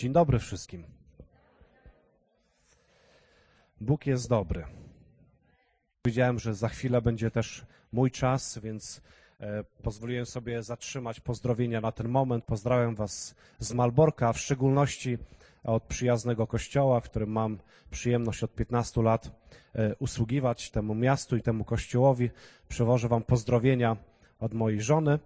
Dzień 0.00 0.12
dobry 0.12 0.38
wszystkim. 0.38 0.84
Bóg 3.80 4.06
jest 4.06 4.28
dobry. 4.28 4.64
Wiedziałem, 6.06 6.38
że 6.38 6.54
za 6.54 6.68
chwilę 6.68 7.02
będzie 7.02 7.30
też 7.30 7.66
mój 7.92 8.10
czas, 8.10 8.58
więc 8.58 9.00
e, 9.40 9.64
pozwoliłem 9.82 10.26
sobie 10.26 10.62
zatrzymać 10.62 11.20
pozdrowienia 11.20 11.80
na 11.80 11.92
ten 11.92 12.08
moment. 12.08 12.44
Pozdrawiam 12.44 12.94
Was 12.94 13.34
z 13.58 13.72
Malborka, 13.72 14.28
a 14.28 14.32
w 14.32 14.38
szczególności 14.38 15.18
od 15.64 15.82
przyjaznego 15.82 16.46
kościoła, 16.46 17.00
w 17.00 17.10
którym 17.10 17.30
mam 17.30 17.58
przyjemność 17.90 18.44
od 18.44 18.54
15 18.54 19.02
lat 19.02 19.30
e, 19.74 19.94
usługiwać 19.96 20.70
temu 20.70 20.94
miastu 20.94 21.36
i 21.36 21.42
temu 21.42 21.64
kościołowi. 21.64 22.30
Przewożę 22.68 23.08
Wam 23.08 23.22
pozdrowienia 23.22 23.96
od 24.38 24.54
mojej 24.54 24.80
żony. 24.80 25.18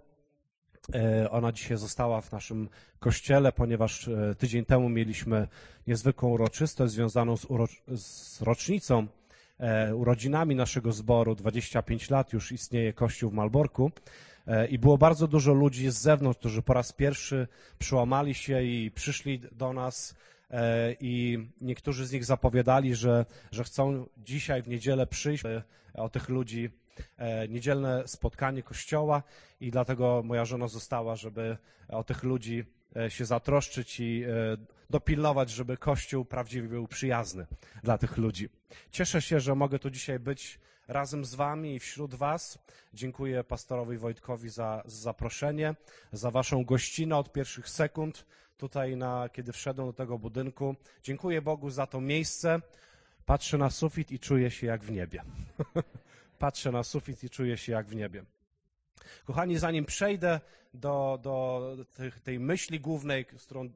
E, 0.95 1.31
Ona 1.31 1.53
dzisiaj 1.53 1.77
została 1.79 2.21
w 2.21 2.33
naszym 2.33 2.69
kościele, 2.99 3.53
ponieważ 3.53 4.09
e, 4.09 4.35
tydzień 4.35 4.65
temu 4.65 4.89
mieliśmy 4.89 5.49
niezwykłą 5.87 6.29
uroczystość 6.31 6.93
związaną 6.93 7.37
z, 7.37 7.45
uro... 7.45 7.67
z 7.97 8.43
rocznicą, 8.43 9.07
e, 9.59 9.95
urodzinami 9.95 10.55
naszego 10.55 10.93
zboru. 10.93 11.35
25 11.35 12.11
lat 12.11 12.33
już 12.33 12.53
istnieje 12.53 12.93
kościół 12.93 13.31
w 13.31 13.35
Malborku. 13.35 13.91
I 14.71 14.79
było 14.79 14.99
bardzo 14.99 15.29
dużo 15.29 15.53
ludzi 15.53 15.91
z 15.91 15.95
zewnątrz, 15.95 16.39
którzy 16.39 16.63
po 16.63 16.75
raz 16.75 16.93
pierwszy 16.93 17.49
przełamali 17.79 18.35
się 18.35 18.63
i 18.63 18.91
przyszli 18.91 19.41
do 19.53 19.73
nas. 19.73 20.15
I 21.01 21.39
niektórzy 21.61 22.07
z 22.07 22.13
nich 22.13 22.25
zapowiadali, 22.25 22.95
że, 22.95 23.27
że 23.53 23.65
chcą 23.65 24.07
dzisiaj 24.19 24.63
w 24.63 24.69
niedzielę 24.69 25.07
przyjść. 25.07 25.45
O 25.95 26.09
tych 26.09 26.29
ludzi 26.29 26.71
niedzielne 27.49 28.09
spotkanie 28.09 28.63
kościoła 28.63 29.23
i 29.61 29.71
dlatego 29.71 30.23
moja 30.25 30.45
żona 30.45 30.69
została, 30.69 31.17
żeby 31.17 31.57
o 31.89 32.05
tych 32.05 32.23
ludzi 32.23 32.65
e, 32.97 33.11
się 33.11 33.25
zatroszczyć 33.25 34.01
i 34.01 34.23
e, 34.25 34.57
dopilnować, 34.91 35.51
żeby 35.51 35.77
kościół 35.77 36.25
prawdziwie 36.25 36.69
był 36.69 36.89
przyjazny 36.89 37.47
dla 37.83 37.99
tych 37.99 38.17
ludzi. 38.17 38.49
Cieszę 38.91 39.23
się, 39.23 39.41
że 39.41 39.55
mogę 39.55 39.79
tu 39.79 39.91
dzisiaj 39.91 40.19
być 40.19 40.61
razem 40.89 41.25
z 41.25 41.35
wami 41.35 41.75
i 41.75 41.79
wśród 41.79 42.15
was. 42.15 42.59
Dziękuję 42.95 43.45
pastorowi 43.45 43.99
Wojtkowi 43.99 44.49
za, 44.49 44.83
za 44.85 45.03
zaproszenie, 45.03 45.75
za 46.13 46.31
waszą 46.31 46.65
gościnę 46.65 47.17
od 47.17 47.33
pierwszych 47.33 47.69
sekund 47.69 48.27
tutaj, 48.57 48.97
na, 48.97 49.29
kiedy 49.29 49.53
wszedłem 49.53 49.89
do 49.89 49.93
tego 49.93 50.19
budynku. 50.19 50.77
Dziękuję 51.03 51.43
Bogu 51.43 51.71
za 51.71 51.87
to 51.87 52.01
miejsce. 52.01 52.61
Patrzę 53.27 53.59
na 53.59 53.71
sufit 53.71 54.13
i 54.13 54.19
czuję 54.19 54.51
się 54.51 54.67
jak 54.67 54.85
w 54.85 54.91
niebie. 54.91 55.23
Patrzę 56.45 56.73
na 56.73 56.83
sufit 56.83 57.25
i 57.25 57.31
czuję 57.31 57.57
się 57.57 57.73
jak 57.73 57.87
w 57.87 57.95
niebie. 57.95 58.25
Kochani, 59.25 59.59
zanim 59.59 59.85
przejdę 59.85 60.41
do, 60.75 61.19
do 61.23 61.77
tych, 61.97 62.21
tej 62.21 62.41
myśli 62.41 62.81
głównej, 62.81 63.27
z 63.39 63.45
którą 63.45 63.65
e, 63.65 63.71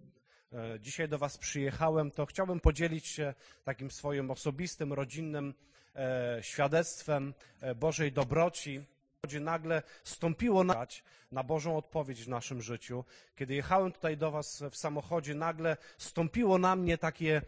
dzisiaj 0.81 1.09
do 1.09 1.19
Was 1.19 1.39
przyjechałem, 1.39 2.11
to 2.11 2.27
chciałbym 2.27 2.61
podzielić 2.61 3.07
się 3.07 3.35
takim 3.65 3.91
swoim 3.91 4.31
osobistym, 4.31 4.93
rodzinnym 4.93 5.55
e, 5.97 6.39
świadectwem 6.43 7.35
e, 7.61 7.75
Bożej 7.75 8.13
dobroci. 8.13 8.85
Gdzie 9.25 9.41
nagle 9.41 9.83
stąpiło 10.05 10.65
na, 10.65 10.87
na 11.33 11.43
Bożą 11.43 11.77
odpowiedź 11.77 12.25
w 12.25 12.29
naszym 12.29 12.63
życiu. 12.63 13.05
Kiedy 13.37 13.55
jechałem 13.55 13.93
tutaj 13.93 14.17
do 14.17 14.31
Was 14.31 14.63
w 14.71 14.77
samochodzie, 14.77 15.35
nagle 15.35 15.77
stąpiło 15.99 16.59
na 16.59 16.77
mnie 16.77 16.99
takie 16.99 17.43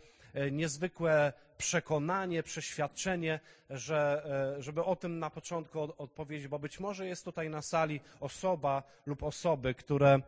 niezwykłe 0.51 1.33
przekonanie, 1.61 2.43
przeświadczenie, 2.43 3.41
że, 3.71 4.23
e, 4.59 4.63
żeby 4.63 4.85
o 4.85 4.97
tym 4.97 5.19
na 5.19 5.31
początku 5.31 5.81
od- 5.81 5.95
odpowiedzieć, 6.01 6.49
bo 6.49 6.59
być 6.59 6.81
może 6.81 7.07
jest 7.07 7.25
tutaj 7.25 7.51
na 7.51 7.63
sali 7.63 8.01
osoba 8.21 8.83
lub 9.07 9.23
osoby, 9.23 9.75
które 9.75 10.21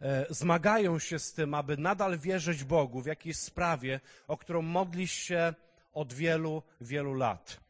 e, 0.00 0.26
zmagają 0.30 0.98
się 0.98 1.18
z 1.18 1.32
tym, 1.32 1.54
aby 1.54 1.76
nadal 1.76 2.18
wierzyć 2.18 2.64
Bogu 2.64 3.00
w 3.00 3.06
jakiejś 3.06 3.36
sprawie, 3.36 4.00
o 4.28 4.36
którą 4.36 4.62
modlisz 4.62 5.12
się 5.12 5.54
od 5.92 6.12
wielu, 6.12 6.62
wielu 6.80 7.14
lat. 7.14 7.60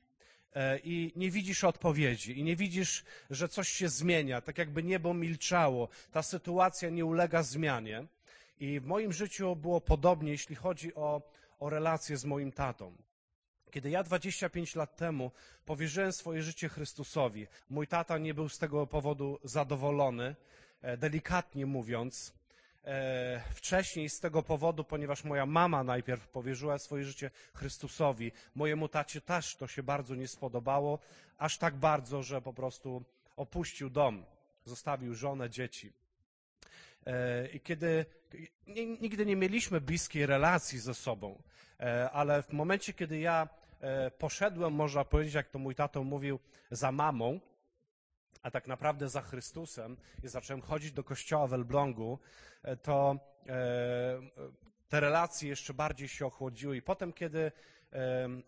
E, 0.55 0.79
I 0.79 1.13
nie 1.17 1.31
widzisz 1.31 1.65
odpowiedzi, 1.65 2.39
i 2.39 2.43
nie 2.45 2.57
widzisz, 2.57 3.05
że 3.31 3.49
coś 3.49 3.69
się 3.69 3.89
zmienia, 3.89 4.41
tak 4.41 4.59
jakby 4.59 4.83
niebo 4.83 5.15
milczało, 5.15 5.89
ta 6.13 6.23
sytuacja 6.23 6.91
nie 6.91 7.05
ulega 7.05 7.43
zmianie. 7.43 8.07
I 8.61 8.81
w 8.81 8.87
moim 8.87 9.13
życiu 9.13 9.57
było 9.57 9.81
podobnie, 9.81 10.31
jeśli 10.31 10.57
chodzi 10.57 10.95
o, 10.95 11.23
o 11.59 11.71
relacje 11.71 12.17
z 12.17 12.25
moim 12.25 12.53
tatą. 12.53 12.97
Kiedy 13.71 13.91
ja 13.91 14.03
25 14.03 14.75
lat 14.75 14.97
temu 14.97 15.31
powierzyłem 15.65 16.13
swoje 16.13 16.43
życie 16.43 16.69
Chrystusowi, 16.69 17.47
mój 17.71 17.87
tata 17.87 18.19
nie 18.19 18.35
był 18.35 18.49
z 18.49 18.59
tego 18.59 18.87
powodu 18.87 19.39
zadowolony, 19.45 20.37
e, 20.83 20.97
delikatnie 20.97 21.67
mówiąc. 21.67 22.35
E, 22.85 23.43
Wcześniej 23.55 24.09
z 24.09 24.21
tego 24.21 24.43
powodu, 24.43 24.85
ponieważ 24.85 25.25
moja 25.25 25.47
mama 25.47 25.85
najpierw 25.85 26.29
powierzyła 26.29 26.79
swoje 26.79 27.05
życie 27.05 27.31
Chrystusowi, 27.55 28.33
mojemu 28.55 28.89
tacie 28.89 29.21
też 29.21 29.57
to 29.57 29.67
się 29.67 29.83
bardzo 29.83 30.15
nie 30.15 30.29
spodobało, 30.29 30.99
aż 31.39 31.59
tak 31.59 31.77
bardzo, 31.77 32.23
że 32.23 32.43
po 32.43 32.53
prostu 32.53 33.05
opuścił 33.37 33.91
dom, 33.91 34.25
zostawił 34.65 35.15
żonę, 35.15 35.51
dzieci. 35.51 35.93
E, 37.07 37.47
I 37.47 37.61
kiedy 37.61 38.07
nigdy 39.01 39.27
nie 39.27 39.37
mieliśmy 39.37 39.81
bliskiej 39.81 40.27
relacji 40.27 40.79
ze 40.79 40.95
sobą, 40.95 41.43
e, 41.81 42.11
ale 42.11 42.43
w 42.43 42.53
momencie, 42.53 42.93
kiedy 42.93 43.19
ja 43.19 43.49
e, 43.81 44.11
poszedłem, 44.11 44.73
można 44.73 45.05
powiedzieć, 45.05 45.35
jak 45.35 45.49
to 45.49 45.59
mój 45.59 45.75
tato 45.75 46.05
mówił, 46.05 46.39
za 46.71 46.93
mamą, 46.93 47.41
a 48.43 48.51
tak 48.51 48.67
naprawdę 48.67 49.09
za 49.09 49.21
Chrystusem 49.21 49.97
i 50.23 50.29
zacząłem 50.29 50.63
chodzić 50.63 50.93
do 50.93 51.05
kościoła 51.05 51.47
w 51.47 51.55
Elblągu, 51.55 52.19
to 52.83 53.17
te 54.89 55.01
relacje 55.01 55.49
jeszcze 55.49 55.75
bardziej 55.75 56.09
się 56.09 56.27
ochłodziły. 56.27 56.77
I 56.77 56.83
potem, 56.83 57.13
kiedy 57.13 57.53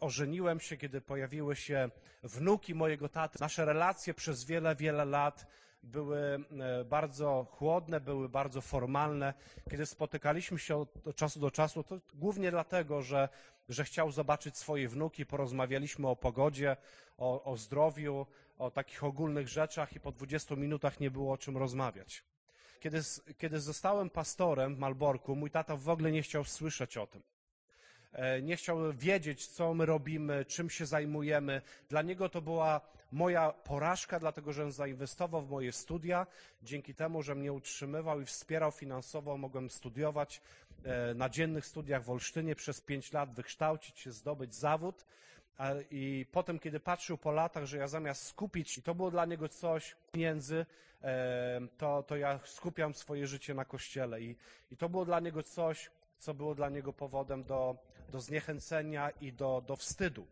ożeniłem 0.00 0.60
się, 0.60 0.76
kiedy 0.76 1.00
pojawiły 1.00 1.56
się 1.56 1.90
wnuki 2.22 2.74
mojego 2.74 3.08
taty, 3.08 3.38
nasze 3.40 3.64
relacje 3.64 4.14
przez 4.14 4.44
wiele, 4.44 4.76
wiele 4.76 5.04
lat 5.04 5.46
były 5.82 6.18
e, 6.20 6.84
bardzo 6.84 7.46
chłodne, 7.50 8.00
były 8.00 8.28
bardzo 8.28 8.60
formalne. 8.60 9.34
Kiedy 9.70 9.86
spotykaliśmy 9.86 10.58
się 10.58 10.76
od 10.76 11.16
czasu 11.16 11.40
do 11.40 11.50
czasu, 11.50 11.82
to 11.82 11.98
głównie 12.14 12.50
dlatego, 12.50 13.02
że, 13.02 13.28
że 13.68 13.84
chciał 13.84 14.10
zobaczyć 14.10 14.56
swoje 14.56 14.88
wnuki, 14.88 15.26
porozmawialiśmy 15.26 16.08
o 16.08 16.16
pogodzie, 16.16 16.76
o, 17.18 17.44
o 17.44 17.56
zdrowiu, 17.56 18.26
o 18.58 18.70
takich 18.70 19.04
ogólnych 19.04 19.48
rzeczach 19.48 19.92
i 19.92 20.00
po 20.00 20.12
20 20.12 20.56
minutach 20.56 21.00
nie 21.00 21.10
było 21.10 21.32
o 21.32 21.38
czym 21.38 21.56
rozmawiać. 21.56 22.24
Kiedy, 22.80 23.00
kiedy 23.38 23.60
zostałem 23.60 24.10
pastorem 24.10 24.74
w 24.74 24.78
Malborku, 24.78 25.36
mój 25.36 25.50
tata 25.50 25.76
w 25.76 25.88
ogóle 25.88 26.12
nie 26.12 26.22
chciał 26.22 26.44
słyszeć 26.44 26.96
o 26.96 27.06
tym. 27.06 27.22
E, 28.12 28.42
Nie 28.42 28.56
chciał 28.56 28.92
wiedzieć, 28.92 29.46
co 29.46 29.74
my 29.74 29.86
robimy, 29.86 30.44
czym 30.44 30.70
się 30.70 30.86
zajmujemy. 30.86 31.62
Dla 31.88 32.02
niego 32.02 32.28
to 32.28 32.42
była 32.42 32.80
moja 33.12 33.52
porażka, 33.52 34.20
dlatego 34.20 34.52
że 34.52 34.72
zainwestował 34.72 35.42
w 35.42 35.50
moje 35.50 35.72
studia. 35.72 36.26
Dzięki 36.62 36.94
temu, 36.94 37.22
że 37.22 37.34
mnie 37.34 37.52
utrzymywał 37.52 38.20
i 38.20 38.24
wspierał 38.24 38.70
finansowo, 38.70 39.36
mogłem 39.36 39.70
studiować 39.70 40.40
e, 40.84 41.14
na 41.14 41.28
dziennych 41.28 41.66
studiach 41.66 42.04
w 42.04 42.10
Olsztynie 42.10 42.54
przez 42.54 42.80
pięć 42.80 43.12
lat, 43.12 43.34
wykształcić 43.34 43.98
się, 43.98 44.12
zdobyć 44.12 44.54
zawód. 44.54 45.04
I 45.90 46.26
potem, 46.32 46.58
kiedy 46.58 46.80
patrzył 46.80 47.18
po 47.18 47.32
latach, 47.32 47.64
że 47.64 47.78
ja 47.78 47.88
zamiast 47.88 48.26
skupić, 48.26 48.78
i 48.78 48.82
to 48.82 48.94
było 48.94 49.10
dla 49.10 49.24
niego 49.24 49.48
coś 49.48 49.96
pieniędzy, 50.12 50.66
e, 51.02 51.60
to, 51.78 52.02
to 52.02 52.16
ja 52.16 52.40
skupiam 52.44 52.94
swoje 52.94 53.26
życie 53.26 53.54
na 53.54 53.64
kościele. 53.64 54.20
I, 54.20 54.36
I 54.70 54.76
to 54.76 54.88
było 54.88 55.04
dla 55.04 55.20
niego 55.20 55.42
coś, 55.42 55.90
co 56.18 56.34
było 56.34 56.54
dla 56.54 56.68
niego 56.68 56.92
powodem 56.92 57.44
do, 57.44 57.76
do 58.08 58.20
zniechęcenia 58.20 59.10
i 59.10 59.32
do, 59.32 59.62
do 59.66 59.76
wstydu. 59.76 60.26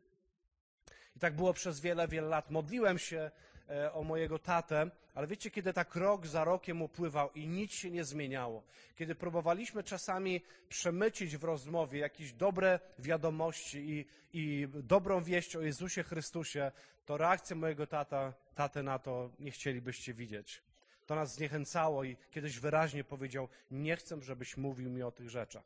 I 1.16 1.18
tak 1.18 1.36
było 1.36 1.52
przez 1.52 1.80
wiele, 1.80 2.08
wiele 2.08 2.28
lat. 2.28 2.50
Modliłem 2.50 2.98
się 2.98 3.30
e, 3.70 3.92
o 3.92 4.02
mojego 4.02 4.38
tatę, 4.38 4.90
ale 5.14 5.26
wiecie, 5.26 5.50
kiedy 5.50 5.72
tak 5.72 5.94
rok 5.94 6.26
za 6.26 6.44
rokiem 6.44 6.82
upływał 6.82 7.30
i 7.32 7.48
nic 7.48 7.72
się 7.72 7.90
nie 7.90 8.04
zmieniało, 8.04 8.62
kiedy 8.96 9.14
próbowaliśmy 9.14 9.82
czasami 9.82 10.40
przemycić 10.68 11.36
w 11.36 11.44
rozmowie 11.44 11.98
jakieś 11.98 12.32
dobre 12.32 12.80
wiadomości 12.98 13.78
i, 13.78 14.06
i 14.32 14.68
dobrą 14.74 15.22
wieść 15.22 15.56
o 15.56 15.60
Jezusie 15.60 16.02
Chrystusie, 16.02 16.72
to 17.06 17.16
reakcja 17.16 17.56
mojego 17.56 17.86
tata, 17.86 18.32
taty 18.54 18.82
na 18.82 18.98
to 18.98 19.30
nie 19.38 19.50
chcielibyście 19.50 20.14
widzieć. 20.14 20.62
To 21.06 21.14
nas 21.14 21.34
zniechęcało 21.34 22.04
i 22.04 22.16
kiedyś 22.30 22.60
wyraźnie 22.60 23.04
powiedział, 23.04 23.48
nie 23.70 23.96
chcę, 23.96 24.22
żebyś 24.22 24.56
mówił 24.56 24.90
mi 24.90 25.02
o 25.02 25.10
tych 25.10 25.30
rzeczach. 25.30 25.64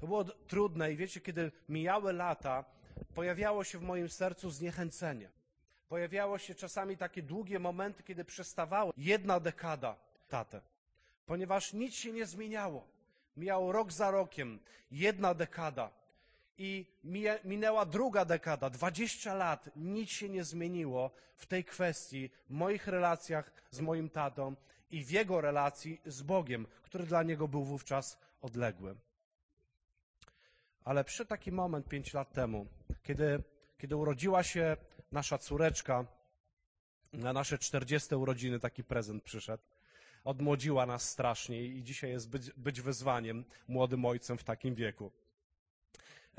To 0.00 0.06
było 0.06 0.24
trudne 0.24 0.92
i 0.92 0.96
wiecie, 0.96 1.20
kiedy 1.20 1.52
mijały 1.68 2.12
lata, 2.12 2.64
pojawiało 3.14 3.64
się 3.64 3.78
w 3.78 3.82
moim 3.82 4.08
sercu 4.08 4.50
zniechęcenie. 4.50 5.30
Pojawiało 5.88 6.38
się 6.38 6.54
czasami 6.54 6.96
takie 6.96 7.22
długie 7.22 7.58
momenty, 7.58 8.02
kiedy 8.02 8.24
przestawało 8.24 8.92
jedna 8.96 9.40
dekada 9.40 9.96
tatę, 10.28 10.60
ponieważ 11.26 11.72
nic 11.72 11.94
się 11.94 12.12
nie 12.12 12.26
zmieniało. 12.26 12.86
Mijało 13.36 13.72
rok 13.72 13.92
za 13.92 14.10
rokiem, 14.10 14.58
jedna 14.90 15.34
dekada. 15.34 15.90
I 16.58 16.86
minęła 17.44 17.86
druga 17.86 18.24
dekada, 18.24 18.70
20 18.70 19.34
lat, 19.34 19.70
nic 19.76 20.10
się 20.10 20.28
nie 20.28 20.44
zmieniło 20.44 21.10
w 21.36 21.46
tej 21.46 21.64
kwestii, 21.64 22.30
w 22.50 22.52
moich 22.52 22.86
relacjach 22.86 23.52
z 23.70 23.80
moim 23.80 24.10
tatą. 24.10 24.54
i 24.90 25.04
w 25.04 25.10
jego 25.10 25.40
relacji 25.40 26.00
z 26.06 26.22
Bogiem, 26.22 26.66
który 26.82 27.06
dla 27.06 27.22
niego 27.22 27.48
był 27.48 27.64
wówczas 27.64 28.18
odległy. 28.42 28.94
Ale 30.88 31.04
przy 31.04 31.26
taki 31.26 31.52
moment 31.52 31.88
pięć 31.88 32.14
lat 32.14 32.32
temu, 32.32 32.66
kiedy, 33.02 33.42
kiedy 33.78 33.96
urodziła 33.96 34.42
się 34.42 34.76
nasza 35.12 35.38
córeczka, 35.38 36.06
na 37.12 37.32
nasze 37.32 37.58
40 37.58 38.14
urodziny 38.14 38.60
taki 38.60 38.84
prezent 38.84 39.22
przyszedł. 39.22 39.62
Odmłodziła 40.24 40.86
nas 40.86 41.10
strasznie 41.10 41.64
i 41.64 41.82
dzisiaj 41.82 42.10
jest 42.10 42.30
być, 42.30 42.50
być 42.50 42.80
wyzwaniem 42.80 43.44
młodym 43.68 44.04
ojcem 44.04 44.38
w 44.38 44.44
takim 44.44 44.74
wieku. 44.74 45.12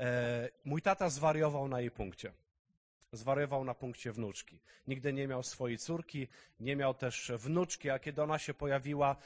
E, 0.00 0.48
mój 0.64 0.82
tata 0.82 1.10
zwariował 1.10 1.68
na 1.68 1.80
jej 1.80 1.90
punkcie. 1.90 2.32
Zwariował 3.12 3.64
na 3.64 3.74
punkcie 3.74 4.12
wnuczki. 4.12 4.58
Nigdy 4.86 5.12
nie 5.12 5.28
miał 5.28 5.42
swojej 5.42 5.78
córki, 5.78 6.28
nie 6.60 6.76
miał 6.76 6.94
też 6.94 7.32
wnuczki, 7.38 7.90
a 7.90 7.98
kiedy 7.98 8.22
ona 8.22 8.38
się 8.38 8.54
pojawiła, 8.54 9.16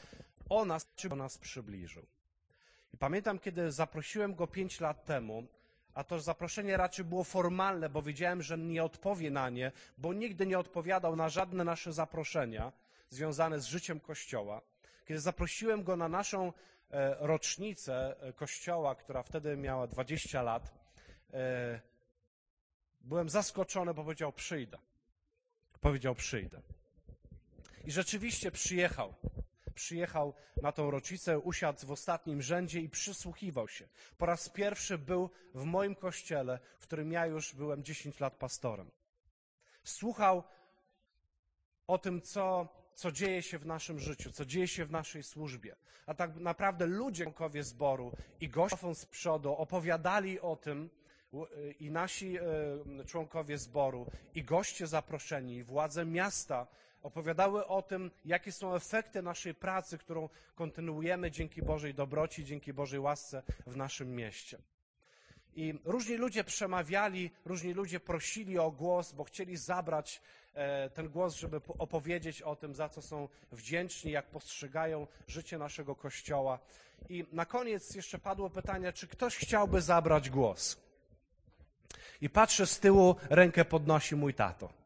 ona 0.48 0.78
do 1.08 1.16
nas 1.16 1.38
przybliżył. 1.38 2.06
I 2.94 2.96
pamiętam, 2.96 3.38
kiedy 3.38 3.72
zaprosiłem 3.72 4.34
go 4.34 4.46
pięć 4.46 4.80
lat 4.80 5.04
temu, 5.04 5.46
a 5.94 6.04
to 6.04 6.20
zaproszenie 6.20 6.76
raczej 6.76 7.04
było 7.04 7.24
formalne, 7.24 7.88
bo 7.88 8.02
wiedziałem, 8.02 8.42
że 8.42 8.58
nie 8.58 8.84
odpowie 8.84 9.30
na 9.30 9.50
nie, 9.50 9.72
bo 9.98 10.12
nigdy 10.12 10.46
nie 10.46 10.58
odpowiadał 10.58 11.16
na 11.16 11.28
żadne 11.28 11.64
nasze 11.64 11.92
zaproszenia 11.92 12.72
związane 13.10 13.60
z 13.60 13.66
życiem 13.66 14.00
Kościoła. 14.00 14.60
Kiedy 15.06 15.20
zaprosiłem 15.20 15.84
go 15.84 15.96
na 15.96 16.08
naszą 16.08 16.52
e, 16.90 17.16
rocznicę 17.20 18.16
e, 18.20 18.32
Kościoła, 18.32 18.94
która 18.94 19.22
wtedy 19.22 19.56
miała 19.56 19.86
20 19.86 20.42
lat, 20.42 20.74
e, 21.32 21.80
byłem 23.00 23.28
zaskoczony, 23.28 23.94
bo 23.94 24.02
powiedział 24.02 24.32
przyjdę. 24.32 24.78
Powiedział 25.80 26.14
przyjdę. 26.14 26.60
I 27.84 27.92
rzeczywiście 27.92 28.50
przyjechał 28.50 29.14
przyjechał 29.74 30.34
na 30.62 30.72
tą 30.72 30.90
rocznicę, 30.90 31.38
usiadł 31.38 31.86
w 31.86 31.90
ostatnim 31.90 32.42
rzędzie 32.42 32.80
i 32.80 32.88
przysłuchiwał 32.88 33.68
się. 33.68 33.88
Po 34.18 34.26
raz 34.26 34.48
pierwszy 34.48 34.98
był 34.98 35.30
w 35.54 35.64
moim 35.64 35.94
kościele, 35.94 36.58
w 36.78 36.82
którym 36.82 37.12
ja 37.12 37.26
już 37.26 37.54
byłem 37.54 37.84
10 37.84 38.20
lat 38.20 38.34
pastorem. 38.36 38.90
Słuchał 39.84 40.42
o 41.86 41.98
tym, 41.98 42.22
co, 42.22 42.68
co 42.94 43.12
dzieje 43.12 43.42
się 43.42 43.58
w 43.58 43.66
naszym 43.66 44.00
życiu, 44.00 44.32
co 44.32 44.44
dzieje 44.44 44.68
się 44.68 44.84
w 44.84 44.90
naszej 44.90 45.22
służbie. 45.22 45.76
A 46.06 46.14
tak 46.14 46.36
naprawdę 46.36 46.86
ludzie, 46.86 47.24
członkowie 47.24 47.64
zboru 47.64 48.12
i 48.40 48.48
goście 48.48 48.94
z 48.94 49.06
przodu 49.06 49.52
opowiadali 49.52 50.40
o 50.40 50.56
tym, 50.56 50.90
i 51.80 51.90
nasi 51.90 52.38
e, 52.38 52.42
członkowie 53.06 53.58
zboru, 53.58 54.06
i 54.34 54.44
goście 54.44 54.86
zaproszeni, 54.86 55.56
i 55.56 55.62
władze 55.62 56.04
miasta 56.04 56.66
opowiadały 57.04 57.66
o 57.66 57.82
tym, 57.82 58.10
jakie 58.24 58.52
są 58.52 58.74
efekty 58.74 59.22
naszej 59.22 59.54
pracy, 59.54 59.98
którą 59.98 60.28
kontynuujemy 60.54 61.30
dzięki 61.30 61.62
Bożej 61.62 61.94
dobroci, 61.94 62.44
dzięki 62.44 62.72
Bożej 62.72 63.00
łasce 63.00 63.42
w 63.66 63.76
naszym 63.76 64.14
mieście. 64.14 64.58
I 65.56 65.74
różni 65.84 66.16
ludzie 66.16 66.44
przemawiali, 66.44 67.30
różni 67.44 67.72
ludzie 67.72 68.00
prosili 68.00 68.58
o 68.58 68.70
głos, 68.70 69.12
bo 69.12 69.24
chcieli 69.24 69.56
zabrać 69.56 70.22
e, 70.54 70.90
ten 70.90 71.08
głos, 71.08 71.34
żeby 71.34 71.60
opowiedzieć 71.78 72.42
o 72.42 72.56
tym, 72.56 72.74
za 72.74 72.88
co 72.88 73.02
są 73.02 73.28
wdzięczni, 73.52 74.10
jak 74.10 74.26
postrzegają 74.26 75.06
życie 75.26 75.58
naszego 75.58 75.94
Kościoła. 75.94 76.58
I 77.08 77.26
na 77.32 77.46
koniec 77.46 77.94
jeszcze 77.94 78.18
padło 78.18 78.50
pytanie, 78.50 78.92
czy 78.92 79.08
ktoś 79.08 79.36
chciałby 79.36 79.80
zabrać 79.80 80.30
głos. 80.30 80.76
I 82.20 82.30
patrzę 82.30 82.66
z 82.66 82.80
tyłu, 82.80 83.16
rękę 83.30 83.64
podnosi 83.64 84.16
mój 84.16 84.34
tato. 84.34 84.83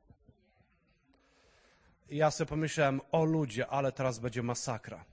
Ja 2.10 2.30
sobie 2.30 2.48
pomyślałem, 2.48 3.00
o 3.12 3.24
ludzie, 3.24 3.66
ale 3.66 3.92
teraz 3.92 4.18
będzie 4.18 4.42
masakra. 4.42 5.04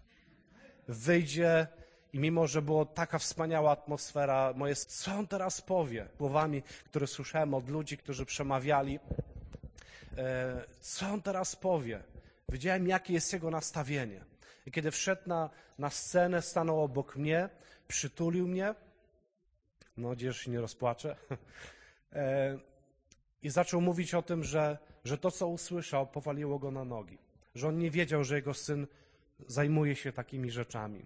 Wyjdzie 0.87 1.67
i 2.13 2.19
mimo, 2.19 2.47
że 2.47 2.61
była 2.61 2.85
taka 2.85 3.19
wspaniała 3.19 3.71
atmosfera, 3.71 4.53
moje, 4.55 4.75
co 4.75 5.11
on 5.11 5.27
teraz 5.27 5.61
powie? 5.61 6.07
Słowami, 6.17 6.61
które 6.85 7.07
słyszałem 7.07 7.53
od 7.53 7.69
ludzi, 7.69 7.97
którzy 7.97 8.25
przemawiali, 8.25 8.99
e, 10.17 10.65
co 10.79 11.07
on 11.09 11.21
teraz 11.21 11.55
powie? 11.55 12.03
Wiedziałem, 12.49 12.87
jakie 12.87 13.13
jest 13.13 13.33
jego 13.33 13.51
nastawienie. 13.51 14.25
I 14.65 14.71
kiedy 14.71 14.91
wszedł 14.91 15.21
na, 15.25 15.49
na 15.79 15.89
scenę, 15.89 16.41
stanął 16.41 16.83
obok 16.83 17.15
mnie, 17.15 17.49
przytulił 17.87 18.47
mnie, 18.47 18.75
no 19.97 20.09
nadzieję, 20.09 20.33
się 20.33 20.51
nie 20.51 20.61
rozpłaczę, 20.61 21.15
e, 22.13 22.57
i 23.43 23.49
zaczął 23.49 23.81
mówić 23.81 24.13
o 24.13 24.21
tym, 24.21 24.43
że 24.43 24.77
że 25.05 25.17
to, 25.17 25.31
co 25.31 25.47
usłyszał, 25.47 26.07
powaliło 26.07 26.59
go 26.59 26.71
na 26.71 26.85
nogi, 26.85 27.17
że 27.55 27.67
on 27.67 27.77
nie 27.77 27.91
wiedział, 27.91 28.23
że 28.23 28.35
jego 28.35 28.53
syn 28.53 28.87
zajmuje 29.47 29.95
się 29.95 30.11
takimi 30.11 30.51
rzeczami. 30.51 31.05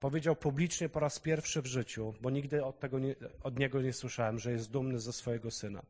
Powiedział 0.00 0.36
publicznie 0.36 0.88
po 0.88 1.00
raz 1.00 1.18
pierwszy 1.18 1.62
w 1.62 1.66
życiu, 1.66 2.14
bo 2.20 2.30
nigdy 2.30 2.64
od, 2.64 2.80
tego 2.80 2.98
nie, 2.98 3.14
od 3.42 3.58
niego 3.58 3.82
nie 3.82 3.92
słyszałem, 3.92 4.38
że 4.38 4.52
jest 4.52 4.70
dumny 4.70 5.00
ze 5.00 5.12
swojego 5.12 5.50
syna. 5.50 5.82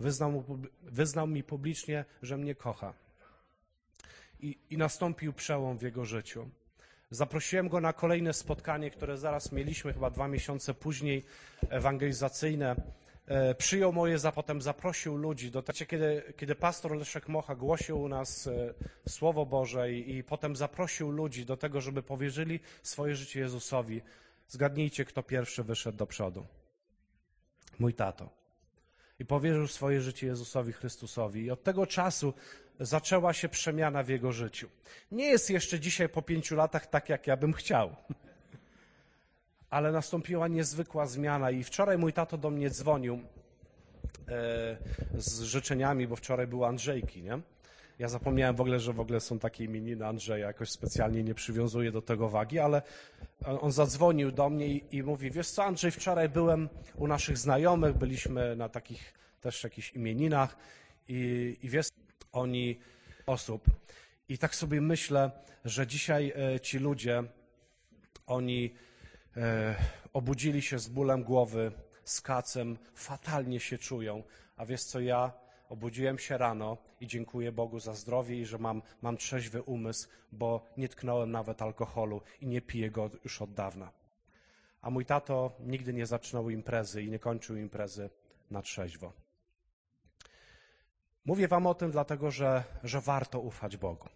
Wyznał, 0.00 0.32
mu, 0.32 0.44
wyznał 0.82 1.26
mi 1.26 1.42
publicznie, 1.42 2.04
że 2.22 2.36
mnie 2.36 2.54
kocha. 2.54 2.94
I, 4.40 4.58
I 4.70 4.76
nastąpił 4.76 5.32
przełom 5.32 5.78
w 5.78 5.82
jego 5.82 6.04
życiu. 6.04 6.48
Zaprosiłem 7.10 7.68
go 7.68 7.80
na 7.80 7.92
kolejne 7.92 8.32
spotkanie, 8.32 8.90
które 8.90 9.18
zaraz 9.18 9.52
mieliśmy, 9.52 9.92
chyba 9.92 10.10
dwa 10.10 10.28
miesiące 10.28 10.74
później, 10.74 11.24
ewangelizacyjne 11.68 12.76
przyjął 13.58 13.92
moje, 13.92 14.18
za 14.18 14.32
potem 14.32 14.62
zaprosił 14.62 15.16
ludzi. 15.16 15.50
Do 15.50 15.62
tego, 15.62 15.78
kiedy, 15.86 16.32
kiedy 16.36 16.54
pastor 16.54 16.96
Leszek 16.96 17.28
Mocha 17.28 17.54
głosił 17.54 18.00
u 18.00 18.08
nas 18.08 18.46
e, 18.46 18.74
Słowo 19.08 19.46
Boże 19.46 19.92
i, 19.92 20.16
i 20.16 20.24
potem 20.24 20.56
zaprosił 20.56 21.10
ludzi 21.10 21.46
do 21.46 21.56
tego, 21.56 21.80
żeby 21.80 22.02
powierzyli 22.02 22.60
swoje 22.82 23.16
życie 23.16 23.40
Jezusowi. 23.40 24.02
Zgadnijcie, 24.48 25.04
kto 25.04 25.22
pierwszy 25.22 25.64
wyszedł 25.64 25.98
do 25.98 26.06
przodu. 26.06 26.46
Mój 27.78 27.94
tato. 27.94 28.30
I 29.18 29.24
powierzył 29.24 29.66
swoje 29.66 30.00
życie 30.00 30.26
Jezusowi 30.26 30.72
Chrystusowi. 30.72 31.44
I 31.44 31.50
od 31.50 31.62
tego 31.62 31.86
czasu 31.86 32.34
zaczęła 32.80 33.32
się 33.32 33.48
przemiana 33.48 34.02
w 34.02 34.08
jego 34.08 34.32
życiu. 34.32 34.68
Nie 35.12 35.24
jest 35.24 35.50
jeszcze 35.50 35.80
dzisiaj 35.80 36.08
po 36.08 36.22
pięciu 36.22 36.56
latach 36.56 36.86
tak, 36.86 37.08
jak 37.08 37.26
ja 37.26 37.36
bym 37.36 37.52
chciał 37.52 37.96
ale 39.70 39.92
nastąpiła 39.92 40.48
niezwykła 40.48 41.06
zmiana 41.06 41.50
i 41.50 41.64
wczoraj 41.64 41.98
mój 41.98 42.12
tato 42.12 42.38
do 42.38 42.50
mnie 42.50 42.70
dzwonił 42.70 43.14
e, 43.14 43.20
z 45.14 45.42
życzeniami, 45.42 46.06
bo 46.06 46.16
wczoraj 46.16 46.46
były 46.46 46.66
Andrzejki, 46.66 47.22
nie? 47.22 47.40
Ja 47.98 48.08
zapomniałem 48.08 48.56
w 48.56 48.60
ogóle, 48.60 48.80
że 48.80 48.92
w 48.92 49.00
ogóle 49.00 49.20
są 49.20 49.38
takie 49.38 49.64
imieniny 49.64 50.06
Andrzeja, 50.06 50.46
jakoś 50.46 50.70
specjalnie 50.70 51.22
nie 51.22 51.34
przywiązuję 51.34 51.92
do 51.92 52.02
tego 52.02 52.28
wagi, 52.28 52.58
ale 52.58 52.82
on 53.44 53.72
zadzwonił 53.72 54.32
do 54.32 54.50
mnie 54.50 54.66
i, 54.66 54.96
i 54.96 55.02
mówi, 55.02 55.30
wiesz 55.30 55.50
co 55.50 55.64
Andrzej, 55.64 55.90
wczoraj 55.90 56.28
byłem 56.28 56.68
u 56.96 57.06
naszych 57.06 57.38
znajomych, 57.38 57.96
byliśmy 57.96 58.56
na 58.56 58.68
takich 58.68 59.14
też 59.40 59.64
jakichś 59.64 59.92
imieninach 59.92 60.56
i, 61.08 61.56
i 61.62 61.68
wiesz, 61.68 61.88
oni 62.32 62.78
osób. 63.26 63.64
I 64.28 64.38
tak 64.38 64.54
sobie 64.54 64.80
myślę, 64.80 65.30
że 65.64 65.86
dzisiaj 65.86 66.32
e, 66.54 66.60
ci 66.60 66.78
ludzie, 66.78 67.22
oni 68.26 68.74
obudzili 70.12 70.62
się 70.62 70.78
z 70.78 70.88
bólem 70.88 71.22
głowy, 71.22 71.72
z 72.04 72.20
kacem, 72.20 72.78
fatalnie 72.94 73.60
się 73.60 73.78
czują. 73.78 74.22
A 74.56 74.66
wiesz 74.66 74.84
co, 74.84 75.00
ja 75.00 75.32
obudziłem 75.68 76.18
się 76.18 76.38
rano 76.38 76.76
i 77.00 77.06
dziękuję 77.06 77.52
Bogu 77.52 77.80
za 77.80 77.94
zdrowie 77.94 78.40
i 78.40 78.46
że 78.46 78.58
mam, 78.58 78.82
mam 79.02 79.16
trzeźwy 79.16 79.62
umysł, 79.62 80.08
bo 80.32 80.66
nie 80.76 80.88
tknąłem 80.88 81.30
nawet 81.30 81.62
alkoholu 81.62 82.20
i 82.40 82.46
nie 82.46 82.60
piję 82.60 82.90
go 82.90 83.10
już 83.24 83.42
od 83.42 83.54
dawna. 83.54 83.92
A 84.82 84.90
mój 84.90 85.06
tato 85.06 85.52
nigdy 85.60 85.92
nie 85.92 86.06
zaczynał 86.06 86.50
imprezy 86.50 87.02
i 87.02 87.10
nie 87.10 87.18
kończył 87.18 87.56
imprezy 87.56 88.10
na 88.50 88.62
trzeźwo. 88.62 89.12
Mówię 91.24 91.48
wam 91.48 91.66
o 91.66 91.74
tym 91.74 91.90
dlatego, 91.90 92.30
że, 92.30 92.64
że 92.84 93.00
warto 93.00 93.40
ufać 93.40 93.76
Bogu 93.76 94.08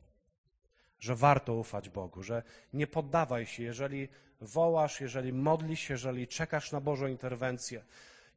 że 1.05 1.17
warto 1.17 1.55
ufać 1.55 1.89
Bogu, 1.89 2.23
że 2.23 2.43
nie 2.73 2.87
poddawaj 2.87 3.47
się, 3.47 3.63
jeżeli 3.63 4.09
wołasz, 4.41 5.01
jeżeli 5.01 5.33
modlisz 5.33 5.81
się, 5.81 5.95
jeżeli 5.95 6.29
czekasz 6.29 6.73
na 6.73 6.81
Bożą 6.81 7.07
interwencję. 7.07 7.85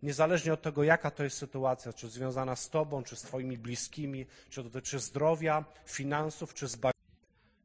Niezależnie 0.03 0.53
od 0.53 0.61
tego, 0.61 0.83
jaka 0.83 1.11
to 1.11 1.23
jest 1.23 1.37
sytuacja, 1.37 1.93
czy 1.93 2.09
związana 2.09 2.55
z 2.55 2.69
Tobą, 2.69 3.03
czy 3.03 3.15
z 3.15 3.21
Twoimi 3.21 3.57
bliskimi, 3.57 4.25
czy 4.49 4.63
dotyczy 4.63 4.99
zdrowia, 4.99 5.65
finansów, 5.85 6.53
czy 6.53 6.67
zbawienia. 6.67 7.07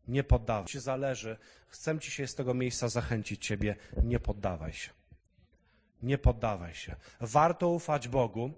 Nie 0.08 0.24
poddawaj 0.24 0.68
się. 0.68 0.80
Zależy. 0.80 1.36
Chcę 1.68 1.98
Ci 2.00 2.10
się 2.10 2.26
z 2.26 2.34
tego 2.34 2.54
miejsca 2.54 2.88
zachęcić 2.88 3.46
Ciebie. 3.46 3.76
Nie 4.02 4.20
poddawaj 4.20 4.72
się. 4.72 4.90
Nie 6.02 6.18
poddawaj 6.18 6.74
się. 6.74 6.96
Warto 7.20 7.68
ufać 7.68 8.08
Bogu. 8.08 8.50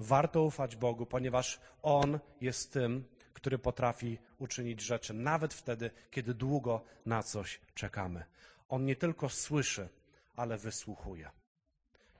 Warto 0.00 0.42
ufać 0.42 0.76
Bogu, 0.76 1.06
ponieważ 1.06 1.60
On 1.82 2.18
jest 2.40 2.72
tym, 2.72 3.04
który 3.40 3.58
potrafi 3.58 4.18
uczynić 4.38 4.80
rzeczy, 4.80 5.14
nawet 5.14 5.54
wtedy, 5.54 5.90
kiedy 6.10 6.34
długo 6.34 6.84
na 7.06 7.22
coś 7.22 7.60
czekamy. 7.74 8.24
On 8.68 8.84
nie 8.84 8.96
tylko 8.96 9.28
słyszy, 9.28 9.88
ale 10.36 10.58
wysłuchuje. 10.58 11.30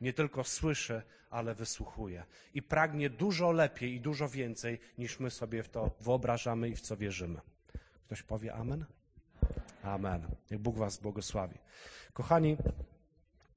Nie 0.00 0.12
tylko 0.12 0.44
słyszy, 0.44 1.02
ale 1.30 1.54
wysłuchuje. 1.54 2.24
I 2.54 2.62
pragnie 2.62 3.10
dużo 3.10 3.52
lepiej 3.52 3.94
i 3.94 4.00
dużo 4.00 4.28
więcej, 4.28 4.80
niż 4.98 5.20
my 5.20 5.30
sobie 5.30 5.62
w 5.62 5.68
to 5.68 5.90
wyobrażamy 6.00 6.68
i 6.68 6.76
w 6.76 6.80
co 6.80 6.96
wierzymy. 6.96 7.40
Ktoś 8.06 8.22
powie 8.22 8.54
Amen? 8.54 8.84
Amen. 9.82 10.26
Niech 10.50 10.60
Bóg 10.60 10.76
Was 10.76 10.98
błogosławi. 10.98 11.58
Kochani, 12.12 12.56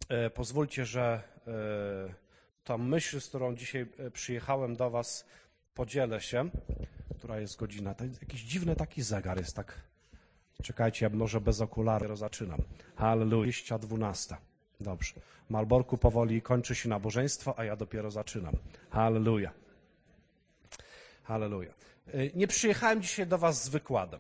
e, 0.10 0.30
pozwólcie, 0.30 0.86
że 0.86 1.24
e, 1.48 2.14
ta 2.64 2.78
myśl, 2.78 3.20
z 3.20 3.28
którą 3.28 3.56
dzisiaj 3.56 3.86
e, 3.98 4.12
przyjechałem 4.12 4.76
do 4.76 4.90
Was, 4.90 5.26
podzielę 5.74 6.22
się. 6.22 6.50
Która 7.24 7.40
jest 7.40 7.58
godzina? 7.58 7.94
To 7.94 8.04
jest 8.04 8.22
jakiś 8.22 8.42
dziwny 8.42 8.76
taki 8.76 9.02
zegar 9.02 9.38
jest, 9.38 9.56
tak. 9.56 9.82
Czekajcie, 10.64 11.06
ja 11.06 11.16
może 11.16 11.42
bez 11.42 11.62
okularów 11.62 12.18
zaczynam. 12.20 12.60
Halleluja, 12.96 13.80
12. 13.80 14.38
Dobrze. 14.80 15.14
Malborku 15.50 15.98
powoli 15.98 16.42
kończy 16.42 16.76
się 16.76 16.90
nabożeństwo, 16.90 17.60
a 17.60 17.64
ja 17.64 17.76
dopiero 17.76 18.12
zaczynam. 18.12 18.54
Halleluja. 18.90 19.52
Halleluja. 21.24 21.74
Y, 22.14 22.32
Nie 22.36 22.48
przyjechałem 22.48 23.02
dzisiaj 23.02 23.28
do 23.28 23.38
Was 23.38 23.64
z 23.64 23.70
wykładem. 23.70 24.20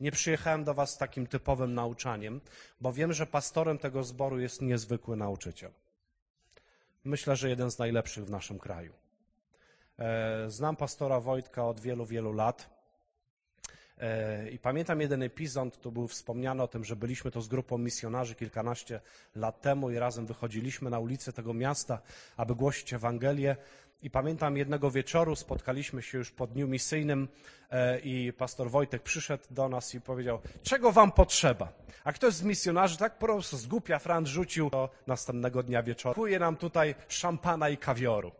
Nie 0.00 0.12
przyjechałem 0.12 0.64
do 0.64 0.74
Was 0.74 0.90
z 0.94 0.98
takim 0.98 1.26
typowym 1.26 1.74
nauczaniem, 1.74 2.40
bo 2.80 2.92
wiem, 2.92 3.12
że 3.12 3.26
pastorem 3.26 3.78
tego 3.78 4.04
zboru 4.04 4.40
jest 4.40 4.62
niezwykły 4.62 5.16
nauczyciel. 5.16 5.70
Myślę, 7.04 7.36
że 7.36 7.48
jeden 7.48 7.70
z 7.70 7.78
najlepszych 7.78 8.24
w 8.24 8.30
naszym 8.30 8.58
kraju. 8.58 8.92
E, 9.98 10.50
Znam 10.50 10.76
pastora 10.76 11.20
Wojtka 11.20 11.66
od 11.66 11.80
wielu, 11.80 12.06
wielu 12.06 12.32
lat. 12.32 12.78
E, 13.98 14.50
I 14.50 14.58
pamiętam 14.58 15.00
jeden 15.00 15.22
epizod, 15.22 15.80
tu 15.80 15.92
był 15.92 16.08
wspomniany 16.08 16.62
o 16.62 16.68
tym, 16.68 16.84
że 16.84 16.96
byliśmy 16.96 17.30
to 17.30 17.40
z 17.40 17.48
grupą 17.48 17.78
misjonarzy 17.78 18.34
kilkanaście 18.34 19.00
lat 19.36 19.60
temu 19.60 19.90
i 19.90 19.98
razem 19.98 20.26
wychodziliśmy 20.26 20.90
na 20.90 20.98
ulicę 20.98 21.32
tego 21.32 21.54
miasta, 21.54 22.00
aby 22.36 22.54
głosić 22.54 22.92
Ewangelię. 22.92 23.56
I 24.02 24.10
pamiętam 24.10 24.56
jednego 24.56 24.90
wieczoru, 24.90 25.36
spotkaliśmy 25.36 26.02
się 26.02 26.18
już 26.18 26.30
po 26.30 26.46
dniu 26.46 26.68
misyjnym 26.68 27.28
e, 27.70 27.98
i 27.98 28.32
pastor 28.32 28.70
Wojtek 28.70 29.02
przyszedł 29.02 29.44
do 29.50 29.68
nas 29.68 29.94
i 29.94 30.00
powiedział, 30.00 30.40
czego 30.62 30.92
wam 30.92 31.12
potrzeba? 31.12 31.72
A 32.04 32.12
ktoś 32.12 32.34
z 32.34 32.42
misjonarzy 32.42 32.96
tak 32.96 33.18
po 33.18 33.26
prostu 33.26 33.56
z 33.56 33.66
głupia 33.66 33.98
Fran 33.98 34.26
rzucił 34.26 34.70
do 34.70 34.90
następnego 35.06 35.62
dnia 35.62 35.82
wieczoru. 35.82 36.14
Kuje 36.14 36.38
nam 36.38 36.56
tutaj 36.56 36.94
szampana 37.08 37.68
i 37.68 37.76
kawioru. 37.76 38.32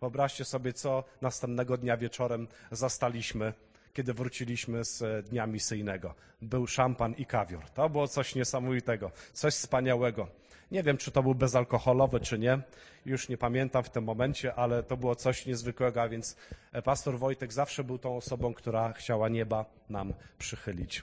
Wyobraźcie 0.00 0.44
sobie, 0.44 0.72
co 0.72 1.04
następnego 1.20 1.76
dnia 1.76 1.96
wieczorem 1.96 2.48
zastaliśmy, 2.70 3.52
kiedy 3.92 4.14
wróciliśmy 4.14 4.84
z 4.84 5.26
dnia 5.28 5.46
misyjnego. 5.46 6.14
Był 6.42 6.66
szampan 6.66 7.14
i 7.14 7.26
kawior. 7.26 7.70
To 7.70 7.88
było 7.88 8.08
coś 8.08 8.34
niesamowitego, 8.34 9.10
coś 9.32 9.54
wspaniałego. 9.54 10.28
Nie 10.70 10.82
wiem, 10.82 10.96
czy 10.96 11.10
to 11.10 11.22
był 11.22 11.34
bezalkoholowy, 11.34 12.20
czy 12.20 12.38
nie. 12.38 12.58
Już 13.06 13.28
nie 13.28 13.38
pamiętam 13.38 13.82
w 13.84 13.90
tym 13.90 14.04
momencie, 14.04 14.54
ale 14.54 14.82
to 14.82 14.96
było 14.96 15.14
coś 15.16 15.46
niezwykłego, 15.46 16.02
a 16.02 16.08
więc 16.08 16.36
pastor 16.84 17.18
Wojtek 17.18 17.52
zawsze 17.52 17.84
był 17.84 17.98
tą 17.98 18.16
osobą, 18.16 18.54
która 18.54 18.92
chciała 18.92 19.28
nieba 19.28 19.64
nam 19.90 20.14
przychylić. 20.38 21.02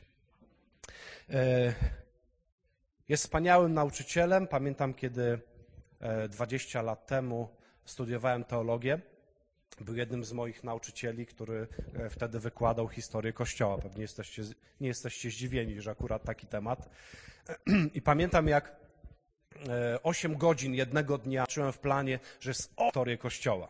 E, 1.30 1.74
Jest 3.10 3.24
wspaniałym 3.24 3.74
nauczycielem. 3.74 4.48
Pamiętam, 4.48 4.94
kiedy 4.94 5.40
e, 6.00 6.30
20 6.30 6.82
lat 6.82 7.08
temu 7.08 7.50
studiowałem 7.86 8.44
teologię. 8.44 9.00
Był 9.82 9.96
jednym 9.96 10.26
z 10.26 10.34
moich 10.34 10.64
nauczycieli, 10.64 11.26
który 11.26 11.68
e, 11.94 12.10
wtedy 12.10 12.40
wykładał 12.40 12.88
historię 12.88 13.34
Kościoła. 13.34 13.78
Pewnie 13.78 14.02
jesteście, 14.02 14.44
nie 14.82 14.88
jesteście 14.88 15.30
zdziwieni, 15.30 15.82
że 15.82 15.92
akurat 15.92 16.24
taki 16.24 16.48
temat. 16.48 16.90
I 17.94 18.02
pamiętam, 18.02 18.48
jak 18.48 18.76
8 20.04 20.38
godzin 20.38 20.74
jednego 20.74 21.18
dnia 21.18 21.48
czułem 21.48 21.72
w 21.72 21.80
planie, 21.80 22.20
że 22.40 22.50
jest 22.50 22.74
historię 22.86 23.18
Kościoła. 23.18 23.68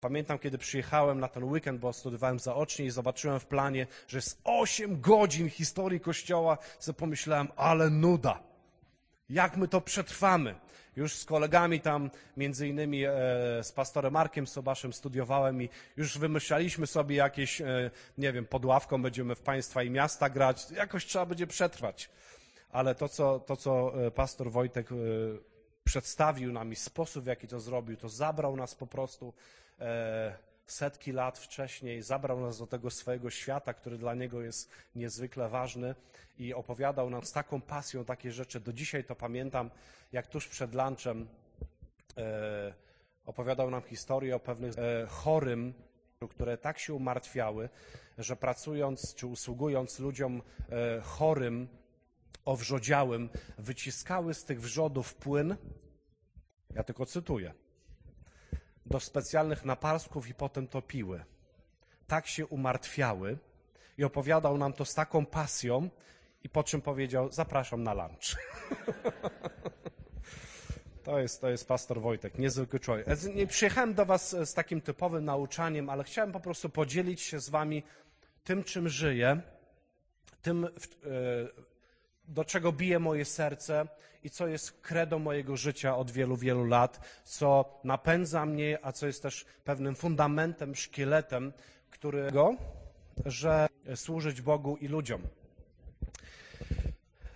Pamiętam, 0.00 0.38
kiedy 0.38 0.58
przyjechałem 0.58 1.20
na 1.20 1.28
ten 1.28 1.44
weekend, 1.44 1.80
bo 1.80 1.92
studiowałem 1.92 2.38
zaocznie 2.38 2.84
i 2.84 2.90
zobaczyłem 2.90 3.40
w 3.40 3.46
planie, 3.46 3.86
że 4.08 4.18
jest 4.18 4.40
8 4.44 5.00
godzin 5.00 5.50
historii 5.50 6.00
Kościoła, 6.00 6.58
sobie 6.78 6.98
pomyślałem, 6.98 7.48
ale 7.56 7.90
nuda. 7.90 8.42
Jak 9.28 9.56
my 9.56 9.68
to 9.68 9.80
przetrwamy? 9.80 10.54
Już 10.98 11.14
z 11.14 11.24
kolegami 11.24 11.80
tam, 11.80 12.10
między 12.36 12.68
innymi 12.68 13.04
e, 13.04 13.10
z 13.62 13.72
pastorem 13.72 14.12
Markiem 14.12 14.46
Sobaszem 14.46 14.92
studiowałem 14.92 15.62
i 15.62 15.68
już 15.96 16.18
wymyślaliśmy 16.18 16.86
sobie 16.86 17.16
jakieś, 17.16 17.60
e, 17.60 17.90
nie 18.18 18.32
wiem, 18.32 18.46
pod 18.46 18.64
ławką 18.64 19.02
będziemy 19.02 19.34
w 19.34 19.40
państwa 19.40 19.82
i 19.82 19.90
miasta 19.90 20.30
grać. 20.30 20.70
Jakoś 20.70 21.06
trzeba 21.06 21.26
będzie 21.26 21.46
przetrwać. 21.46 22.10
Ale 22.70 22.94
to, 22.94 23.08
co, 23.08 23.40
to, 23.40 23.56
co 23.56 24.06
e, 24.06 24.10
pastor 24.10 24.50
Wojtek 24.50 24.88
przedstawił 25.84 26.52
nam 26.52 26.72
i 26.72 26.76
sposób, 26.76 27.24
w 27.24 27.26
jaki 27.26 27.48
to 27.48 27.60
zrobił, 27.60 27.96
to 27.96 28.08
zabrał 28.08 28.56
nas 28.56 28.74
po 28.74 28.86
prostu 28.86 29.34
setki 30.72 31.12
lat 31.12 31.38
wcześniej, 31.38 32.02
zabrał 32.02 32.40
nas 32.40 32.58
do 32.58 32.66
tego 32.66 32.90
swojego 32.90 33.30
świata, 33.30 33.74
który 33.74 33.98
dla 33.98 34.14
niego 34.14 34.42
jest 34.42 34.70
niezwykle 34.94 35.48
ważny 35.48 35.94
i 36.38 36.54
opowiadał 36.54 37.10
nam 37.10 37.24
z 37.24 37.32
taką 37.32 37.60
pasją 37.60 38.04
takie 38.04 38.32
rzeczy. 38.32 38.60
Do 38.60 38.72
dzisiaj 38.72 39.04
to 39.04 39.14
pamiętam, 39.14 39.70
jak 40.12 40.26
tuż 40.26 40.48
przed 40.48 40.74
lunchem 40.74 41.28
e, 42.16 42.74
opowiadał 43.26 43.70
nam 43.70 43.82
historię 43.82 44.36
o 44.36 44.40
pewnych 44.40 44.78
e, 44.78 45.06
chorym, 45.06 45.74
które 46.30 46.58
tak 46.58 46.78
się 46.78 46.94
umartwiały, 46.94 47.68
że 48.18 48.36
pracując 48.36 49.14
czy 49.14 49.26
usługując 49.26 49.98
ludziom 49.98 50.42
e, 50.70 51.00
chorym, 51.00 51.68
owrzodziałym, 52.44 53.28
wyciskały 53.58 54.34
z 54.34 54.44
tych 54.44 54.60
wrzodów 54.60 55.14
płyn, 55.14 55.56
ja 56.74 56.84
tylko 56.84 57.06
cytuję, 57.06 57.54
do 58.88 59.00
specjalnych 59.00 59.64
naparsków 59.64 60.28
i 60.28 60.34
potem 60.34 60.68
to 60.68 60.82
piły. 60.82 61.24
Tak 62.06 62.26
się 62.26 62.46
umartwiały 62.46 63.38
i 63.98 64.04
opowiadał 64.04 64.58
nam 64.58 64.72
to 64.72 64.84
z 64.84 64.94
taką 64.94 65.26
pasją 65.26 65.88
i 66.44 66.48
po 66.48 66.64
czym 66.64 66.82
powiedział, 66.82 67.32
zapraszam 67.32 67.82
na 67.82 67.94
lunch. 67.94 68.36
To 71.08 71.18
jest, 71.18 71.40
to 71.40 71.50
jest 71.50 71.68
pastor 71.68 72.00
Wojtek, 72.00 72.38
niezwykły 72.38 72.80
człowiek. 72.80 73.06
Nie 73.34 73.46
przyjechałem 73.46 73.94
do 73.94 74.06
was 74.06 74.30
z 74.30 74.54
takim 74.54 74.80
typowym 74.80 75.24
nauczaniem, 75.24 75.90
ale 75.90 76.04
chciałem 76.04 76.32
po 76.32 76.40
prostu 76.40 76.68
podzielić 76.68 77.20
się 77.20 77.40
z 77.40 77.48
wami 77.48 77.82
tym, 78.44 78.64
czym 78.64 78.88
żyję, 78.88 79.40
tym, 80.42 80.64
e, 80.64 80.68
do 82.28 82.44
czego 82.44 82.72
bije 82.72 82.98
moje 82.98 83.24
serce 83.24 83.86
i 84.24 84.30
co 84.30 84.46
jest 84.46 84.80
kredą 84.80 85.18
mojego 85.18 85.56
życia 85.56 85.96
od 85.96 86.10
wielu, 86.10 86.36
wielu 86.36 86.64
lat, 86.64 87.00
co 87.24 87.80
napędza 87.84 88.46
mnie, 88.46 88.78
a 88.82 88.92
co 88.92 89.06
jest 89.06 89.22
też 89.22 89.46
pewnym 89.64 89.94
fundamentem, 89.94 90.74
szkieletem, 90.74 91.52
którego, 91.90 92.56
że 93.26 93.66
służyć 93.94 94.40
Bogu 94.40 94.76
i 94.76 94.88
ludziom. 94.88 95.22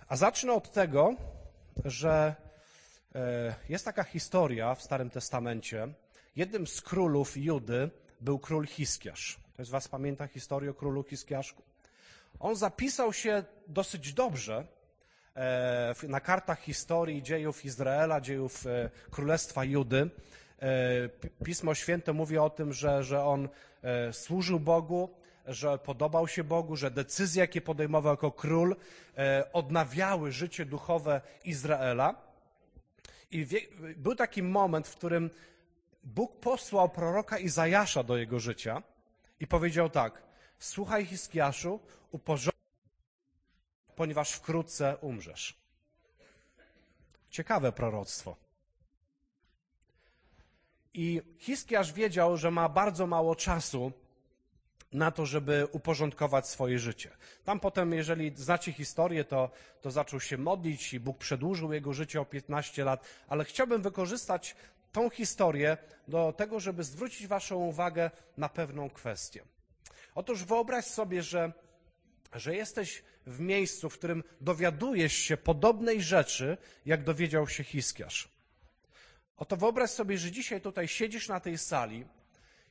A 0.07 0.15
zacznę 0.15 0.53
od 0.53 0.71
tego, 0.71 1.15
że 1.85 2.35
e, 3.15 3.55
jest 3.69 3.85
taka 3.85 4.03
historia 4.03 4.75
w 4.75 4.81
Starym 4.81 5.09
Testamencie. 5.09 5.93
Jednym 6.35 6.67
z 6.67 6.81
królów 6.81 7.37
Judy 7.37 7.89
był 8.21 8.39
król 8.39 8.67
Hiskiasz. 8.67 9.39
Ktoś 9.53 9.67
z 9.67 9.69
Was 9.69 9.87
pamięta 9.87 10.27
historię 10.27 10.71
o 10.71 10.73
królu 10.73 11.03
Hiskiaszku? 11.03 11.63
On 12.39 12.55
zapisał 12.55 13.13
się 13.13 13.43
dosyć 13.67 14.13
dobrze 14.13 14.67
na 16.07 16.19
kartach 16.19 16.59
historii 16.59 17.23
dziejów 17.23 17.65
Izraela, 17.65 18.21
dziejów 18.21 18.67
e, 18.67 18.89
Królestwa 19.11 19.63
Judy. 19.63 20.09
Pismo 21.45 21.75
Święte 21.75 22.13
mówi 22.13 22.37
o 22.37 22.49
tym, 22.49 22.73
że, 22.73 23.03
że 23.03 23.23
on 23.23 23.49
służył 24.11 24.59
Bogu, 24.59 25.09
że 25.47 25.77
podobał 25.77 26.27
się 26.27 26.43
Bogu, 26.43 26.75
że 26.75 26.91
decyzje, 26.91 27.41
jakie 27.41 27.61
podejmował 27.61 28.13
jako 28.13 28.31
król, 28.31 28.75
odnawiały 29.53 30.31
życie 30.31 30.65
duchowe 30.65 31.21
Izraela. 31.45 32.15
I 33.31 33.47
był 33.97 34.15
taki 34.15 34.43
moment, 34.43 34.87
w 34.87 34.95
którym 34.95 35.29
Bóg 36.03 36.39
posłał 36.39 36.89
proroka 36.89 37.37
Izajasza 37.37 38.03
do 38.03 38.17
jego 38.17 38.39
życia 38.39 38.83
i 39.39 39.47
powiedział 39.47 39.89
tak: 39.89 40.21
Słuchaj, 40.59 41.05
Hiskiaszu, 41.05 41.79
uporządkuj, 42.11 42.62
ponieważ 43.95 44.31
wkrótce 44.31 44.97
umrzesz. 45.01 45.57
Ciekawe 47.29 47.71
proroctwo. 47.71 48.35
I 50.93 51.21
Hiskiasz 51.37 51.93
wiedział, 51.93 52.37
że 52.37 52.51
ma 52.51 52.69
bardzo 52.69 53.07
mało 53.07 53.35
czasu 53.35 53.91
na 54.91 55.11
to, 55.11 55.25
żeby 55.25 55.67
uporządkować 55.71 56.47
swoje 56.47 56.79
życie. 56.79 57.09
Tam 57.43 57.59
potem, 57.59 57.93
jeżeli 57.93 58.31
znacie 58.35 58.71
historię, 58.71 59.23
to, 59.23 59.49
to 59.81 59.91
zaczął 59.91 60.19
się 60.19 60.37
modlić 60.37 60.93
i 60.93 60.99
Bóg 60.99 61.17
przedłużył 61.17 61.73
jego 61.73 61.93
życie 61.93 62.21
o 62.21 62.25
15 62.25 62.83
lat, 62.83 63.05
ale 63.27 63.45
chciałbym 63.45 63.81
wykorzystać 63.81 64.55
tą 64.91 65.09
historię 65.09 65.77
do 66.07 66.33
tego, 66.37 66.59
żeby 66.59 66.83
zwrócić 66.83 67.27
Waszą 67.27 67.55
uwagę 67.55 68.11
na 68.37 68.49
pewną 68.49 68.89
kwestię. 68.89 69.43
Otóż 70.15 70.43
wyobraź 70.43 70.85
sobie, 70.85 71.23
że, 71.23 71.51
że 72.33 72.55
jesteś 72.55 73.03
w 73.25 73.39
miejscu, 73.39 73.89
w 73.89 73.97
którym 73.97 74.23
dowiadujesz 74.41 75.13
się 75.13 75.37
podobnej 75.37 76.01
rzeczy, 76.01 76.57
jak 76.85 77.03
dowiedział 77.03 77.47
się 77.47 77.63
Hiskiarz. 77.63 78.29
Oto 79.37 79.57
wyobraź 79.57 79.89
sobie, 79.89 80.17
że 80.17 80.31
dzisiaj 80.31 80.61
tutaj 80.61 80.87
siedzisz 80.87 81.27
na 81.27 81.39
tej 81.39 81.57
sali 81.57 82.05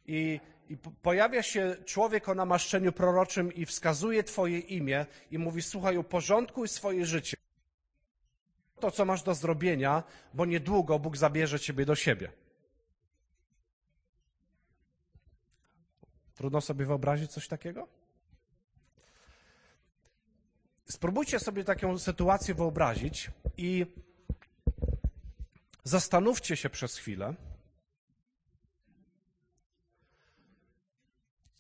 i, 0.07 0.41
i 0.69 0.77
pojawia 0.77 1.43
się 1.43 1.77
człowiek 1.85 2.29
o 2.29 2.35
namaszczeniu 2.35 2.93
proroczym 2.93 3.53
i 3.53 3.67
wskazuje 3.67 4.25
Twoje 4.25 4.59
imię 4.59 5.07
i 5.31 5.39
mówi: 5.39 5.63
Słuchaj, 5.63 5.97
uporządkuj 5.97 6.69
swoje 6.69 7.07
życie. 7.07 7.37
To, 8.81 8.91
co 8.91 9.05
masz 9.05 9.23
do 9.23 9.35
zrobienia, 9.35 10.03
bo 10.35 10.45
niedługo 10.45 10.99
Bóg 10.99 11.17
zabierze 11.17 11.61
Ciebie 11.61 11.85
do 11.85 11.95
siebie. 11.95 12.33
Trudno 16.35 16.61
sobie 16.61 16.87
wyobrazić 16.87 17.31
coś 17.31 17.49
takiego? 17.49 18.02
Spróbujcie 20.93 21.39
sobie 21.39 21.65
taką 21.65 21.99
sytuację 21.99 22.55
wyobrazić 22.55 23.31
i 23.57 23.87
zastanówcie 25.85 26.57
się 26.57 26.71
przez 26.71 26.97
chwilę, 26.97 27.35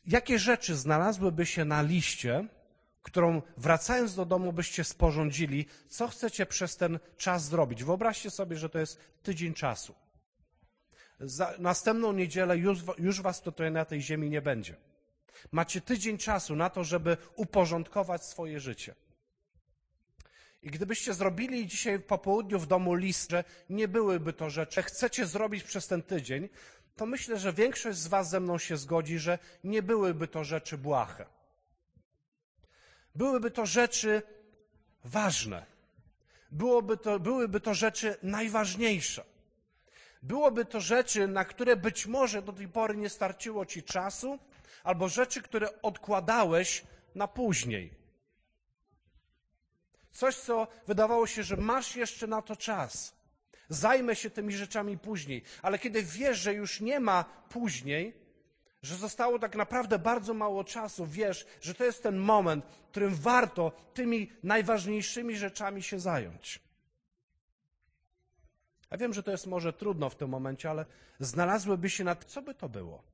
jakie 0.06 0.38
rzeczy 0.38 0.76
znalazłyby 0.76 1.46
się 1.46 1.64
na 1.64 1.82
liście, 1.82 2.48
którą 3.02 3.42
wracając 3.56 4.14
do 4.14 4.24
domu 4.24 4.52
byście 4.52 4.84
sporządzili, 4.84 5.66
co 5.88 6.08
chcecie 6.08 6.46
przez 6.46 6.76
ten 6.76 6.98
czas 7.16 7.44
zrobić. 7.44 7.84
Wyobraźcie 7.84 8.30
sobie, 8.30 8.56
że 8.56 8.68
to 8.68 8.78
jest 8.78 9.00
tydzień 9.22 9.54
czasu. 9.54 9.94
Za 11.20 11.54
następną 11.58 12.12
niedzielę 12.12 12.56
już, 12.56 12.78
już 12.98 13.22
was 13.22 13.42
tutaj 13.42 13.72
na 13.72 13.84
tej 13.84 14.02
ziemi 14.02 14.30
nie 14.30 14.42
będzie. 14.42 14.76
Macie 15.52 15.80
tydzień 15.80 16.18
czasu 16.18 16.56
na 16.56 16.70
to, 16.70 16.84
żeby 16.84 17.16
uporządkować 17.36 18.24
swoje 18.24 18.60
życie. 18.60 18.94
I 20.62 20.70
gdybyście 20.70 21.14
zrobili 21.14 21.66
dzisiaj 21.66 22.00
po 22.00 22.18
południu 22.18 22.58
w 22.58 22.66
domu 22.66 22.94
list, 22.94 23.30
że 23.30 23.44
nie 23.70 23.88
byłyby 23.88 24.32
to 24.32 24.50
rzeczy, 24.50 24.82
chcecie 24.82 25.26
zrobić 25.26 25.64
przez 25.64 25.86
ten 25.86 26.02
tydzień, 26.02 26.48
to 26.96 27.06
myślę, 27.06 27.38
że 27.38 27.52
większość 27.52 27.98
z 27.98 28.06
Was 28.06 28.30
ze 28.30 28.40
mną 28.40 28.58
się 28.58 28.76
zgodzi, 28.76 29.18
że 29.18 29.38
nie 29.64 29.82
byłyby 29.82 30.28
to 30.28 30.44
rzeczy 30.44 30.78
błahe. 30.78 31.26
Byłyby 33.14 33.50
to 33.50 33.66
rzeczy 33.66 34.22
ważne. 35.04 35.66
Byłoby 36.50 36.96
to, 36.96 37.20
byłyby 37.20 37.60
to 37.60 37.74
rzeczy 37.74 38.16
najważniejsze. 38.22 39.24
Byłoby 40.22 40.64
to 40.64 40.80
rzeczy, 40.80 41.28
na 41.28 41.44
które 41.44 41.76
być 41.76 42.06
może 42.06 42.42
do 42.42 42.52
tej 42.52 42.68
pory 42.68 42.96
nie 42.96 43.08
starczyło 43.08 43.66
Ci 43.66 43.82
czasu, 43.82 44.38
albo 44.84 45.08
rzeczy, 45.08 45.42
które 45.42 45.82
odkładałeś 45.82 46.84
na 47.14 47.28
później. 47.28 48.01
Coś, 50.12 50.36
co 50.36 50.68
wydawało 50.86 51.26
się, 51.26 51.42
że 51.42 51.56
masz 51.56 51.96
jeszcze 51.96 52.26
na 52.26 52.42
to 52.42 52.56
czas. 52.56 53.14
Zajmę 53.68 54.16
się 54.16 54.30
tymi 54.30 54.52
rzeczami 54.52 54.98
później. 54.98 55.42
Ale 55.62 55.78
kiedy 55.78 56.02
wiesz, 56.02 56.38
że 56.38 56.54
już 56.54 56.80
nie 56.80 57.00
ma 57.00 57.24
później, 57.48 58.22
że 58.82 58.96
zostało 58.96 59.38
tak 59.38 59.56
naprawdę 59.56 59.98
bardzo 59.98 60.34
mało 60.34 60.64
czasu, 60.64 61.06
wiesz, 61.06 61.46
że 61.60 61.74
to 61.74 61.84
jest 61.84 62.02
ten 62.02 62.16
moment, 62.16 62.64
w 62.64 62.90
którym 62.90 63.14
warto 63.14 63.72
tymi 63.94 64.32
najważniejszymi 64.42 65.36
rzeczami 65.36 65.82
się 65.82 66.00
zająć. 66.00 66.60
Ja 68.90 68.96
wiem, 68.96 69.14
że 69.14 69.22
to 69.22 69.30
jest 69.30 69.46
może 69.46 69.72
trudno 69.72 70.10
w 70.10 70.16
tym 70.16 70.28
momencie, 70.28 70.70
ale 70.70 70.86
znalazłyby 71.20 71.90
się 71.90 72.04
nad, 72.04 72.24
co 72.24 72.42
by 72.42 72.54
to 72.54 72.68
było? 72.68 73.11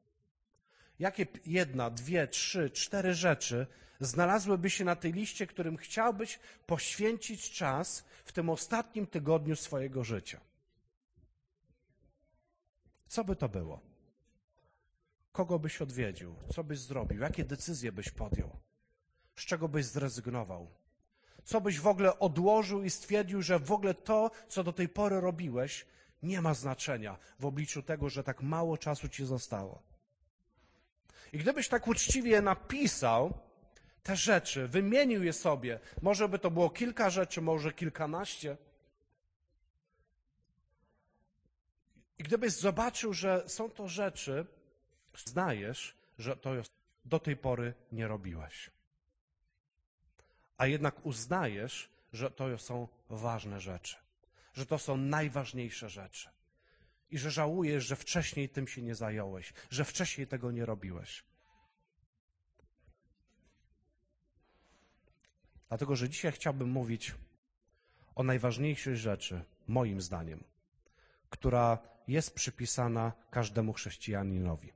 Jakie 0.98 1.26
jedna, 1.46 1.90
dwie, 1.90 2.28
trzy, 2.28 2.70
cztery 2.70 3.14
rzeczy 3.14 3.66
znalazłyby 4.00 4.70
się 4.70 4.84
na 4.84 4.96
tej 4.96 5.12
liście, 5.12 5.46
którym 5.46 5.76
chciałbyś 5.76 6.38
poświęcić 6.66 7.50
czas 7.50 8.04
w 8.24 8.32
tym 8.32 8.50
ostatnim 8.50 9.06
tygodniu 9.06 9.56
swojego 9.56 10.04
życia? 10.04 10.40
Co 13.08 13.24
by 13.24 13.36
to 13.36 13.48
było? 13.48 13.80
Kogo 15.32 15.58
byś 15.58 15.82
odwiedził? 15.82 16.34
Co 16.54 16.64
byś 16.64 16.78
zrobił? 16.78 17.20
Jakie 17.20 17.44
decyzje 17.44 17.92
byś 17.92 18.10
podjął? 18.10 18.56
Z 19.36 19.44
czego 19.44 19.68
byś 19.68 19.84
zrezygnował? 19.84 20.70
Co 21.44 21.60
byś 21.60 21.80
w 21.80 21.86
ogóle 21.86 22.18
odłożył 22.18 22.82
i 22.82 22.90
stwierdził, 22.90 23.42
że 23.42 23.58
w 23.58 23.72
ogóle 23.72 23.94
to, 23.94 24.30
co 24.48 24.64
do 24.64 24.72
tej 24.72 24.88
pory 24.88 25.20
robiłeś, 25.20 25.86
nie 26.22 26.42
ma 26.42 26.54
znaczenia 26.54 27.18
w 27.38 27.46
obliczu 27.46 27.82
tego, 27.82 28.08
że 28.08 28.24
tak 28.24 28.42
mało 28.42 28.78
czasu 28.78 29.08
ci 29.08 29.24
zostało? 29.24 29.87
I 31.32 31.38
gdybyś 31.38 31.68
tak 31.68 31.88
uczciwie 31.88 32.40
napisał 32.42 33.38
te 34.02 34.16
rzeczy, 34.16 34.68
wymienił 34.68 35.24
je 35.24 35.32
sobie, 35.32 35.80
może 36.02 36.28
by 36.28 36.38
to 36.38 36.50
było 36.50 36.70
kilka 36.70 37.10
rzeczy, 37.10 37.40
może 37.40 37.72
kilkanaście, 37.72 38.56
I 42.18 42.22
gdybyś 42.22 42.52
zobaczył, 42.52 43.14
że 43.14 43.48
są 43.48 43.70
to 43.70 43.88
rzeczy, 43.88 44.46
znajesz, 45.14 45.94
że 46.18 46.36
to 46.36 46.50
do 47.04 47.18
tej 47.18 47.36
pory 47.36 47.74
nie 47.92 48.08
robiłeś. 48.08 48.70
A 50.56 50.66
jednak 50.66 51.06
uznajesz, 51.06 51.90
że 52.12 52.30
to 52.30 52.58
są 52.58 52.88
ważne 53.10 53.60
rzeczy, 53.60 53.96
że 54.54 54.66
to 54.66 54.78
są 54.78 54.96
najważniejsze 54.96 55.90
rzeczy. 55.90 56.28
I 57.10 57.18
że 57.18 57.30
żałujesz, 57.30 57.84
że 57.84 57.96
wcześniej 57.96 58.48
tym 58.48 58.68
się 58.68 58.82
nie 58.82 58.94
zająłeś, 58.94 59.52
że 59.70 59.84
wcześniej 59.84 60.26
tego 60.26 60.50
nie 60.50 60.66
robiłeś. 60.66 61.24
Dlatego, 65.68 65.96
że 65.96 66.08
dzisiaj 66.08 66.32
chciałbym 66.32 66.68
mówić 66.68 67.14
o 68.14 68.22
najważniejszej 68.22 68.96
rzeczy, 68.96 69.44
moim 69.66 70.00
zdaniem, 70.00 70.44
która 71.30 71.78
jest 72.08 72.34
przypisana 72.34 73.12
każdemu 73.30 73.72
chrześcijaninowi, 73.72 74.72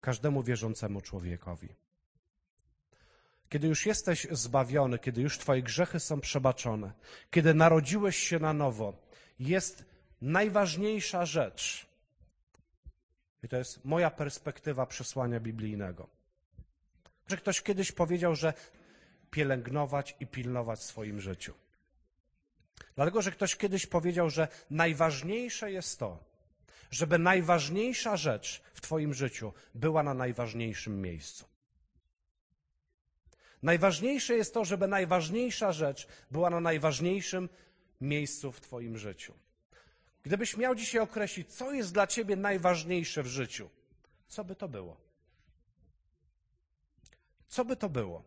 każdemu 0.00 0.42
wierzącemu 0.42 1.00
człowiekowi. 1.00 1.68
Kiedy 3.48 3.66
już 3.68 3.86
jesteś 3.86 4.26
zbawiony, 4.30 4.98
kiedy 4.98 5.22
już 5.22 5.38
Twoje 5.38 5.62
grzechy 5.62 6.00
są 6.00 6.20
przebaczone, 6.20 6.92
kiedy 7.30 7.54
narodziłeś 7.54 8.16
się 8.16 8.38
na 8.38 8.52
nowo, 8.52 9.06
jest 9.38 9.84
najważniejsza 10.26 11.26
rzecz. 11.26 11.86
I 13.42 13.48
to 13.48 13.56
jest 13.56 13.84
moja 13.84 14.10
perspektywa 14.10 14.86
przesłania 14.86 15.40
biblijnego. 15.40 16.08
Że 17.26 17.36
ktoś 17.36 17.62
kiedyś 17.62 17.92
powiedział, 17.92 18.34
że 18.34 18.54
pielęgnować 19.30 20.16
i 20.20 20.26
pilnować 20.26 20.78
w 20.78 20.82
swoim 20.82 21.20
życiu. 21.20 21.54
Dlatego, 22.94 23.22
że 23.22 23.32
ktoś 23.32 23.56
kiedyś 23.56 23.86
powiedział, 23.86 24.30
że 24.30 24.48
najważniejsze 24.70 25.72
jest 25.72 25.98
to, 25.98 26.24
żeby 26.90 27.18
najważniejsza 27.18 28.16
rzecz 28.16 28.62
w 28.74 28.80
Twoim 28.80 29.14
życiu 29.14 29.52
była 29.74 30.02
na 30.02 30.14
najważniejszym 30.14 31.02
miejscu. 31.02 31.44
Najważniejsze 33.62 34.34
jest 34.34 34.54
to, 34.54 34.64
żeby 34.64 34.88
najważniejsza 34.88 35.72
rzecz 35.72 36.08
była 36.30 36.50
na 36.50 36.60
najważniejszym 36.60 37.48
miejscu 38.00 38.52
w 38.52 38.60
Twoim 38.60 38.98
życiu. 38.98 39.34
Gdybyś 40.26 40.56
miał 40.56 40.74
dzisiaj 40.74 41.00
określić, 41.00 41.54
co 41.54 41.72
jest 41.72 41.92
dla 41.92 42.06
Ciebie 42.06 42.36
najważniejsze 42.36 43.22
w 43.22 43.26
życiu, 43.26 43.70
co 44.28 44.44
by 44.44 44.56
to 44.56 44.68
było? 44.68 44.96
Co 47.48 47.64
by 47.64 47.76
to 47.76 47.88
było? 47.88 48.24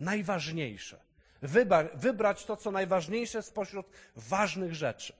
Najważniejsze. 0.00 1.00
wybrać 1.94 2.44
to, 2.44 2.56
co 2.56 2.70
najważniejsze 2.70 3.42
spośród 3.42 3.86
ważnych 4.16 4.74
rzeczy. 4.74 5.12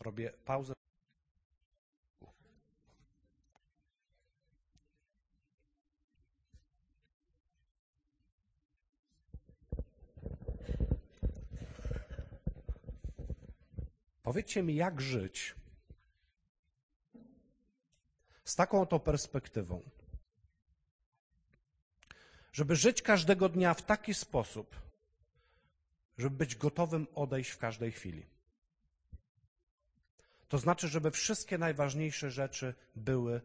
Robię 0.00 0.32
pauzę. 0.44 0.83
Powiedzcie 14.24 14.62
mi, 14.62 14.74
jak 14.74 15.00
żyć 15.00 15.54
z 18.44 18.56
taką 18.56 18.82
oto 18.82 19.00
perspektywą, 19.00 19.82
żeby 22.52 22.76
żyć 22.76 23.02
każdego 23.02 23.48
dnia 23.48 23.74
w 23.74 23.82
taki 23.82 24.14
sposób, 24.14 24.76
żeby 26.18 26.36
być 26.36 26.56
gotowym 26.56 27.06
odejść 27.14 27.50
w 27.50 27.58
każdej 27.58 27.92
chwili. 27.92 28.26
To 30.48 30.58
znaczy, 30.58 30.88
żeby 30.88 31.10
wszystkie 31.10 31.58
najważniejsze 31.58 32.30
rzeczy 32.30 32.74
były 32.96 33.40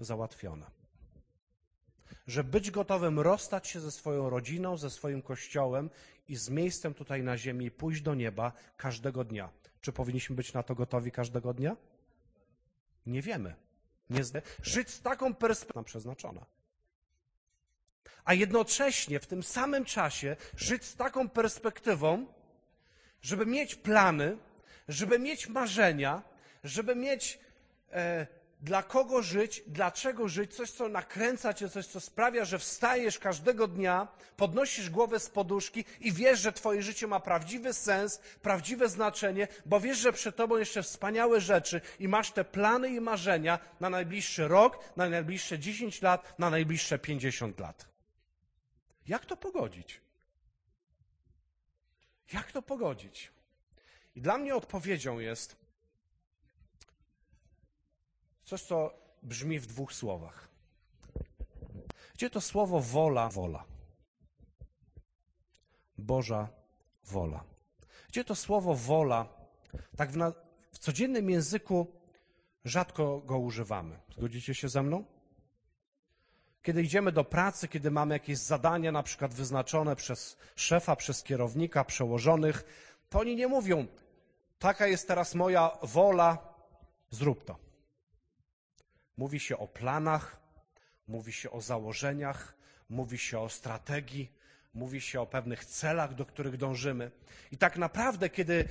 załatwione. 0.00 0.79
Żeby 2.26 2.50
być 2.50 2.70
gotowym 2.70 3.20
rozstać 3.20 3.68
się 3.68 3.80
ze 3.80 3.90
swoją 3.90 4.30
rodziną, 4.30 4.76
ze 4.76 4.90
swoim 4.90 5.22
kościołem 5.22 5.90
i 6.28 6.36
z 6.36 6.48
miejscem 6.48 6.94
tutaj 6.94 7.22
na 7.22 7.38
ziemi 7.38 7.70
pójść 7.70 8.02
do 8.02 8.14
nieba 8.14 8.52
każdego 8.76 9.24
dnia. 9.24 9.50
Czy 9.80 9.92
powinniśmy 9.92 10.36
być 10.36 10.52
na 10.52 10.62
to 10.62 10.74
gotowi 10.74 11.12
każdego 11.12 11.54
dnia? 11.54 11.76
Nie 13.06 13.22
wiemy. 13.22 13.54
Nie 14.10 14.24
zde... 14.24 14.42
Żyć 14.62 14.90
z 14.90 15.02
taką 15.02 15.34
perspektywą 15.34 15.84
przeznaczona. 15.84 16.46
a 18.24 18.34
jednocześnie 18.34 19.20
w 19.20 19.26
tym 19.26 19.42
samym 19.42 19.84
czasie 19.84 20.36
żyć 20.56 20.84
z 20.84 20.96
taką 20.96 21.28
perspektywą, 21.28 22.26
żeby 23.22 23.46
mieć 23.46 23.74
plany, 23.74 24.36
żeby 24.88 25.18
mieć 25.18 25.48
marzenia, 25.48 26.22
żeby 26.64 26.94
mieć 26.96 27.38
e, 27.92 28.26
dla 28.62 28.82
kogo 28.82 29.22
żyć, 29.22 29.62
dlaczego 29.66 30.28
żyć, 30.28 30.54
coś, 30.54 30.70
co 30.70 30.88
nakręca 30.88 31.54
cię, 31.54 31.68
coś, 31.68 31.86
co 31.86 32.00
sprawia, 32.00 32.44
że 32.44 32.58
wstajesz 32.58 33.18
każdego 33.18 33.68
dnia, 33.68 34.08
podnosisz 34.36 34.90
głowę 34.90 35.20
z 35.20 35.30
poduszki 35.30 35.84
i 36.00 36.12
wiesz, 36.12 36.40
że 36.40 36.52
twoje 36.52 36.82
życie 36.82 37.06
ma 37.06 37.20
prawdziwy 37.20 37.72
sens, 37.74 38.18
prawdziwe 38.42 38.88
znaczenie, 38.88 39.48
bo 39.66 39.80
wiesz, 39.80 39.98
że 39.98 40.12
przed 40.12 40.36
tobą 40.36 40.56
jeszcze 40.56 40.82
wspaniałe 40.82 41.40
rzeczy 41.40 41.80
i 41.98 42.08
masz 42.08 42.30
te 42.30 42.44
plany 42.44 42.88
i 42.88 43.00
marzenia 43.00 43.58
na 43.80 43.90
najbliższy 43.90 44.48
rok, 44.48 44.78
na 44.96 45.08
najbliższe 45.08 45.58
10 45.58 46.02
lat, 46.02 46.38
na 46.38 46.50
najbliższe 46.50 46.98
50 46.98 47.60
lat. 47.60 47.88
Jak 49.08 49.26
to 49.26 49.36
pogodzić? 49.36 50.00
Jak 52.32 52.52
to 52.52 52.62
pogodzić? 52.62 53.32
I 54.16 54.20
dla 54.20 54.38
mnie 54.38 54.54
odpowiedzią 54.54 55.18
jest 55.18 55.59
coś, 58.50 58.62
co 58.62 58.94
brzmi 59.22 59.58
w 59.58 59.66
dwóch 59.66 59.92
słowach. 59.92 60.48
Gdzie 62.14 62.30
to 62.30 62.40
słowo 62.40 62.80
wola, 62.80 63.28
wola? 63.28 63.64
Boża 65.98 66.48
wola. 67.04 67.44
Gdzie 68.08 68.24
to 68.24 68.34
słowo 68.34 68.74
wola, 68.74 69.28
tak 69.96 70.10
w, 70.10 70.16
na, 70.16 70.32
w 70.72 70.78
codziennym 70.78 71.30
języku 71.30 71.86
rzadko 72.64 73.20
go 73.20 73.38
używamy. 73.38 74.00
Zgodzicie 74.16 74.54
się 74.54 74.68
ze 74.68 74.82
mną? 74.82 75.04
Kiedy 76.62 76.82
idziemy 76.82 77.12
do 77.12 77.24
pracy, 77.24 77.68
kiedy 77.68 77.90
mamy 77.90 78.14
jakieś 78.14 78.38
zadania, 78.38 78.92
na 78.92 79.02
przykład 79.02 79.34
wyznaczone 79.34 79.96
przez 79.96 80.36
szefa, 80.56 80.96
przez 80.96 81.22
kierownika, 81.22 81.84
przełożonych, 81.84 82.64
to 83.08 83.18
oni 83.20 83.36
nie 83.36 83.48
mówią, 83.48 83.86
taka 84.58 84.86
jest 84.86 85.08
teraz 85.08 85.34
moja 85.34 85.78
wola, 85.82 86.38
zrób 87.10 87.44
to. 87.44 87.69
Mówi 89.16 89.40
się 89.40 89.58
o 89.58 89.68
planach, 89.68 90.40
mówi 91.08 91.32
się 91.32 91.50
o 91.50 91.60
założeniach, 91.60 92.54
mówi 92.88 93.18
się 93.18 93.40
o 93.40 93.48
strategii, 93.48 94.32
mówi 94.74 95.00
się 95.00 95.20
o 95.20 95.26
pewnych 95.26 95.64
celach, 95.64 96.14
do 96.14 96.26
których 96.26 96.56
dążymy. 96.56 97.10
I 97.52 97.56
tak 97.56 97.76
naprawdę, 97.78 98.30
kiedy 98.30 98.64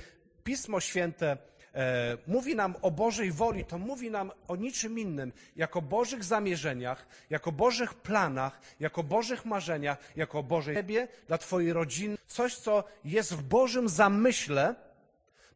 Pismo 0.44 0.80
Święte 0.80 1.36
e, 1.74 2.18
mówi 2.26 2.56
nam 2.56 2.74
o 2.82 2.90
Bożej 2.90 3.32
woli, 3.32 3.64
to 3.64 3.78
mówi 3.78 4.10
nam 4.10 4.32
o 4.48 4.56
niczym 4.56 4.98
innym, 4.98 5.32
jako 5.56 5.82
Bożych 5.82 6.24
zamierzeniach, 6.24 7.06
jako 7.30 7.52
Bożych 7.52 7.94
planach, 7.94 8.60
jako 8.80 9.02
Bożych 9.02 9.44
marzeniach, 9.44 9.98
jako 10.16 10.42
Bożej 10.42 10.76
Ciebie, 10.76 11.08
dla 11.28 11.38
Twojej 11.38 11.72
rodziny, 11.72 12.16
coś, 12.26 12.54
co 12.54 12.84
jest 13.04 13.34
w 13.34 13.42
Bożym 13.42 13.88
zamyśle, 13.88 14.74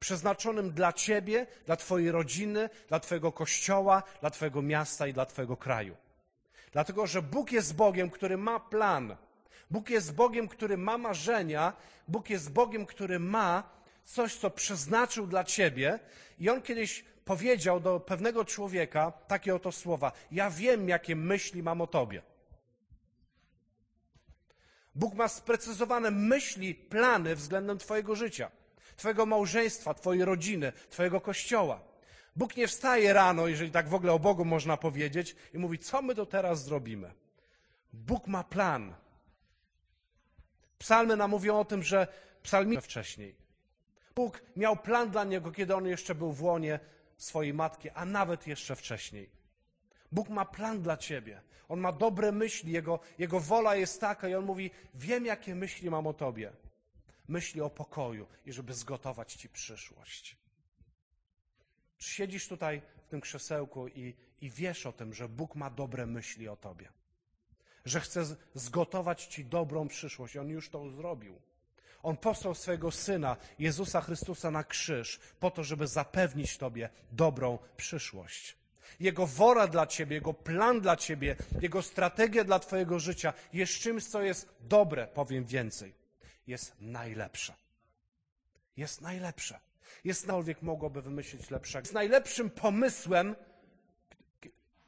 przeznaczonym 0.05 0.71
dla 0.71 0.93
Ciebie, 0.93 1.47
dla 1.67 1.77
Twojej 1.77 2.11
rodziny, 2.11 2.71
dla 2.89 3.01
Twojego 3.01 3.33
kościoła, 3.33 4.03
dla 4.21 4.31
Twojego 4.31 4.63
miasta 4.63 5.07
i 5.07 5.13
dla 5.13 5.27
Twojego 5.27 5.57
kraju. 5.57 5.97
Dlatego, 6.73 7.07
że 7.07 7.23
Bóg 7.23 7.53
jest 7.53 7.77
Bogiem, 7.77 8.11
który 8.11 8.37
ma 8.37 8.61
plan. 8.61 9.17
Bóg 9.71 9.91
jest 9.91 10.15
Bogiem, 10.15 10.49
który 10.49 10.77
ma 10.77 10.99
marzenia. 10.99 11.73
Bóg 12.09 12.31
jest 12.31 12.53
Bogiem, 12.53 12.87
który 12.87 13.19
ma 13.19 13.63
coś, 14.05 14.37
co 14.37 14.51
przeznaczył 14.51 15.27
dla 15.27 15.45
Ciebie. 15.45 15.99
I 16.39 16.51
On 16.51 16.63
kiedyś 16.63 17.05
powiedział 17.25 17.81
do 17.81 18.01
pewnego 18.01 18.45
człowieka 18.45 19.13
takie 19.29 19.55
oto 19.55 19.73
słowa: 19.73 20.13
Ja 20.31 20.51
wiem, 20.51 20.89
jakie 20.89 21.17
myśli 21.17 21.63
mam 21.63 21.81
o 21.81 21.87
Tobie. 21.87 22.23
Bóg 24.95 25.15
ma 25.15 25.29
sprecyzowane 25.29 26.11
myśli, 26.11 26.75
plany 26.75 27.37
względem 27.37 27.79
Twojego 27.79 28.15
życia. 28.15 28.51
Twojego 28.97 29.27
małżeństwa, 29.27 29.95
Twojej 29.95 30.25
rodziny, 30.25 30.73
Twojego 30.91 31.21
kościoła. 31.21 31.81
Bóg 32.37 32.57
nie 32.57 32.69
wstaje 32.69 33.13
rano, 33.13 33.47
jeżeli 33.49 33.71
tak 33.71 33.89
w 33.89 33.95
ogóle 33.95 34.13
o 34.13 34.19
Bogu 34.19 34.45
można 34.45 34.77
powiedzieć, 34.77 35.37
i 35.55 35.59
mówi, 35.59 35.79
co 35.79 36.03
my 36.03 36.15
to 36.15 36.27
teraz 36.27 36.65
zrobimy. 36.65 37.13
Bóg 37.93 38.27
ma 38.27 38.45
plan. 38.45 38.95
Psalmy 40.79 41.17
nam 41.17 41.31
mówią 41.31 41.59
o 41.59 41.65
tym, 41.65 41.83
że 41.83 42.07
psalmi 42.43 42.81
wcześniej. 42.81 43.35
Bóg 44.15 44.43
miał 44.57 44.77
plan 44.77 45.11
dla 45.11 45.25
niego, 45.25 45.53
kiedy 45.53 45.75
on 45.75 45.87
jeszcze 45.87 46.15
był 46.15 46.33
w 46.33 46.43
łonie 46.43 46.81
swojej 47.17 47.55
matki, 47.55 47.91
a 47.91 48.05
nawet 48.05 48.47
jeszcze 48.47 48.77
wcześniej. 48.77 49.31
Bóg 50.13 50.29
ma 50.29 50.45
plan 50.45 50.83
dla 50.83 50.97
ciebie. 50.97 51.41
On 51.69 51.81
ma 51.81 51.93
dobre 51.93 52.33
myśli, 52.33 52.73
jego, 52.73 53.01
jego 53.19 53.41
wola 53.41 53.77
jest 53.77 54.01
taka 54.01 54.29
i 54.29 54.35
on 54.35 54.45
mówi: 54.45 54.71
Wiem, 54.95 55.27
jakie 55.27 55.55
myśli 55.55 55.91
mam 55.91 56.07
o 56.07 56.13
tobie 56.13 56.53
myśli 57.29 57.61
o 57.61 57.71
pokoju 57.71 58.27
i 58.47 58.53
żeby 58.53 58.75
zgotować 58.75 59.35
Ci 59.35 59.49
przyszłość. 59.49 60.37
Czy 61.99 62.11
siedzisz 62.11 62.49
tutaj 62.49 62.83
w 63.07 63.09
tym 63.09 63.21
krzesełku 63.21 63.89
i, 63.89 64.15
i 64.41 64.51
wiesz 64.51 64.87
o 64.87 64.93
tym, 64.93 65.15
że 65.15 65.29
Bóg 65.29 65.55
ma 65.55 65.71
dobre 65.71 66.07
myśli 66.07 66.49
o 66.49 66.57
Tobie? 66.57 66.89
Że 67.85 68.01
chce 68.01 68.37
zgotować 68.55 69.27
Ci 69.27 69.45
dobrą 69.45 69.89
przyszłość. 69.89 70.37
On 70.37 70.49
już 70.49 70.71
to 70.71 70.91
zrobił. 70.91 71.41
On 72.03 72.17
posłał 72.17 72.55
swojego 72.55 72.91
Syna, 72.91 73.37
Jezusa 73.59 74.01
Chrystusa 74.01 74.51
na 74.51 74.65
krzyż, 74.65 75.21
po 75.41 75.51
to, 75.51 75.65
żeby 75.65 75.87
zapewnić 75.87 76.59
Tobie 76.59 76.89
dobrą 77.13 77.59
przyszłość. 77.77 78.57
Jego 79.01 79.27
wola 79.27 79.67
dla 79.67 79.87
Ciebie, 79.87 80.17
Jego 80.17 80.35
plan 80.35 80.81
dla 80.81 80.97
Ciebie, 80.97 81.37
Jego 81.61 81.83
strategia 81.83 82.45
dla 82.45 82.59
Twojego 82.59 82.99
życia 82.99 83.33
jest 83.53 83.73
czymś, 83.73 84.05
co 84.05 84.23
jest 84.23 84.49
dobre, 84.61 85.07
powiem 85.07 85.45
więcej 85.45 86.04
jest 86.47 86.75
najlepsze. 86.81 87.55
Jest 88.77 89.01
najlepsze. 89.01 89.61
Jest 90.05 90.21
cokolwiek 90.21 90.63
mogłoby 90.63 91.03
wymyślić 91.03 91.51
lepszego. 91.51 91.83
Jest 91.83 91.95
najlepszym 91.95 92.51
pomysłem, 92.51 93.37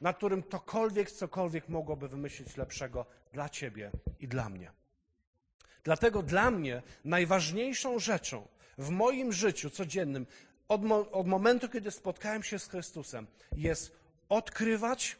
na 0.00 0.12
którym 0.12 0.42
ktokolwiek, 0.42 1.10
cokolwiek 1.10 1.68
mogłoby 1.68 2.08
wymyślić 2.08 2.56
lepszego 2.56 3.06
dla 3.32 3.48
ciebie 3.48 3.90
i 4.20 4.28
dla 4.28 4.48
mnie. 4.48 4.70
Dlatego 5.84 6.22
dla 6.22 6.50
mnie 6.50 6.82
najważniejszą 7.04 7.98
rzeczą 7.98 8.48
w 8.78 8.90
moim 8.90 9.32
życiu 9.32 9.70
codziennym, 9.70 10.26
od, 10.68 10.82
mo 10.82 11.10
od 11.10 11.26
momentu, 11.26 11.68
kiedy 11.68 11.90
spotkałem 11.90 12.42
się 12.42 12.58
z 12.58 12.68
Chrystusem, 12.68 13.26
jest 13.56 13.96
odkrywać 14.28 15.16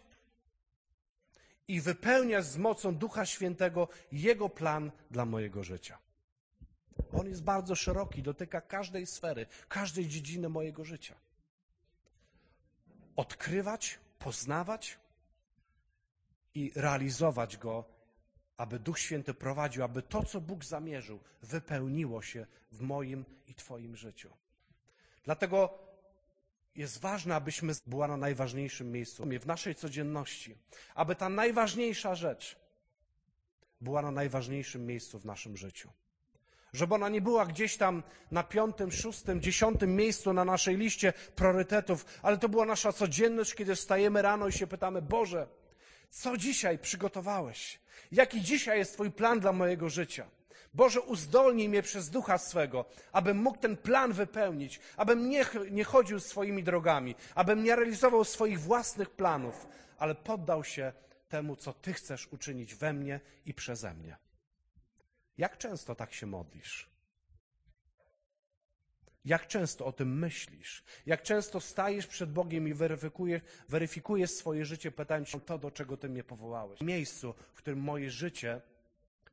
i 1.69 1.81
wypełniać 1.81 2.45
z 2.45 2.57
mocą 2.57 2.95
Ducha 2.95 3.27
Świętego 3.27 3.89
Jego 4.13 4.49
plan 4.49 4.91
dla 5.11 5.25
mojego 5.25 5.65
życia. 5.65 5.99
On 7.13 7.29
jest 7.29 7.43
bardzo 7.43 7.75
szeroki, 7.75 8.23
dotyka 8.23 8.61
każdej 8.61 9.07
sfery, 9.07 9.47
każdej 9.69 10.09
dziedziny 10.09 10.49
mojego 10.49 10.85
życia. 10.85 11.15
Odkrywać, 13.17 13.99
poznawać 14.19 14.99
i 16.55 16.73
realizować 16.75 17.57
go, 17.57 17.85
aby 18.57 18.79
Duch 18.79 18.99
Święty 18.99 19.35
prowadził, 19.35 19.83
aby 19.83 20.03
to, 20.03 20.23
co 20.23 20.41
Bóg 20.41 20.65
zamierzył, 20.65 21.21
wypełniło 21.43 22.23
się 22.23 22.47
w 22.73 22.81
moim 22.81 23.25
i 23.47 23.55
Twoim 23.55 23.97
życiu. 23.97 24.31
Dlatego 25.25 25.79
jest 26.75 27.01
ważne, 27.01 27.35
abyśmy 27.35 27.73
była 27.87 28.09
na 28.09 28.17
najważniejszym 28.17 28.93
miejscu 28.93 29.25
w 29.41 29.47
naszej 29.47 29.75
codzienności, 29.75 30.57
aby 30.95 31.15
ta 31.15 31.29
najważniejsza 31.29 32.15
rzecz 32.15 32.57
była 33.81 34.03
na 34.03 34.11
najważniejszym 34.11 34.87
miejscu 34.87 35.19
w 35.19 35.25
naszym 35.25 35.57
życiu 35.57 35.91
żeby 36.73 36.95
ona 36.95 37.09
nie 37.09 37.21
była 37.21 37.47
gdzieś 37.47 37.77
tam 37.77 38.03
na 38.31 38.43
piątym, 38.43 38.93
szóstym, 38.93 39.41
dziesiątym 39.41 39.97
miejscu 39.97 40.33
na 40.33 40.45
naszej 40.45 40.77
liście 40.77 41.13
priorytetów, 41.37 42.05
ale 42.23 42.39
to 42.39 42.49
była 42.49 42.67
nasza 42.67 42.93
codzienność, 42.93 43.55
kiedy 43.55 43.75
wstajemy 43.75 44.23
rano 44.23 44.49
i 44.49 44.53
się 44.53 44.67
pytamy, 44.67 45.03
Boże, 45.03 45.47
co 46.11 46.37
dzisiaj 46.37 46.79
przygotowałeś? 46.79 47.81
Jaki 48.13 48.43
dzisiaj 48.43 48.79
jest 48.79 48.93
Twój 48.93 49.11
plan 49.11 49.41
dla 49.41 49.53
mojego 49.53 49.89
życia? 49.89 50.27
Boże, 50.75 51.01
uzdolnij 51.01 51.69
mnie 51.69 51.83
przez 51.83 52.11
ducha 52.11 52.39
swego, 52.39 52.85
abym 53.13 53.39
mógł 53.39 53.59
ten 53.59 53.77
plan 53.77 54.13
wypełnić, 54.13 54.81
abym 54.97 55.29
nie, 55.29 55.45
nie 55.71 55.85
chodził 55.85 56.21
swoimi 56.21 56.63
drogami, 56.63 57.15
abym 57.35 57.65
nie 57.65 57.77
realizował 57.77 58.25
swoich 58.25 58.61
własnych 58.61 59.11
planów, 59.11 59.67
ale 59.99 60.15
poddał 60.15 60.65
się 60.65 60.93
temu, 61.29 61.57
co 61.57 61.73
Ty 61.73 61.93
chcesz 61.93 62.29
uczynić 62.33 62.75
we 62.75 62.93
mnie 62.93 63.21
i 63.47 63.55
przeze 63.55 63.95
mnie. 63.95 64.17
Jak 65.39 65.59
często 65.59 65.95
tak 65.95 66.13
się 66.13 66.27
modlisz? 66.27 66.97
Jak 69.25 69.47
często 69.47 69.87
o 69.87 69.93
tym 69.93 70.19
myślisz? 70.19 70.85
Jak 71.07 71.23
często 71.23 71.61
stajesz 71.61 72.07
przed 72.07 72.33
Bogiem 72.33 72.69
i 72.69 72.75
weryfikujesz, 72.75 73.43
weryfikujesz 73.69 74.31
swoje 74.31 74.65
życie, 74.65 74.93
pytając 74.93 75.29
się 75.29 75.41
to, 75.41 75.59
do 75.59 75.71
czego 75.71 75.97
Ty 75.97 76.09
mnie 76.09 76.25
powołałeś? 76.25 76.79
W 76.79 76.83
miejscu, 76.85 77.35
w 77.55 77.59
którym 77.59 77.81
moje 77.81 78.11
życie 78.11 78.61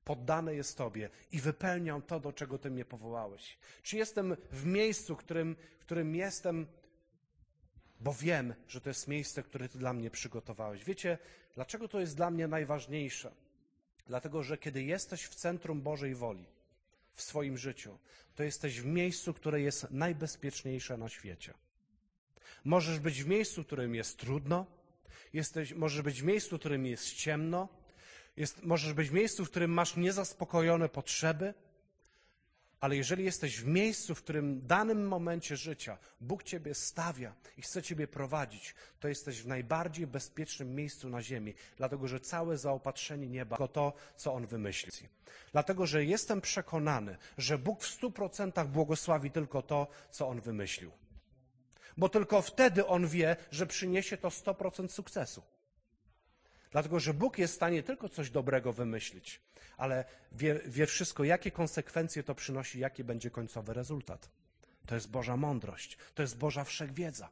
poddane 0.04 0.56
jest 0.56 0.78
Tobie 0.78 1.10
i 1.32 1.40
wypełniam 1.40 2.02
to, 2.02 2.20
do 2.20 2.34
czego 2.34 2.58
Ty 2.58 2.72
mnie 2.72 2.86
powołałeś. 2.86 3.58
Czy 3.84 3.98
jestem 3.98 4.38
w 4.52 4.66
miejscu, 4.66 5.16
którym, 5.16 5.56
w 5.80 5.82
którym 5.86 6.16
jestem, 6.16 6.68
bo 8.00 8.14
wiem, 8.14 8.54
że 8.68 8.82
to 8.82 8.90
jest 8.90 9.08
miejsce, 9.08 9.44
które 9.44 9.70
Ty 9.70 9.78
dla 9.78 9.94
mnie 9.94 10.10
przygotowałeś. 10.10 10.84
Wiecie, 10.84 11.18
dlaczego 11.56 11.88
to 11.88 12.00
jest 12.00 12.16
dla 12.16 12.32
mnie 12.32 12.48
najważniejsze? 12.48 13.32
Dlatego, 14.08 14.44
że 14.44 14.58
kiedy 14.58 14.84
jesteś 14.84 15.24
w 15.24 15.36
centrum 15.36 15.82
Bożej 15.82 16.16
woli 16.16 16.46
w 17.14 17.22
swoim 17.22 17.58
życiu, 17.58 17.98
to 18.36 18.44
jesteś 18.44 18.82
w 18.82 18.86
miejscu, 18.86 19.34
które 19.34 19.62
jest 19.62 19.92
najbezpieczniejsze 19.92 20.98
na 20.98 21.10
świecie. 21.10 21.54
Możesz 22.64 23.00
być 23.00 23.24
w 23.24 23.28
miejscu, 23.28 23.64
w 23.64 23.66
którym 23.66 23.96
jest 23.96 24.18
trudno, 24.18 24.66
jesteś, 25.34 25.74
możesz 25.74 26.02
być 26.02 26.22
w 26.22 26.26
miejscu, 26.26 26.58
w 26.58 26.60
którym 26.60 26.86
jest 26.86 27.14
ciemno, 27.14 27.70
jest, 28.38 28.64
możesz 28.64 28.94
być 28.94 29.10
w 29.10 29.14
miejscu, 29.14 29.46
w 29.46 29.50
którym 29.50 29.72
masz 29.72 29.96
niezaspokojone 29.96 30.90
potrzeby, 30.90 31.54
ale 32.84 32.96
jeżeli 32.96 33.24
jesteś 33.24 33.62
w 33.62 33.68
miejscu, 33.68 34.16
w 34.16 34.24
którym 34.24 34.68
danym 34.68 35.08
momencie 35.08 35.58
życia 35.58 35.98
Bóg 36.22 36.44
Ciebie 36.44 36.74
stawia 36.74 37.34
i 37.58 37.62
chce 37.62 37.84
Ciebie 37.84 38.08
prowadzić, 38.08 38.76
to 39.00 39.08
jesteś 39.08 39.42
w 39.42 39.48
najbardziej 39.48 40.08
bezpiecznym 40.08 40.76
miejscu 40.76 41.10
na 41.10 41.22
ziemi, 41.22 41.54
dlatego 41.78 42.08
że 42.08 42.20
całe 42.20 42.58
zaopatrzenie 42.58 43.30
nieba 43.30 43.58
to 43.58 43.68
to, 43.68 43.94
co 44.16 44.34
On 44.34 44.46
wymyśli. 44.48 45.08
Dlatego, 45.52 45.86
że 45.86 46.06
jestem 46.06 46.42
przekonany, 46.42 47.18
że 47.38 47.58
Bóg 47.58 47.84
w 47.84 47.88
stu 47.88 48.12
procentach 48.12 48.68
błogosławi 48.68 49.32
tylko 49.32 49.62
to, 49.62 49.88
co 50.12 50.28
On 50.28 50.42
wymyślił. 50.42 50.92
Bo 51.98 52.10
tylko 52.10 52.42
wtedy 52.42 52.88
On 52.88 53.08
wie, 53.08 53.36
że 53.52 53.66
przyniesie 53.66 54.18
to 54.18 54.28
100% 54.28 54.88
sukcesu. 54.88 55.44
Dlatego, 56.74 57.00
że 57.00 57.14
Bóg 57.14 57.38
jest 57.38 57.54
w 57.54 57.56
stanie 57.56 57.84
tylko 57.84 58.10
coś 58.10 58.30
dobrego 58.30 58.74
wymyślić, 58.74 59.42
ale 59.78 60.06
wie, 60.32 60.60
wie 60.66 60.86
wszystko, 60.86 61.24
jakie 61.24 61.52
konsekwencje 61.52 62.24
to 62.24 62.36
przynosi, 62.36 62.80
jaki 62.80 63.04
będzie 63.04 63.32
końcowy 63.32 63.74
rezultat. 63.74 64.30
To 64.86 64.96
jest 64.96 65.10
Boża 65.10 65.38
mądrość, 65.38 65.98
to 66.16 66.22
jest 66.22 66.38
Boża 66.38 66.64
wszechwiedza. 66.64 67.30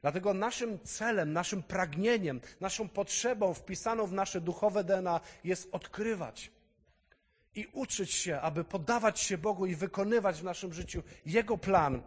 Dlatego 0.00 0.34
naszym 0.34 0.78
celem, 0.80 1.32
naszym 1.32 1.62
pragnieniem, 1.62 2.40
naszą 2.60 2.88
potrzebą 2.88 3.54
wpisaną 3.54 4.06
w 4.06 4.12
nasze 4.12 4.40
duchowe 4.40 4.84
DNA 4.84 5.20
jest 5.44 5.68
odkrywać 5.72 6.50
i 7.54 7.66
uczyć 7.72 8.12
się, 8.12 8.40
aby 8.40 8.64
poddawać 8.64 9.20
się 9.20 9.38
Bogu 9.38 9.66
i 9.66 9.74
wykonywać 9.74 10.40
w 10.40 10.44
naszym 10.44 10.72
życiu 10.72 11.02
Jego 11.26 11.58
plan, 11.58 12.02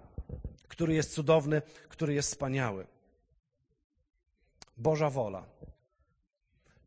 który 0.68 0.94
jest 0.94 1.14
cudowny, 1.14 1.62
który 1.90 2.14
jest 2.14 2.30
wspaniały. 2.30 2.88
Boża 4.78 5.10
wola. 5.10 5.46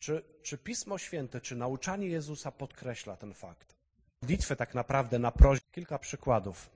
Czy, 0.05 0.23
czy 0.43 0.59
Pismo 0.59 0.99
Święte, 0.99 1.41
czy 1.41 1.57
nauczanie 1.57 2.07
Jezusa 2.07 2.53
podkreśla 2.53 3.17
ten 3.17 3.35
fakt? 3.35 3.77
Modlitwę 4.23 4.57
tak 4.57 4.75
naprawdę 4.75 5.19
na 5.19 5.31
prośbę. 5.31 5.67
Kilka 5.73 5.99
przykładów. 5.99 6.71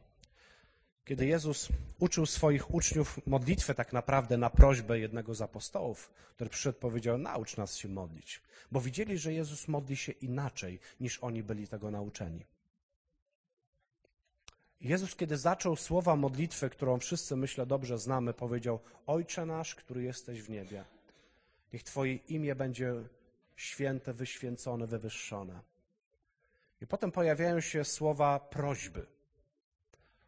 Kiedy 1.05 1.27
Jezus 1.27 1.69
uczył 1.99 2.27
swoich 2.27 2.75
uczniów 2.75 3.27
modlitwę 3.27 3.75
tak 3.75 3.93
naprawdę 3.93 4.37
na 4.37 4.51
prośbę 4.51 4.99
jednego 4.99 5.35
z 5.35 5.43
apostołów, 5.43 6.11
który 6.35 6.51
przyszedł 6.51 6.79
powiedział, 6.79 7.19
naucz 7.19 7.57
nas 7.57 7.77
się 7.77 7.89
modlić. 7.89 8.43
Bo 8.73 8.81
widzieli, 8.81 9.19
że 9.19 9.33
Jezus 9.33 9.69
modli 9.69 9.97
się 9.97 10.13
inaczej, 10.13 10.81
niż 11.01 11.19
oni 11.19 11.43
byli 11.43 11.69
tego 11.69 11.91
nauczeni. 11.91 12.47
Jezus, 14.81 15.17
kiedy 15.17 15.37
zaczął 15.37 15.77
słowa 15.77 16.17
modlitwy, 16.17 16.71
którą 16.71 16.99
wszyscy, 16.99 17.37
myślę, 17.37 17.67
dobrze 17.67 17.99
znamy, 17.99 18.35
powiedział, 18.35 18.81
Ojcze 19.07 19.47
nasz, 19.47 19.75
który 19.75 20.03
jesteś 20.03 20.43
w 20.43 20.51
niebie, 20.51 20.85
niech 21.73 21.83
Twoje 21.83 22.15
imię 22.15 22.55
będzie 22.55 22.95
święte, 23.59 24.15
wyświęcone, 24.15 24.87
wywyższone. 24.87 25.61
I 26.81 26.87
potem 26.87 27.13
pojawiają 27.13 27.61
się 27.61 27.85
słowa 27.85 28.41
prośby, 28.41 29.07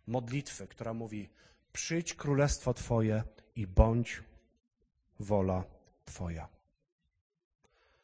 modlitwy, 0.07 0.67
która 0.67 0.95
mówi: 0.95 1.31
Przyjdź 1.73 2.15
królestwo 2.15 2.75
Twoje 2.75 3.23
i 3.57 3.67
bądź 3.67 4.23
wola 5.21 5.65
Twoja. 6.05 6.49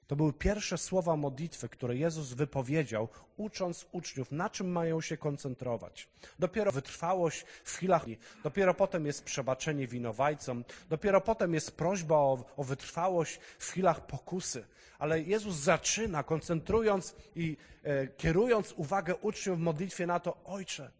To 0.06 0.16
były 0.16 0.32
pierwsze 0.32 0.78
słowa 0.78 1.16
modlitwy, 1.16 1.68
które 1.68 1.96
Jezus 1.96 2.32
wypowiedział, 2.32 3.08
ucząc 3.36 3.86
uczniów, 3.92 4.32
na 4.32 4.50
czym 4.50 4.72
mają 4.72 5.00
się 5.00 5.16
koncentrować. 5.16 6.08
Dopiero 6.38 6.72
wytrwałość 6.72 7.44
w 7.64 7.72
chwilach, 7.72 8.04
dopiero 8.42 8.74
potem 8.74 9.06
jest 9.06 9.24
przebaczenie 9.24 9.86
winowajcom, 9.86 10.64
dopiero 10.90 11.20
potem 11.20 11.54
jest 11.54 11.76
prośba 11.76 12.16
o, 12.16 12.44
o 12.56 12.64
wytrwałość 12.64 13.40
w 13.58 13.70
chwilach 13.70 14.06
pokusy. 14.06 14.64
Ale 14.98 15.22
Jezus 15.22 15.56
zaczyna, 15.56 16.22
koncentrując 16.22 17.14
i 17.36 17.56
e, 17.82 18.06
kierując 18.06 18.72
uwagę 18.72 19.16
uczniów 19.16 19.58
w 19.58 19.62
modlitwie 19.62 20.06
na 20.06 20.20
to, 20.20 20.36
Ojcze, 20.44 20.90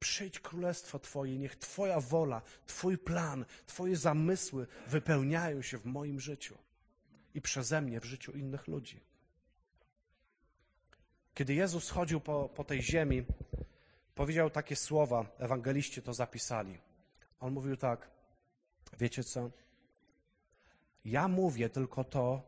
przyjdź 0.00 0.40
królestwo 0.40 0.98
Twoje, 0.98 1.38
niech 1.38 1.56
Twoja 1.56 2.00
wola, 2.00 2.42
Twój 2.66 2.98
plan, 2.98 3.44
Twoje 3.66 3.96
zamysły 3.96 4.66
wypełniają 4.86 5.62
się 5.62 5.78
w 5.78 5.84
moim 5.86 6.20
życiu 6.20 6.63
i 7.34 7.40
przeze 7.40 7.80
mnie 7.80 8.00
w 8.00 8.04
życiu 8.04 8.32
innych 8.32 8.68
ludzi. 8.68 9.00
Kiedy 11.34 11.54
Jezus 11.54 11.90
chodził 11.90 12.20
po, 12.20 12.48
po 12.48 12.64
tej 12.64 12.82
ziemi, 12.82 13.24
powiedział 14.14 14.50
takie 14.50 14.76
słowa, 14.76 15.26
ewangeliści 15.38 16.02
to 16.02 16.14
zapisali. 16.14 16.78
On 17.40 17.52
mówił 17.52 17.76
tak, 17.76 18.10
wiecie 18.98 19.24
co? 19.24 19.50
Ja 21.04 21.28
mówię 21.28 21.68
tylko 21.68 22.04
to, 22.04 22.42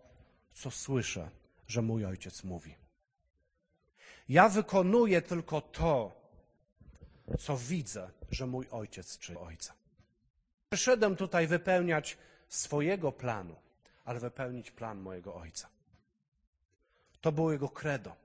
co 0.53 0.71
słyszę, 0.71 1.31
że 1.69 1.83
mój 1.83 2.05
ojciec 2.05 2.45
mówi. 2.45 2.75
Ja 4.29 4.49
wykonuję 4.49 5.23
tylko 5.23 5.61
to, 5.61 6.21
co 7.39 7.57
widzę, 7.57 8.11
że 8.31 8.47
mój 8.47 8.67
ojciec 8.71 9.19
czy 9.19 9.39
ojca. 9.39 9.75
Przyszedłem 10.71 11.17
tutaj 11.17 11.47
wypełniać 11.47 12.19
swojego 12.49 13.13
planu, 13.13 13.57
ale 14.07 14.21
wypełnić 14.21 14.71
plan 14.71 15.01
mojego 15.01 15.35
ojca. 15.35 15.69
To 17.21 17.33
było 17.33 17.53
jego 17.53 17.69
credo. 17.69 18.17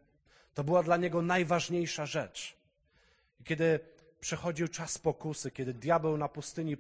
To 0.54 0.64
była 0.64 0.84
dla 0.84 0.98
niego 0.98 1.22
najważniejsza 1.22 2.06
rzecz. 2.06 2.56
I 3.40 3.44
kiedy 3.44 3.80
przechodził 4.20 4.68
czas 4.68 4.98
pokusy, 4.98 5.52
kiedy 5.52 5.74
diabeł 5.74 6.18
na 6.18 6.30
pustyni 6.30 6.78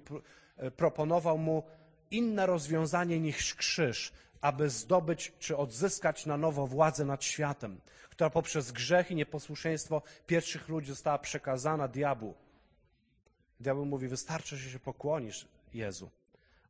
e, 0.57 0.71
proponował 0.71 1.37
mu 1.37 1.63
inne 2.11 2.45
rozwiązanie 2.45 3.19
niż 3.19 3.55
krzyż, 3.55 4.13
aby 4.41 4.69
zdobyć 4.69 5.33
czy 5.39 5.57
odzyskać 5.57 6.25
na 6.25 6.37
nowo 6.37 6.67
władzę 6.67 7.05
nad 7.05 7.23
światem, 7.23 7.81
która 8.09 8.29
poprzez 8.29 8.71
grzech 8.71 9.11
i 9.11 9.15
nieposłuszeństwo 9.15 10.01
pierwszych 10.27 10.69
ludzi 10.69 10.87
została 10.87 11.19
przekazana 11.19 11.87
diabłu. 11.87 12.33
Diabeł 13.59 13.85
mówi: 13.85 14.07
Wystarczy, 14.07 14.57
że 14.57 14.69
się 14.69 14.79
pokłonisz 14.79 15.47
Jezu, 15.73 16.11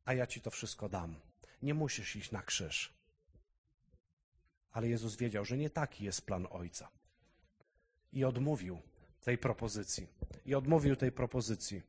a 0.06 0.14
ja 0.14 0.28
ci 0.28 0.42
to 0.42 0.52
wszystko 0.52 0.90
dam. 0.90 1.31
Nie 1.62 1.74
musisz 1.74 2.16
iść 2.16 2.32
na 2.32 2.42
krzyż. 2.42 2.94
Ale 4.72 4.88
Jezus 4.88 5.16
wiedział, 5.16 5.46
że 5.46 5.58
nie 5.58 5.70
taki 5.70 6.06
jest 6.06 6.26
plan 6.26 6.48
Ojca. 6.50 6.90
I 8.14 8.26
odmówił 8.26 8.82
tej 9.22 9.38
propozycji. 9.38 10.08
I 10.46 10.56
odmówił 10.56 10.96
tej 10.96 11.12
propozycji. 11.12 11.82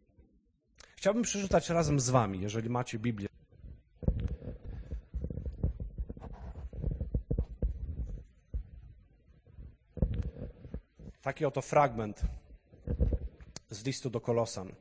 Chciałbym 0.96 1.22
przeczytać 1.22 1.68
razem 1.68 2.00
z 2.00 2.10
Wami, 2.10 2.40
jeżeli 2.40 2.70
macie 2.70 2.98
Biblię. 2.98 3.28
Taki 11.22 11.44
oto 11.44 11.62
fragment 11.62 12.20
z 13.70 13.84
listu 13.84 14.10
do 14.10 14.20
Kolosan. 14.20 14.72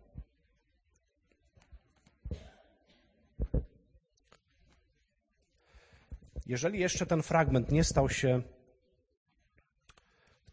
Jeżeli 6.51 6.79
jeszcze 6.79 7.05
ten 7.05 7.23
fragment 7.23 7.71
nie 7.71 7.83
stał 7.83 8.09
się 8.09 8.41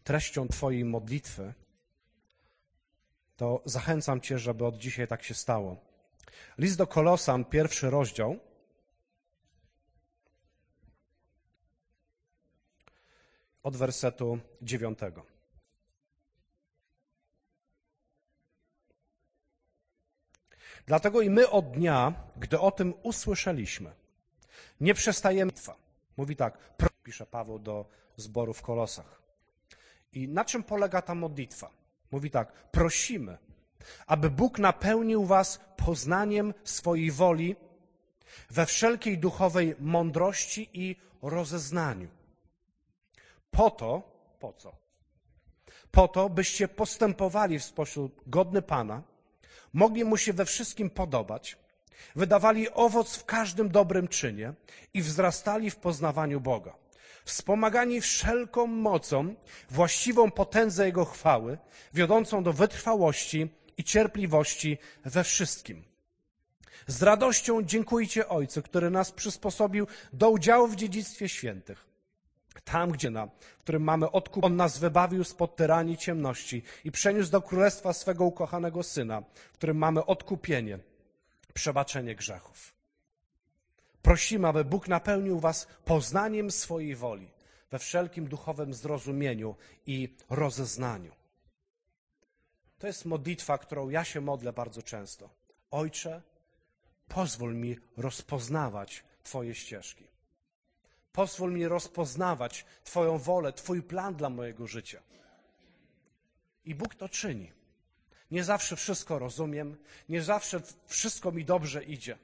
treścią 0.03 0.47
Twojej 0.47 0.85
modlitwy, 0.85 1.53
to 3.37 3.61
zachęcam 3.65 4.21
Cię, 4.21 4.39
żeby 4.39 4.65
od 4.65 4.77
dzisiaj 4.77 5.07
tak 5.07 5.23
się 5.23 5.33
stało. 5.33 5.77
List 6.57 6.77
do 6.77 6.87
Kolosan, 6.87 7.45
pierwszy 7.45 7.89
rozdział. 7.89 8.39
Od 13.63 13.77
wersetu 13.77 14.39
dziewiątego. 14.61 15.25
Dlatego 20.85 21.21
i 21.21 21.29
my 21.29 21.49
od 21.49 21.71
dnia, 21.71 22.13
gdy 22.37 22.59
o 22.59 22.71
tym 22.71 22.93
usłyszeliśmy, 23.03 23.91
nie 24.79 24.93
przestajemy. 24.93 25.51
Mówi 26.19 26.35
tak, 26.35 26.57
pisze 27.03 27.25
Paweł 27.25 27.59
do 27.59 27.85
zboru 28.17 28.53
w 28.53 28.61
Kolosach. 28.61 29.21
I 30.13 30.27
na 30.27 30.45
czym 30.45 30.63
polega 30.63 31.01
ta 31.01 31.15
modlitwa? 31.15 31.71
Mówi 32.11 32.31
tak, 32.31 32.51
prosimy, 32.71 33.37
aby 34.07 34.29
Bóg 34.29 34.59
napełnił 34.59 35.25
was 35.25 35.59
poznaniem 35.77 36.53
swojej 36.63 37.11
woli 37.11 37.55
we 38.49 38.65
wszelkiej 38.65 39.17
duchowej 39.17 39.75
mądrości 39.79 40.69
i 40.73 40.95
rozeznaniu. 41.21 42.09
Po 43.51 43.71
to, 43.71 43.89
po 44.39 44.53
co? 44.53 44.75
Po 45.91 46.07
to, 46.07 46.29
byście 46.29 46.67
postępowali 46.67 47.59
w 47.59 47.63
sposób 47.63 48.21
godny 48.27 48.61
Pana, 48.61 49.03
mogli 49.73 50.05
mu 50.05 50.17
się 50.17 50.33
we 50.33 50.45
wszystkim 50.45 50.89
podobać, 50.89 51.57
wydawali 52.15 52.69
owoc 52.69 53.15
w 53.15 53.25
każdym 53.25 53.69
dobrym 53.69 54.07
czynie 54.07 54.53
i 54.93 55.01
wzrastali 55.01 55.69
w 55.71 55.75
poznawaniu 55.75 56.41
Boga. 56.41 56.75
wspomagani 57.25 58.01
wszelką 58.01 58.67
mocą, 58.67 59.35
właściwą 59.69 60.31
potędze 60.31 60.85
Jego 60.85 61.05
chwały, 61.05 61.57
wiodącą 61.93 62.43
do 62.43 62.53
wytrwałości 62.53 63.49
i 63.77 63.83
cierpliwości 63.83 64.77
we 65.05 65.23
wszystkim. 65.23 65.83
Z 66.87 67.03
radością 67.03 67.63
dziękujcie 67.63 68.27
Ojcu, 68.27 68.61
który 68.61 68.89
nas 68.89 69.11
przysposobił 69.11 69.87
do 70.13 70.29
udziału 70.29 70.67
w 70.67 70.75
dziedzictwie 70.75 71.29
świętych. 71.29 71.85
Tam, 72.63 72.91
gdzie 72.91 73.09
na, 73.09 73.27
w 73.27 73.63
którym 73.63 73.83
mamy 73.83 74.11
odkup, 74.11 74.43
On 74.43 74.55
nas 74.55 74.77
wybawił 74.77 75.23
spod 75.23 75.55
tyranii 75.55 75.97
ciemności 75.97 76.63
i 76.83 76.91
przeniósł 76.91 77.31
do 77.31 77.41
królestwa 77.41 77.93
swego 77.93 78.25
ukochanego 78.25 78.83
Syna, 78.83 79.23
w 79.51 79.53
którym 79.53 79.77
mamy 79.77 80.05
odkupienie, 80.05 80.79
przebaczenie 81.53 82.15
grzechów. 82.15 82.73
Prosimy, 84.01 84.47
aby 84.47 84.65
Bóg 84.65 84.87
napełnił 84.87 85.39
Was 85.39 85.67
poznaniem 85.85 86.51
swojej 86.51 86.95
woli 86.95 87.31
we 87.71 87.79
wszelkim 87.79 88.27
duchowym 88.27 88.73
zrozumieniu 88.73 89.55
i 89.85 90.15
rozeznaniu. 90.29 91.11
To 92.79 92.87
jest 92.87 93.05
modlitwa, 93.05 93.57
którą 93.57 93.89
ja 93.89 94.03
się 94.03 94.21
modlę 94.21 94.53
bardzo 94.53 94.83
często. 94.83 95.29
Ojcze, 95.71 96.21
pozwól 97.07 97.55
mi 97.55 97.77
rozpoznawać 97.97 99.03
Twoje 99.23 99.55
ścieżki. 99.55 100.07
Pozwól 101.11 101.53
mi 101.53 101.67
rozpoznawać 101.67 102.65
Twoją 102.83 103.17
wolę, 103.17 103.53
Twój 103.53 103.83
plan 103.83 104.15
dla 104.15 104.29
mojego 104.29 104.67
życia. 104.67 105.01
I 106.65 106.75
Bóg 106.75 106.95
to 106.95 107.09
czyni. 107.09 107.51
Nie 108.31 108.43
zawsze 108.43 108.75
wszystko 108.75 109.19
rozumiem, 109.19 109.77
nie 110.09 110.21
zawsze 110.21 110.61
wszystko 110.85 111.31
mi 111.31 111.45
dobrze 111.45 111.83
idzie, 111.83 112.17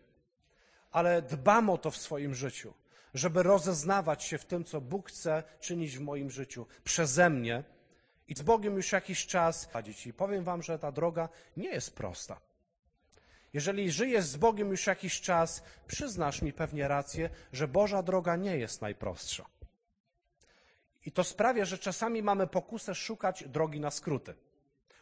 ale 0.91 1.21
dbam 1.21 1.69
o 1.69 1.77
to 1.77 1.91
w 1.91 1.97
swoim 1.97 2.35
życiu, 2.35 2.73
żeby 3.13 3.43
rozeznawać 3.43 4.23
się 4.23 4.37
w 4.37 4.45
tym, 4.45 4.63
co 4.63 4.81
Bóg 4.81 5.09
chce 5.09 5.43
czynić 5.59 5.97
w 5.97 6.01
moim 6.01 6.31
życiu 6.31 6.65
przeze 6.83 7.29
mnie 7.29 7.63
i 8.27 8.35
z 8.35 8.41
Bogiem 8.41 8.75
już 8.75 8.91
jakiś 8.91 9.27
czas 9.27 9.69
radzić. 9.73 10.07
I 10.07 10.13
powiem 10.13 10.43
Wam, 10.43 10.63
że 10.63 10.79
ta 10.79 10.91
droga 10.91 11.29
nie 11.57 11.69
jest 11.69 11.95
prosta. 11.95 12.39
Jeżeli 13.53 13.91
żyjesz 13.91 14.25
z 14.25 14.37
Bogiem 14.37 14.69
już 14.71 14.87
jakiś 14.87 15.21
czas, 15.21 15.63
przyznasz 15.87 16.41
mi 16.41 16.53
pewnie 16.53 16.87
rację, 16.87 17.29
że 17.53 17.67
Boża 17.67 18.03
droga 18.03 18.35
nie 18.35 18.57
jest 18.57 18.81
najprostsza. 18.81 19.45
I 21.05 21.11
to 21.11 21.23
sprawia, 21.23 21.65
że 21.65 21.77
czasami 21.77 22.23
mamy 22.23 22.47
pokusę 22.47 22.95
szukać 22.95 23.43
drogi 23.47 23.79
na 23.79 23.91
skróty, 23.91 24.35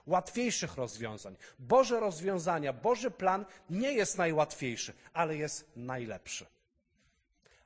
łatwiejszych 0.06 0.76
rozwiązań. 0.76 1.36
Boże 1.60 2.00
rozwiązania, 2.00 2.74
Boży 2.74 3.12
plan 3.12 3.46
nie 3.70 3.94
jest 3.94 4.18
najłatwiejszy, 4.18 4.94
ale 5.14 5.36
jest 5.38 5.72
najlepszy. 5.76 6.46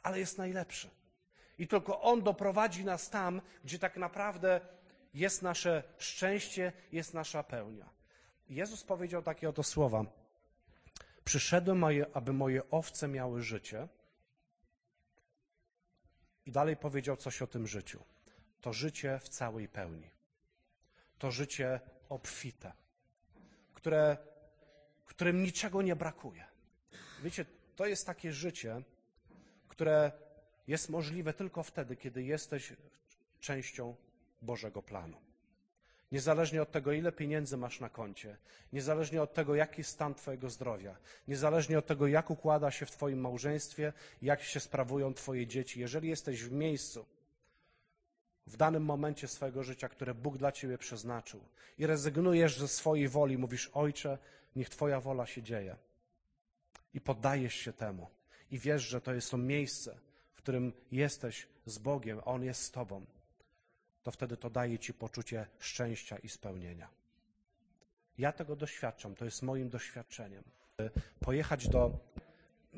Ale 0.04 0.19
jest 0.19 0.38
najlepszy. 0.38 0.89
I 1.58 1.67
tylko 1.67 2.02
On 2.02 2.21
doprowadzi 2.21 2.86
nas 2.86 3.10
tam, 3.10 3.41
gdzie 3.63 3.80
tak 3.80 3.97
naprawdę 3.97 4.62
jest 5.13 5.41
nasze 5.41 5.84
szczęście, 5.97 6.73
jest 6.91 7.13
nasza 7.13 7.43
pełnia. 7.43 7.89
Jezus 8.50 8.84
powiedział 8.84 9.23
takie 9.23 9.50
oto 9.50 9.63
słowa. 9.63 10.06
Przyszedłem, 11.23 11.84
aby 12.13 12.34
moje 12.34 12.69
owce 12.69 13.08
miały 13.08 13.41
życie. 13.41 13.88
I 16.45 16.52
dalej 16.52 16.78
powiedział 16.78 17.17
coś 17.17 17.41
o 17.41 17.47
tym 17.47 17.67
życiu. 17.67 18.04
To 18.62 18.73
życie 18.73 19.19
w 19.19 19.30
całej 19.30 19.67
pełni. 19.67 20.10
To 21.17 21.32
życie 21.32 21.80
obfite, 22.10 22.72
które, 23.74 24.17
którym 25.06 25.43
niczego 25.43 25.82
nie 25.82 25.96
brakuje. 25.96 26.46
Wiecie, 27.24 27.46
to 27.76 27.86
jest 27.86 28.06
takie 28.06 28.34
życie, 28.34 28.82
które 29.67 30.12
jest 30.67 30.89
możliwe 30.89 31.34
tylko 31.34 31.63
wtedy, 31.63 31.96
kiedy 31.96 32.24
jesteś 32.24 32.74
częścią 33.39 33.96
Bożego 34.41 34.84
planu. 34.84 35.17
Niezależnie 36.12 36.62
od 36.62 36.72
tego, 36.72 36.91
ile 36.91 37.12
pieniędzy 37.12 37.58
masz 37.58 37.80
na 37.80 37.89
koncie, 37.89 38.38
niezależnie 38.74 39.22
od 39.22 39.34
tego, 39.34 39.56
jaki 39.56 39.84
stan 39.84 40.15
Twojego 40.15 40.50
zdrowia, 40.50 40.96
niezależnie 41.28 41.78
od 41.80 41.86
tego, 41.86 42.08
jak 42.08 42.30
układa 42.30 42.72
się 42.72 42.86
w 42.86 42.91
Twoim 42.91 43.20
małżeństwie, 43.20 43.93
jak 44.22 44.43
się 44.43 44.60
sprawują 44.60 45.13
Twoje 45.13 45.48
dzieci, 45.48 45.80
jeżeli 45.80 46.10
jesteś 46.10 46.43
w 46.43 46.52
miejscu, 46.52 47.06
w 48.48 48.58
danym 48.58 48.84
momencie 48.84 49.28
swojego 49.28 49.64
życia, 49.64 49.90
które 49.90 50.14
Bóg 50.14 50.38
dla 50.38 50.52
Ciebie 50.52 50.78
przeznaczył 50.78 51.40
i 51.78 51.88
rezygnujesz 51.88 52.60
ze 52.60 52.68
swojej 52.68 53.08
woli, 53.08 53.38
mówisz, 53.38 53.70
Ojcze, 53.74 54.18
niech 54.56 54.70
Twoja 54.70 55.00
wola 55.00 55.26
się 55.26 55.42
dzieje. 55.44 55.76
I 56.94 57.02
poddajesz 57.02 57.54
się 57.54 57.74
temu. 57.74 58.08
I 58.52 58.60
wiesz, 58.60 58.84
że 58.84 59.02
to 59.02 59.14
jest 59.14 59.32
to 59.32 59.38
miejsce, 59.38 60.00
w 60.34 60.38
którym 60.38 60.74
jesteś 60.92 61.48
z 61.66 61.78
Bogiem, 61.78 62.22
On 62.26 62.44
jest 62.44 62.64
z 62.64 62.72
Tobą 62.72 63.06
to 64.08 64.12
wtedy 64.12 64.38
to 64.38 64.50
daje 64.50 64.80
ci 64.80 64.94
poczucie 64.94 65.48
szczęścia 65.60 66.18
i 66.18 66.30
spełnienia. 66.30 66.90
Ja 68.18 68.32
tego 68.32 68.56
doświadczam, 68.56 69.16
to 69.16 69.26
jest 69.26 69.44
moim 69.44 69.70
doświadczeniem. 69.70 70.44
Pojechać 71.20 71.68
do. 71.70 72.00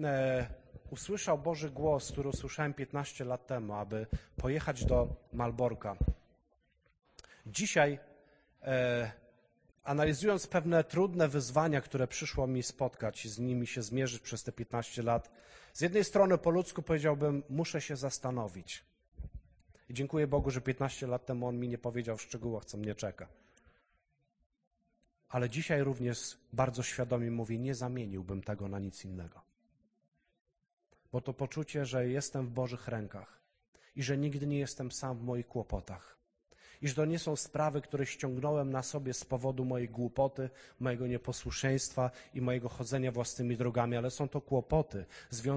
E, 0.04 0.48
usłyszał 0.92 1.38
Boży 1.38 1.70
głos, 1.70 2.12
który 2.12 2.30
usłyszałem 2.30 2.74
15 2.74 3.26
lat 3.26 3.48
temu, 3.48 3.74
aby 3.74 4.08
pojechać 4.36 4.86
do 4.86 5.16
Malborka. 5.34 5.96
Dzisiaj, 7.46 8.00
e, 8.62 9.12
analizując 9.84 10.48
pewne 10.48 10.84
trudne 10.84 11.28
wyzwania, 11.28 11.82
które 11.82 12.08
przyszło 12.08 12.48
mi 12.48 12.64
spotkać 12.64 13.26
i 13.26 13.30
z 13.30 13.40
nimi 13.40 13.68
się 13.68 13.82
zmierzyć 13.82 14.22
przez 14.22 14.44
te 14.44 14.52
15 14.52 15.04
lat, 15.04 15.32
z 15.74 15.82
jednej 15.82 16.04
strony 16.04 16.38
po 16.38 16.50
ludzku 16.50 16.82
powiedziałbym, 16.82 17.44
muszę 17.50 17.82
się 17.82 17.96
zastanowić. 17.96 18.84
I 19.90 19.94
dziękuję 19.94 20.28
Bogu, 20.28 20.52
że 20.52 20.62
15 20.62 21.08
lat 21.08 21.26
temu 21.26 21.48
On 21.48 21.60
mi 21.60 21.68
nie 21.68 21.78
powiedział 21.78 22.18
w 22.18 22.22
szczegółach, 22.22 22.66
co 22.66 22.78
mnie 22.78 22.96
czeka. 22.96 23.28
Ale 25.30 25.50
dzisiaj 25.50 25.84
również 25.84 26.38
bardzo 26.54 26.84
świadomie 26.84 27.32
mówię, 27.32 27.60
nie 27.60 27.76
zamieniłbym 27.76 28.44
tego 28.44 28.68
na 28.68 28.80
nic 28.80 29.06
innego. 29.06 29.49
Bo 31.12 31.22
to 31.22 31.34
poczucie, 31.34 31.86
że 31.86 32.08
jestem 32.08 32.48
w 32.48 32.50
Bożych 32.50 32.88
rękach 32.88 33.42
i 33.96 34.04
że 34.04 34.18
nigdy 34.18 34.48
nie 34.48 34.60
jestem 34.60 34.92
sam 34.92 35.18
w 35.18 35.24
moich 35.24 35.48
kłopotach 35.48 36.20
iż 36.82 36.94
to 36.94 37.06
nie 37.06 37.20
są 37.20 37.36
sprawy, 37.36 37.82
które 37.82 38.06
ściągnąłem 38.06 38.72
na 38.72 38.84
sobie 38.84 39.14
z 39.14 39.26
powodu 39.26 39.66
mojej 39.66 39.90
głupoty, 39.90 40.50
mojego 40.80 41.08
nieposłuszeństwa 41.08 42.12
i 42.34 42.42
mojego 42.42 42.70
chodzenia 42.70 43.12
własnymi 43.12 43.58
drogami, 43.58 43.98
ale 43.98 44.12
są 44.12 44.28
to 44.30 44.42
kłopoty, 44.42 45.06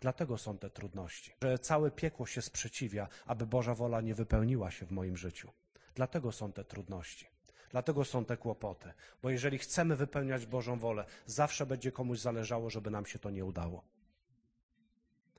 dlatego 0.02 0.38
są 0.38 0.58
te 0.58 0.70
trudności, 0.70 1.32
że 1.42 1.58
całe 1.58 1.90
piekło 1.90 2.26
się 2.26 2.42
sprzeciwia, 2.42 3.08
aby 3.26 3.46
Boża 3.46 3.74
wola 3.74 4.00
nie 4.00 4.14
wypełniła 4.14 4.70
się 4.70 4.86
w 4.86 4.90
moim 4.90 5.16
życiu. 5.16 5.50
Dlatego 5.94 6.32
są 6.32 6.52
te 6.52 6.64
trudności. 6.64 7.26
Dlatego 7.70 8.04
są 8.04 8.24
te 8.24 8.36
kłopoty, 8.36 8.92
bo 9.22 9.30
jeżeli 9.30 9.58
chcemy 9.58 9.96
wypełniać 9.96 10.46
Bożą 10.46 10.78
wolę, 10.78 11.04
zawsze 11.26 11.66
będzie 11.66 11.92
komuś 11.92 12.18
zależało, 12.18 12.70
żeby 12.70 12.90
nam 12.90 13.06
się 13.06 13.18
to 13.18 13.30
nie 13.30 13.44
udało. 13.44 13.84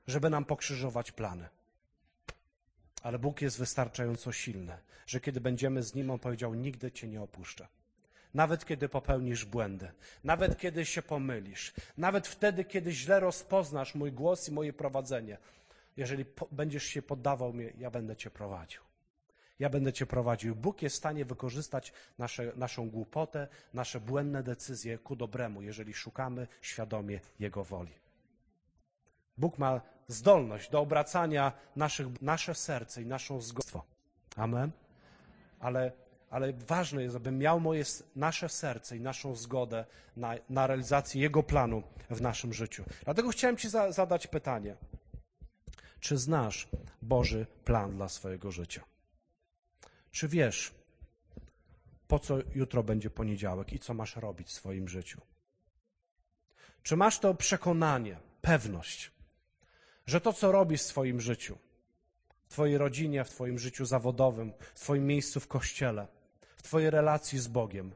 Żeby 0.06 0.30
nam 0.30 0.44
pokrzyżować 0.44 1.12
plany. 1.12 1.48
Ale 3.02 3.18
Bóg 3.18 3.42
jest 3.42 3.58
wystarczająco 3.58 4.32
silny, 4.32 4.78
że 5.06 5.20
kiedy 5.20 5.40
będziemy 5.40 5.82
z 5.82 5.94
Nim, 5.94 6.10
On 6.10 6.18
powiedział, 6.18 6.54
nigdy 6.54 6.92
Cię 6.92 7.08
nie 7.08 7.22
opuszczę. 7.22 7.68
Nawet 8.34 8.64
kiedy 8.64 8.88
popełnisz 8.88 9.44
błędy, 9.44 9.90
nawet 10.24 10.58
kiedy 10.58 10.86
się 10.86 11.02
pomylisz, 11.02 11.74
nawet 11.96 12.28
wtedy, 12.28 12.64
kiedy 12.64 12.92
źle 12.92 13.20
rozpoznasz 13.20 13.94
mój 13.94 14.12
głos 14.12 14.48
i 14.48 14.52
moje 14.52 14.72
prowadzenie. 14.72 15.38
Jeżeli 15.96 16.24
będziesz 16.52 16.84
się 16.84 17.02
poddawał 17.02 17.52
mnie, 17.52 17.72
ja 17.78 17.90
będę 17.90 18.16
Cię 18.16 18.30
prowadził. 18.30 18.82
Ja 19.58 19.68
będę 19.70 19.92
Cię 19.92 20.06
prowadził. 20.06 20.56
Bóg 20.56 20.82
jest 20.82 20.94
w 20.94 20.98
stanie 20.98 21.24
wykorzystać 21.24 21.92
nasze, 22.18 22.52
naszą 22.56 22.90
głupotę, 22.90 23.48
nasze 23.74 24.00
błędne 24.00 24.42
decyzje 24.42 24.98
ku 24.98 25.16
dobremu, 25.16 25.62
jeżeli 25.62 25.94
szukamy 25.94 26.46
świadomie 26.62 27.20
Jego 27.38 27.64
woli. 27.64 28.03
Bóg 29.36 29.58
ma 29.58 29.80
zdolność 30.08 30.70
do 30.70 30.80
obracania 30.80 31.52
naszych, 31.76 32.22
nasze 32.22 32.54
serce 32.54 33.02
i 33.02 33.06
naszą 33.06 33.40
zgodę. 33.40 33.80
Amen. 34.36 34.70
Ale, 35.60 35.92
ale 36.30 36.52
ważne 36.52 37.02
jest, 37.02 37.16
aby 37.16 37.30
miał 37.32 37.60
moje, 37.60 37.84
nasze 38.16 38.48
serce 38.48 38.96
i 38.96 39.00
naszą 39.00 39.34
zgodę 39.34 39.84
na, 40.16 40.34
na 40.50 40.66
realizację 40.66 41.22
Jego 41.22 41.42
planu 41.42 41.82
w 42.10 42.20
naszym 42.20 42.52
życiu. 42.52 42.84
Dlatego 43.04 43.28
chciałem 43.28 43.56
Ci 43.56 43.68
za, 43.68 43.92
zadać 43.92 44.26
pytanie. 44.26 44.76
Czy 46.00 46.18
znasz 46.18 46.68
Boży 47.02 47.46
plan 47.64 47.96
dla 47.96 48.08
swojego 48.08 48.50
życia? 48.50 48.84
Czy 50.10 50.28
wiesz, 50.28 50.74
po 52.08 52.18
co 52.18 52.38
jutro 52.54 52.82
będzie 52.82 53.10
poniedziałek 53.10 53.72
i 53.72 53.78
co 53.78 53.94
masz 53.94 54.16
robić 54.16 54.48
w 54.48 54.52
swoim 54.52 54.88
życiu? 54.88 55.20
Czy 56.82 56.96
masz 56.96 57.18
to 57.18 57.34
przekonanie, 57.34 58.16
pewność, 58.42 59.10
że 60.06 60.20
to, 60.20 60.32
co 60.32 60.52
robisz 60.52 60.80
w 60.80 60.86
swoim 60.86 61.20
życiu, 61.20 61.58
w 62.44 62.48
Twojej 62.48 62.78
rodzinie, 62.78 63.24
w 63.24 63.30
Twoim 63.30 63.58
życiu 63.58 63.84
zawodowym, 63.84 64.52
w 64.74 64.80
Twoim 64.80 65.06
miejscu 65.06 65.40
w 65.40 65.48
kościele, 65.48 66.06
w 66.56 66.62
Twojej 66.62 66.90
relacji 66.90 67.38
z 67.38 67.48
Bogiem, 67.48 67.94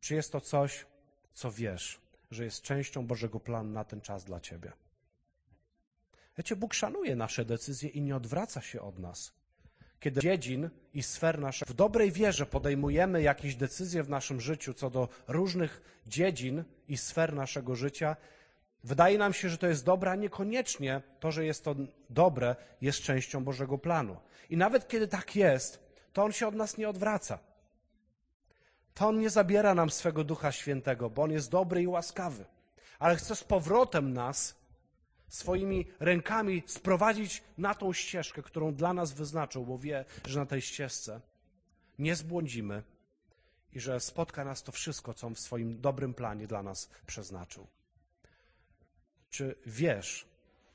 czy 0.00 0.14
jest 0.14 0.32
to 0.32 0.40
coś, 0.40 0.86
co 1.34 1.50
wiesz, 1.50 2.00
że 2.30 2.44
jest 2.44 2.62
częścią 2.62 3.06
Bożego 3.06 3.40
planu 3.40 3.70
na 3.70 3.84
ten 3.84 4.00
czas 4.00 4.24
dla 4.24 4.40
Ciebie? 4.40 4.72
Wiecie, 6.38 6.56
Bóg 6.56 6.74
szanuje 6.74 7.16
nasze 7.16 7.44
decyzje 7.44 7.88
i 7.88 8.02
nie 8.02 8.16
odwraca 8.16 8.60
się 8.60 8.80
od 8.80 8.98
nas. 8.98 9.32
Kiedy 10.00 10.20
dziedzin 10.20 10.70
i 10.94 11.02
sfer 11.02 11.38
naszych 11.38 11.68
w 11.68 11.74
dobrej 11.74 12.12
wierze 12.12 12.46
podejmujemy 12.46 13.22
jakieś 13.22 13.56
decyzje 13.56 14.02
w 14.02 14.08
naszym 14.08 14.40
życiu 14.40 14.74
co 14.74 14.90
do 14.90 15.08
różnych 15.28 16.00
dziedzin 16.06 16.64
i 16.88 16.96
sfer 16.96 17.34
naszego 17.34 17.76
życia, 17.76 18.16
wydaje 18.84 19.18
nam 19.18 19.32
się, 19.32 19.48
że 19.48 19.58
to 19.58 19.66
jest 19.66 19.84
dobre, 19.84 20.10
a 20.10 20.14
niekoniecznie 20.14 21.02
to, 21.20 21.32
że 21.32 21.44
jest 21.44 21.64
to 21.64 21.74
dobre, 22.10 22.56
jest 22.80 23.02
częścią 23.02 23.44
Bożego 23.44 23.78
planu. 23.78 24.16
I 24.50 24.56
nawet 24.56 24.88
kiedy 24.88 25.08
tak 25.08 25.36
jest, 25.36 25.92
to 26.12 26.24
On 26.24 26.32
się 26.32 26.46
od 26.46 26.54
nas 26.54 26.76
nie 26.78 26.88
odwraca. 26.88 27.38
To 28.94 29.08
On 29.08 29.20
nie 29.20 29.30
zabiera 29.30 29.74
nam 29.74 29.90
swego 29.90 30.24
Ducha 30.24 30.52
Świętego, 30.52 31.10
bo 31.10 31.22
On 31.22 31.32
jest 31.32 31.50
dobry 31.50 31.82
i 31.82 31.86
łaskawy, 31.86 32.44
ale 32.98 33.16
chce 33.16 33.36
z 33.36 33.44
powrotem 33.44 34.12
nas 34.12 34.62
swoimi 35.28 35.86
rękami 36.00 36.62
sprowadzić 36.66 37.42
na 37.58 37.74
tą 37.74 37.92
ścieżkę, 37.92 38.42
którą 38.42 38.74
dla 38.74 38.92
nas 38.92 39.12
wyznaczył, 39.12 39.66
bo 39.66 39.78
wie, 39.78 40.04
że 40.26 40.40
na 40.40 40.46
tej 40.46 40.62
ścieżce 40.62 41.20
nie 41.98 42.16
zbłądzimy 42.16 42.82
i 43.72 43.80
że 43.80 44.00
spotka 44.00 44.44
nas 44.44 44.62
to 44.62 44.72
wszystko, 44.72 45.14
co 45.14 45.26
on 45.26 45.34
w 45.34 45.40
swoim 45.40 45.80
dobrym 45.80 46.14
planie 46.14 46.46
dla 46.46 46.62
nas 46.62 46.90
przeznaczył. 47.06 47.66
Czy 49.32 49.54
wiesz, 49.66 50.26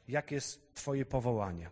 jakie 0.08 0.36
jest 0.36 0.74
Twoje 0.74 1.05
powołanie? 1.05 1.70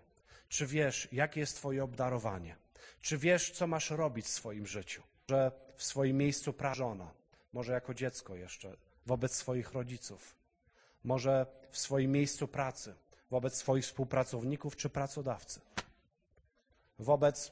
Czy 0.50 0.68
wiesz, 0.68 1.08
jakie 1.12 1.40
jest 1.40 1.56
Twoje 1.56 1.84
obdarowanie? 1.84 2.56
Czy 3.02 3.18
wiesz, 3.18 3.52
co 3.52 3.68
masz 3.68 3.90
robić 3.90 4.26
w 4.26 4.30
swoim 4.30 4.68
życiu? 4.68 5.04
Że 5.30 5.52
w 5.76 5.84
swoim 5.84 6.18
miejscu 6.18 6.54
prażona, 6.54 7.12
może 7.54 7.74
jako 7.74 7.94
dziecko 7.94 8.36
jeszcze, 8.36 8.78
wobec 9.06 9.36
swoich 9.36 9.72
rodziców, 9.72 10.36
może 11.04 11.46
w 11.72 11.78
swoim 11.78 12.12
miejscu 12.12 12.48
pracy, 12.48 12.96
wobec 13.32 13.56
swoich 13.56 13.84
współpracowników 13.84 14.76
czy 14.76 14.90
pracodawcy, 14.90 15.60
wobec 17.00 17.52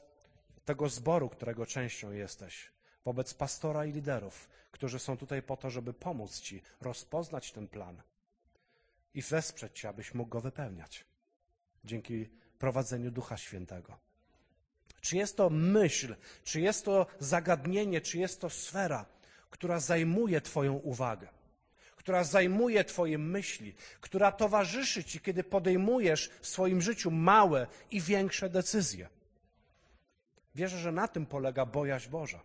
tego 0.64 0.88
zboru, 0.88 1.28
którego 1.28 1.66
częścią 1.66 2.12
jesteś, 2.12 2.70
wobec 3.04 3.34
pastora 3.34 3.86
i 3.86 3.92
liderów, 3.92 4.48
którzy 4.70 4.98
są 4.98 5.16
tutaj 5.16 5.42
po 5.42 5.56
to, 5.56 5.70
żeby 5.70 5.94
pomóc 5.94 6.40
Ci 6.40 6.62
rozpoznać 6.80 7.52
ten 7.52 7.68
plan 7.68 8.02
i 9.14 9.22
wesprzeć 9.22 9.80
Cię, 9.80 9.88
abyś 9.88 10.14
mógł 10.14 10.30
go 10.30 10.40
wypełniać 10.40 11.04
dzięki 11.84 12.28
prowadzeniu 12.58 13.10
Ducha 13.10 13.36
Świętego. 13.36 13.98
Czy 15.00 15.16
jest 15.16 15.36
to 15.36 15.50
myśl, 15.50 16.16
czy 16.44 16.60
jest 16.60 16.84
to 16.84 17.06
zagadnienie, 17.18 18.00
czy 18.00 18.18
jest 18.18 18.40
to 18.40 18.50
sfera, 18.50 19.06
która 19.50 19.80
zajmuje 19.80 20.40
Twoją 20.40 20.74
uwagę? 20.74 21.28
która 22.04 22.24
zajmuje 22.24 22.84
Twoje 22.84 23.18
myśli, 23.18 23.74
która 24.00 24.32
towarzyszy 24.32 25.04
Ci, 25.04 25.20
kiedy 25.20 25.44
podejmujesz 25.44 26.30
w 26.40 26.46
swoim 26.46 26.82
życiu 26.82 27.10
małe 27.10 27.66
i 27.90 28.00
większe 28.00 28.50
decyzje. 28.50 29.08
Wierzę, 30.54 30.78
że 30.78 30.92
na 30.92 31.08
tym 31.08 31.26
polega 31.26 31.66
bojaźń 31.66 32.10
Boża. 32.10 32.40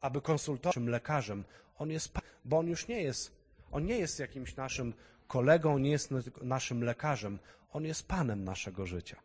Aby 0.00 0.20
konsultować 0.20 0.76
lekarzem, 0.76 1.44
on 1.78 1.90
jest, 1.90 2.12
bo 2.44 2.58
on 2.58 2.66
już 2.66 2.88
nie 2.88 3.02
jest, 3.02 3.41
on 3.72 3.84
nie 3.86 3.98
jest 3.98 4.18
jakimś 4.18 4.56
naszym 4.56 4.94
kolegą, 5.26 5.78
nie 5.78 5.90
jest 5.90 6.10
naszym 6.42 6.84
lekarzem, 6.84 7.38
on 7.72 7.84
jest 7.84 8.08
Panem 8.08 8.44
naszego 8.44 8.86
życia. 8.86 9.16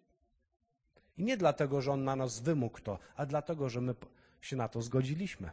I 1.18 1.24
nie 1.24 1.38
dlatego, 1.38 1.82
że 1.82 1.91
on 1.91 2.04
na 2.04 2.16
nas 2.16 2.39
wymógł 2.39 2.80
to, 2.80 3.00
a 3.16 3.26
dlatego, 3.26 3.70
że 3.70 3.82
my 3.82 3.95
się 4.41 4.56
na 4.56 4.68
to 4.68 4.82
zgodziliśmy. 4.82 5.52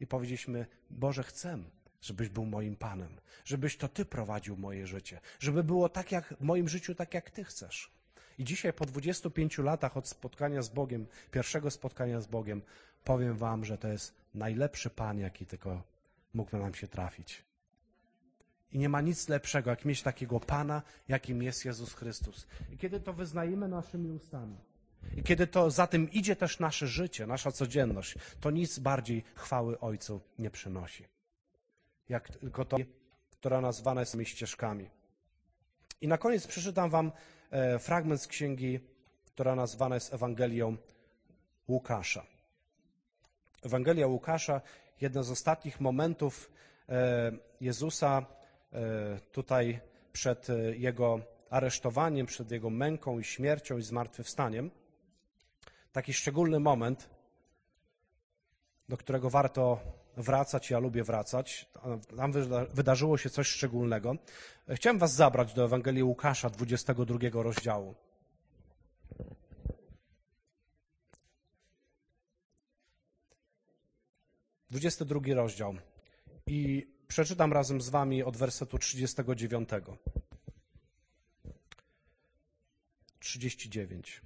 I 0.00 0.06
powiedzieliśmy, 0.06 0.66
Boże, 0.90 1.22
chcemy 1.22 1.64
żebyś 2.02 2.28
był 2.28 2.46
moim 2.46 2.76
Panem, 2.76 3.16
żebyś 3.44 3.76
to 3.76 3.88
Ty 3.88 4.04
prowadził 4.04 4.56
moje 4.56 4.86
życie, 4.86 5.20
żeby 5.40 5.64
było 5.64 5.88
tak 5.88 6.12
jak 6.12 6.34
w 6.34 6.40
moim 6.40 6.68
życiu, 6.68 6.94
tak 6.94 7.14
jak 7.14 7.30
Ty 7.30 7.44
chcesz. 7.44 7.90
I 8.38 8.44
dzisiaj, 8.44 8.72
po 8.72 8.86
25 8.86 9.58
latach 9.58 9.96
od 9.96 10.08
spotkania 10.08 10.62
z 10.62 10.68
Bogiem, 10.68 11.06
pierwszego 11.30 11.70
spotkania 11.70 12.20
z 12.20 12.26
Bogiem, 12.26 12.62
powiem 13.04 13.36
Wam, 13.36 13.64
że 13.64 13.78
to 13.78 13.88
jest 13.88 14.14
najlepszy 14.34 14.90
Pan, 14.90 15.18
jaki 15.18 15.46
tylko 15.46 15.82
mógł 16.34 16.56
nam 16.56 16.74
się 16.74 16.88
trafić. 16.88 17.44
I 18.72 18.78
nie 18.78 18.88
ma 18.88 19.00
nic 19.00 19.28
lepszego, 19.28 19.70
jak 19.70 19.84
mieć 19.84 20.02
takiego 20.02 20.40
Pana, 20.40 20.82
jakim 21.08 21.42
jest 21.42 21.64
Jezus 21.64 21.94
Chrystus. 21.94 22.46
I 22.70 22.78
kiedy 22.78 23.00
to 23.00 23.12
wyznajemy 23.12 23.68
naszymi 23.68 24.10
ustami, 24.10 24.56
i 25.16 25.22
kiedy 25.22 25.46
to 25.46 25.70
za 25.70 25.86
tym 25.86 26.10
idzie 26.10 26.36
też 26.36 26.60
nasze 26.60 26.86
życie, 26.86 27.26
nasza 27.26 27.52
codzienność, 27.52 28.14
to 28.40 28.50
nic 28.50 28.78
bardziej 28.78 29.24
chwały 29.34 29.80
Ojcu 29.80 30.20
nie 30.38 30.50
przynosi 30.50 31.04
jak 32.12 32.28
tylko 32.28 32.64
to, 32.64 32.76
która 33.30 33.60
nazwana 33.60 34.00
jest 34.00 34.16
ścieżkami. 34.24 34.90
I 36.00 36.08
na 36.08 36.18
koniec 36.18 36.46
przeczytam 36.46 36.90
Wam 36.90 37.12
e, 37.50 37.78
fragment 37.78 38.22
z 38.22 38.26
księgi, 38.26 38.80
która 39.24 39.54
nazwana 39.54 39.94
jest 39.94 40.14
Ewangelią 40.14 40.76
Łukasza. 41.68 42.26
Ewangelia 43.62 44.06
Łukasza, 44.06 44.60
jeden 45.00 45.22
z 45.22 45.30
ostatnich 45.30 45.80
momentów 45.80 46.50
e, 46.88 47.32
Jezusa 47.60 48.26
tutaj 49.32 49.80
przed 50.12 50.46
jego 50.76 51.20
aresztowaniem, 51.50 52.26
przed 52.26 52.50
jego 52.50 52.70
męką 52.70 53.18
i 53.18 53.24
śmiercią 53.24 53.78
i 53.78 53.82
zmartwychwstaniem. 53.82 54.70
Taki 55.92 56.12
szczególny 56.12 56.60
moment, 56.60 57.10
do 58.88 58.96
którego 58.96 59.30
warto 59.30 59.80
wracać, 60.16 60.70
ja 60.70 60.78
lubię 60.78 61.04
wracać. 61.04 61.68
Tam 62.16 62.32
wydarzyło 62.74 63.18
się 63.18 63.30
coś 63.30 63.48
szczególnego. 63.48 64.16
Chciałem 64.68 64.98
Was 64.98 65.14
zabrać 65.14 65.54
do 65.54 65.64
Ewangelii 65.64 66.02
Łukasza, 66.02 66.50
22 66.50 67.42
rozdziału. 67.42 67.94
Dwudziesty 74.70 75.04
drugi 75.04 75.34
rozdział. 75.34 75.74
I 76.46 76.86
przeczytam 77.12 77.52
razem 77.52 77.80
z 77.80 77.88
Wami 77.88 78.22
od 78.22 78.36
wersetu 78.36 78.78
39. 78.78 79.68
39. 83.18 84.22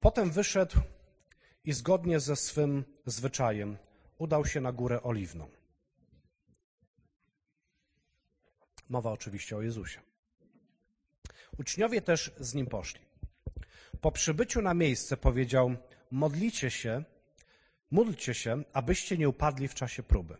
Potem 0.00 0.30
wyszedł 0.30 0.76
i 1.64 1.72
zgodnie 1.72 2.20
ze 2.20 2.36
swym 2.36 2.84
zwyczajem 3.06 3.76
udał 4.18 4.46
się 4.46 4.60
na 4.60 4.72
górę 4.72 5.02
oliwną. 5.02 5.50
Mowa 8.88 9.10
oczywiście 9.10 9.56
o 9.56 9.62
Jezusie. 9.62 10.00
Uczniowie 11.58 12.02
też 12.02 12.32
z 12.38 12.54
nim 12.54 12.66
poszli. 12.66 13.00
Po 14.00 14.12
przybyciu 14.12 14.62
na 14.62 14.74
miejsce 14.74 15.16
powiedział: 15.16 15.76
Modlicie 16.10 16.70
się, 16.70 17.04
módlcie 17.90 18.34
się, 18.34 18.62
abyście 18.72 19.18
nie 19.18 19.28
upadli 19.28 19.68
w 19.68 19.74
czasie 19.74 20.02
próby. 20.02 20.36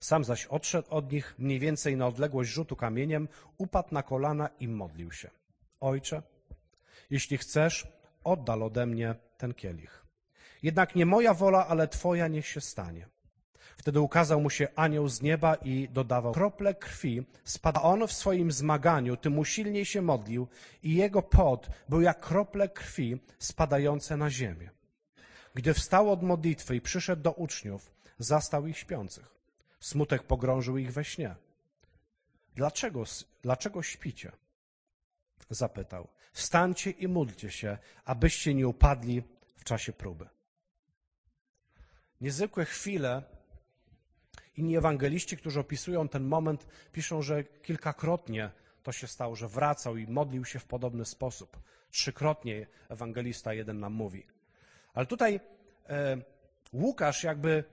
Sam 0.00 0.24
zaś 0.24 0.46
odszedł 0.46 0.90
od 0.90 1.12
nich 1.12 1.34
mniej 1.38 1.58
więcej 1.58 1.96
na 1.96 2.06
odległość 2.06 2.50
rzutu 2.50 2.76
kamieniem, 2.76 3.28
upadł 3.58 3.88
na 3.94 4.02
kolana 4.02 4.48
i 4.60 4.68
modlił 4.68 5.12
się. 5.12 5.30
Ojcze, 5.80 6.22
jeśli 7.10 7.38
chcesz, 7.38 7.86
oddal 8.24 8.62
ode 8.62 8.86
mnie 8.86 9.14
ten 9.36 9.54
kielich. 9.54 10.06
Jednak 10.62 10.94
nie 10.96 11.06
moja 11.06 11.34
wola, 11.34 11.66
ale 11.66 11.88
Twoja 11.88 12.28
niech 12.28 12.46
się 12.46 12.60
stanie. 12.60 13.08
Wtedy 13.78 14.00
ukazał 14.00 14.40
mu 14.40 14.50
się 14.50 14.68
anioł 14.76 15.08
z 15.08 15.22
nieba 15.22 15.54
i 15.54 15.88
dodawał, 15.88 16.32
krople 16.32 16.74
krwi 16.74 17.26
spada 17.44 17.82
on 17.82 18.06
w 18.06 18.12
swoim 18.12 18.52
zmaganiu, 18.52 19.16
tym 19.16 19.38
usilniej 19.38 19.84
się 19.84 20.02
modlił 20.02 20.48
i 20.82 20.94
jego 20.94 21.22
pot 21.22 21.68
był 21.88 22.00
jak 22.00 22.20
krople 22.20 22.68
krwi 22.68 23.18
spadające 23.38 24.16
na 24.16 24.30
ziemię. 24.30 24.70
Gdy 25.54 25.74
wstał 25.74 26.12
od 26.12 26.22
modlitwy 26.22 26.76
i 26.76 26.80
przyszedł 26.80 27.22
do 27.22 27.32
uczniów, 27.32 27.92
zastał 28.18 28.66
ich 28.66 28.78
śpiących. 28.78 29.34
Smutek 29.80 30.22
pogrążył 30.22 30.78
ich 30.78 30.92
we 30.92 31.04
śnie. 31.04 31.34
Dlaczego, 32.54 33.04
dlaczego 33.42 33.82
śpicie? 33.82 34.32
Zapytał. 35.50 36.08
Wstańcie 36.32 36.90
i 36.90 37.08
módlcie 37.08 37.50
się, 37.50 37.78
abyście 38.04 38.54
nie 38.54 38.68
upadli 38.68 39.22
w 39.56 39.64
czasie 39.64 39.92
próby. 39.92 40.28
Niezwykłe 42.20 42.64
chwile. 42.64 43.37
Inni 44.58 44.76
ewangeliści, 44.76 45.36
którzy 45.36 45.60
opisują 45.60 46.08
ten 46.08 46.24
moment, 46.24 46.66
piszą, 46.92 47.22
że 47.22 47.44
kilkakrotnie 47.44 48.50
to 48.82 48.92
się 48.92 49.06
stało, 49.06 49.36
że 49.36 49.48
wracał 49.48 49.96
i 49.96 50.06
modlił 50.06 50.44
się 50.44 50.58
w 50.58 50.64
podobny 50.64 51.04
sposób. 51.04 51.60
Trzykrotnie 51.90 52.66
ewangelista 52.88 53.54
jeden 53.54 53.80
nam 53.80 53.92
mówi. 53.92 54.26
Ale 54.94 55.06
tutaj 55.06 55.40
e, 55.88 56.18
Łukasz 56.72 57.24
jakby 57.24 57.64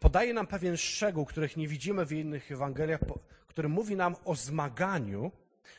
podaje 0.00 0.34
nam 0.34 0.46
pewien 0.46 0.76
szczegół, 0.76 1.24
których 1.24 1.56
nie 1.56 1.68
widzimy 1.68 2.06
w 2.06 2.12
innych 2.12 2.52
Ewangeliach, 2.52 3.00
który 3.46 3.68
mówi 3.68 3.96
nam 3.96 4.16
o 4.24 4.34
zmaganiu, 4.34 5.32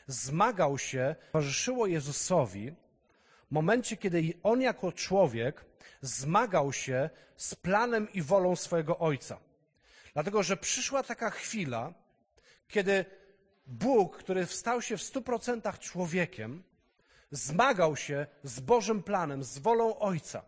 zmagał 0.06 0.78
się, 0.78 1.14
towarzyszyło 1.32 1.86
Jezusowi 1.86 2.72
w 3.48 3.50
momencie, 3.50 3.96
kiedy 3.96 4.32
on 4.42 4.60
jako 4.60 4.92
człowiek 4.92 5.64
zmagał 6.00 6.72
się 6.72 7.10
z 7.36 7.54
planem 7.54 8.12
i 8.12 8.22
wolą 8.22 8.56
swojego 8.56 8.98
Ojca. 8.98 9.38
Dlatego, 10.16 10.42
że 10.42 10.56
przyszła 10.56 11.02
taka 11.02 11.30
chwila, 11.30 11.94
kiedy 12.68 13.04
Bóg, 13.66 14.16
który 14.16 14.46
stał 14.46 14.82
się 14.82 14.96
w 14.96 15.02
stu 15.02 15.22
procentach 15.22 15.78
człowiekiem, 15.78 16.62
zmagał 17.30 17.96
się 17.96 18.26
z 18.42 18.60
Bożym 18.60 19.02
planem, 19.02 19.44
z 19.44 19.58
wolą 19.58 19.98
Ojca. 19.98 20.42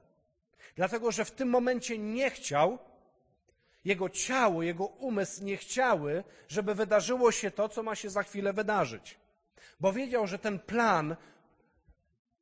Dlatego, 0.77 1.13
że 1.13 1.25
w 1.25 1.31
tym 1.31 1.49
momencie 1.49 1.99
nie 1.99 2.31
chciał, 2.31 2.79
jego 3.85 4.09
ciało, 4.09 4.63
jego 4.63 4.87
umysł 4.87 5.45
nie 5.45 5.57
chciały, 5.57 6.25
żeby 6.49 6.75
wydarzyło 6.75 7.33
się 7.33 7.51
to, 7.51 7.69
co 7.69 7.83
ma 7.83 7.95
się 7.95 8.11
za 8.11 8.23
chwilę 8.23 8.53
wydarzyć. 8.53 9.19
Bo 9.81 9.93
wiedział, 9.93 10.27
że 10.27 10.39
ten 10.39 10.59
plan, 10.59 11.17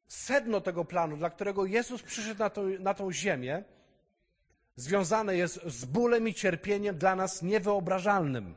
sedno 0.06 0.60
tego 0.60 0.84
planu, 0.84 1.16
dla 1.16 1.30
którego 1.30 1.64
Jezus 1.64 2.02
przyszedł 2.02 2.38
na, 2.38 2.50
to, 2.50 2.62
na 2.62 2.94
tą 2.94 3.12
ziemię, 3.12 3.64
związane 4.76 5.36
jest 5.36 5.60
z 5.66 5.84
bólem 5.84 6.28
i 6.28 6.34
cierpieniem 6.34 6.98
dla 6.98 7.16
nas 7.16 7.42
niewyobrażalnym. 7.42 8.54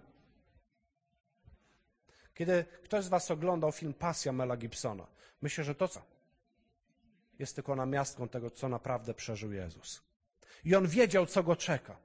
Kiedy 2.33 2.65
ktoś 2.83 3.05
z 3.05 3.07
Was 3.07 3.31
oglądał 3.31 3.71
film 3.71 3.93
Pasja 3.93 4.31
Mela 4.31 4.57
Gibsona, 4.57 5.07
myślę, 5.41 5.63
że 5.63 5.75
to 5.75 5.87
co? 5.87 6.01
Jest 7.39 7.55
tylko 7.55 7.75
namiastką 7.75 8.29
tego, 8.29 8.49
co 8.49 8.69
naprawdę 8.69 9.13
przeżył 9.13 9.51
Jezus. 9.51 10.01
I 10.65 10.75
on 10.75 10.87
wiedział, 10.87 11.25
co 11.25 11.43
go 11.43 11.55
czeka. 11.55 11.97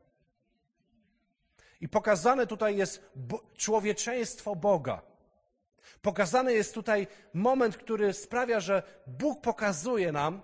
I 1.80 1.88
pokazane 1.88 2.46
tutaj 2.46 2.76
jest 2.76 3.10
człowieczeństwo 3.56 4.56
Boga. 4.56 5.02
Pokazany 6.02 6.52
jest 6.52 6.74
tutaj 6.74 7.06
moment, 7.34 7.76
który 7.76 8.12
sprawia, 8.12 8.60
że 8.60 8.82
Bóg 9.06 9.40
pokazuje 9.40 10.12
nam, 10.12 10.42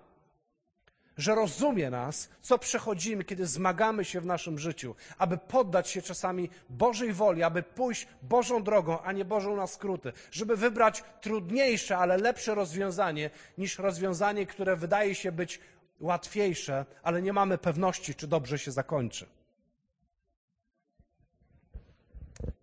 że 1.17 1.35
rozumie 1.35 1.89
nas, 1.89 2.29
co 2.41 2.57
przechodzimy, 2.57 3.23
kiedy 3.23 3.45
zmagamy 3.45 4.05
się 4.05 4.21
w 4.21 4.25
naszym 4.25 4.59
życiu, 4.59 4.95
aby 5.17 5.37
poddać 5.37 5.89
się 5.89 6.01
czasami 6.01 6.49
Bożej 6.69 7.13
woli, 7.13 7.43
aby 7.43 7.63
pójść 7.63 8.07
Bożą 8.21 8.63
drogą, 8.63 9.01
a 9.01 9.11
nie 9.11 9.25
Bożą 9.25 9.55
na 9.55 9.67
skróty, 9.67 10.13
żeby 10.31 10.57
wybrać 10.57 11.03
trudniejsze, 11.21 11.97
ale 11.97 12.17
lepsze 12.17 12.55
rozwiązanie 12.55 13.29
niż 13.57 13.79
rozwiązanie, 13.79 14.45
które 14.45 14.75
wydaje 14.75 15.15
się 15.15 15.31
być 15.31 15.59
łatwiejsze, 15.99 16.85
ale 17.03 17.21
nie 17.21 17.33
mamy 17.33 17.57
pewności, 17.57 18.15
czy 18.15 18.27
dobrze 18.27 18.59
się 18.59 18.71
zakończy. 18.71 19.27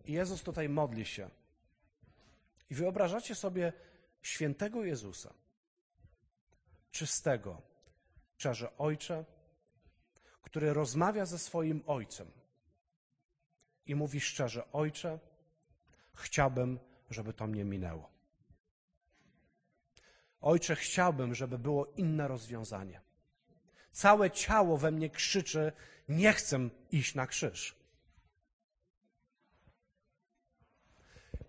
I 0.04 0.12
Jezus 0.12 0.42
tutaj 0.42 0.68
modli 0.68 1.06
się. 1.06 1.30
I 2.70 2.74
wyobrażacie 2.74 3.34
sobie 3.34 3.72
świętego 4.22 4.84
Jezusa, 4.84 5.34
czystego, 6.90 7.62
szczerze 8.38 8.76
Ojcze, 8.76 9.24
który 10.42 10.72
rozmawia 10.72 11.26
ze 11.26 11.38
swoim 11.38 11.82
Ojcem 11.86 12.30
i 13.86 13.94
mówi 13.94 14.20
szczerze: 14.20 14.72
Ojcze, 14.72 15.18
chciałbym, 16.14 16.78
żeby 17.10 17.32
to 17.32 17.46
mnie 17.46 17.64
minęło. 17.64 18.10
Ojcze, 20.40 20.76
chciałbym, 20.76 21.34
żeby 21.34 21.58
było 21.58 21.86
inne 21.86 22.28
rozwiązanie. 22.28 23.00
Całe 23.92 24.30
ciało 24.30 24.76
we 24.76 24.90
mnie 24.90 25.10
krzyczy: 25.10 25.72
Nie 26.08 26.32
chcę 26.32 26.68
iść 26.90 27.14
na 27.14 27.26
krzyż. 27.26 27.76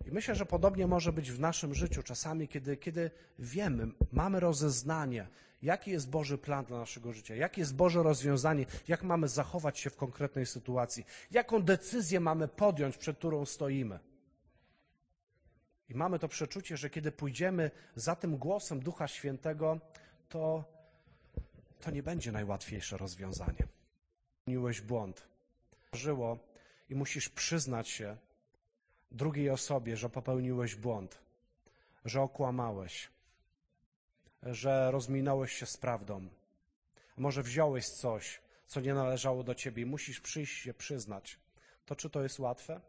I 0.06 0.10
myślę, 0.10 0.34
że 0.34 0.46
podobnie 0.46 0.86
może 0.86 1.12
być 1.12 1.30
w 1.30 1.40
naszym 1.40 1.74
życiu 1.74 2.02
czasami, 2.02 2.48
kiedy, 2.48 2.76
kiedy 2.76 3.10
wiemy, 3.38 3.86
mamy 4.12 4.40
rozeznanie, 4.40 5.26
jaki 5.62 5.90
jest 5.90 6.10
Boży 6.10 6.38
plan 6.38 6.64
dla 6.64 6.78
naszego 6.78 7.12
życia, 7.12 7.34
jakie 7.34 7.60
jest 7.60 7.74
Boże 7.74 8.02
rozwiązanie, 8.02 8.66
jak 8.88 9.02
mamy 9.02 9.28
zachować 9.28 9.78
się 9.78 9.90
w 9.90 9.96
konkretnej 9.96 10.46
sytuacji, 10.46 11.06
jaką 11.30 11.62
decyzję 11.62 12.20
mamy 12.20 12.48
podjąć, 12.48 12.96
przed 12.96 13.18
którą 13.18 13.46
stoimy. 13.46 13.98
I 15.88 15.94
mamy 15.94 16.18
to 16.18 16.28
przeczucie, 16.28 16.76
że 16.76 16.90
kiedy 16.90 17.12
pójdziemy 17.12 17.70
za 17.94 18.16
tym 18.16 18.36
głosem 18.36 18.80
Ducha 18.80 19.08
Świętego, 19.08 19.80
to, 20.28 20.64
to 21.80 21.90
nie 21.90 22.02
będzie 22.02 22.32
najłatwiejsze 22.32 22.96
rozwiązanie. 22.96 23.68
Popełniłeś 24.38 24.80
błąd. 24.80 25.28
Żyło 25.92 26.38
i 26.88 26.94
musisz 26.94 27.28
przyznać 27.28 27.88
się 27.88 28.16
drugiej 29.10 29.50
osobie, 29.50 29.96
że 29.96 30.10
popełniłeś 30.10 30.74
błąd, 30.74 31.18
że 32.04 32.22
okłamałeś, 32.22 33.10
że 34.42 34.90
rozminąłeś 34.90 35.52
się 35.52 35.66
z 35.66 35.76
prawdą. 35.76 36.28
Może 37.16 37.42
wziąłeś 37.42 37.88
coś, 37.88 38.40
co 38.66 38.80
nie 38.80 38.94
należało 38.94 39.44
do 39.44 39.54
ciebie 39.54 39.82
i 39.82 39.86
musisz 39.86 40.20
przyjść 40.20 40.62
się 40.62 40.74
przyznać. 40.74 41.38
To 41.86 41.96
czy 41.96 42.10
to 42.10 42.22
jest 42.22 42.38
łatwe? 42.38 42.80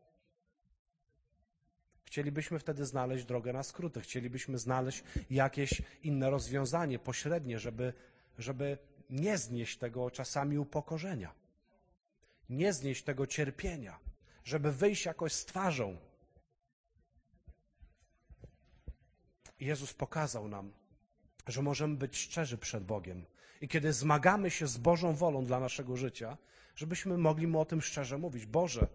Chcielibyśmy 2.05 2.59
wtedy 2.59 2.85
znaleźć 2.85 3.25
drogę 3.25 3.53
na 3.53 3.63
skróty, 3.63 4.01
chcielibyśmy 4.01 4.57
znaleźć 4.57 5.03
jakieś 5.29 5.81
inne 6.03 6.29
rozwiązanie 6.29 6.99
pośrednie, 6.99 7.59
żeby, 7.59 7.93
żeby 8.37 8.77
nie 9.09 9.37
znieść 9.37 9.77
tego 9.77 10.11
czasami 10.11 10.57
upokorzenia, 10.57 11.33
nie 12.49 12.73
znieść 12.73 13.03
tego 13.03 13.27
cierpienia, 13.27 13.99
żeby 14.43 14.71
wyjść 14.71 15.05
jakoś 15.05 15.33
z 15.33 15.45
twarzą. 15.45 15.97
Jezus 19.59 19.93
pokazał 19.93 20.47
nam, 20.47 20.73
że 21.51 21.61
możemy 21.61 21.95
być 21.95 22.17
szczerzy 22.17 22.57
przed 22.57 22.83
Bogiem. 22.83 23.25
I 23.61 23.67
kiedy 23.67 23.93
zmagamy 23.93 24.51
się 24.51 24.67
z 24.67 24.77
Bożą 24.77 25.15
wolą 25.15 25.45
dla 25.45 25.59
naszego 25.59 25.97
życia, 25.97 26.37
żebyśmy 26.75 27.17
mogli 27.17 27.47
mu 27.47 27.59
o 27.59 27.65
tym 27.65 27.81
szczerze 27.81 28.17
mówić. 28.17 28.45
Boże, 28.45 28.87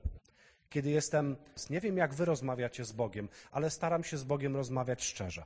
kiedy 0.70 0.90
jestem, 0.90 1.36
nie 1.70 1.80
wiem 1.80 1.96
jak 1.96 2.14
wy 2.14 2.24
rozmawiacie 2.24 2.84
z 2.84 2.92
Bogiem, 2.92 3.28
ale 3.50 3.70
staram 3.70 4.04
się 4.04 4.16
z 4.16 4.24
Bogiem 4.24 4.56
rozmawiać 4.56 5.04
szczerze. 5.04 5.44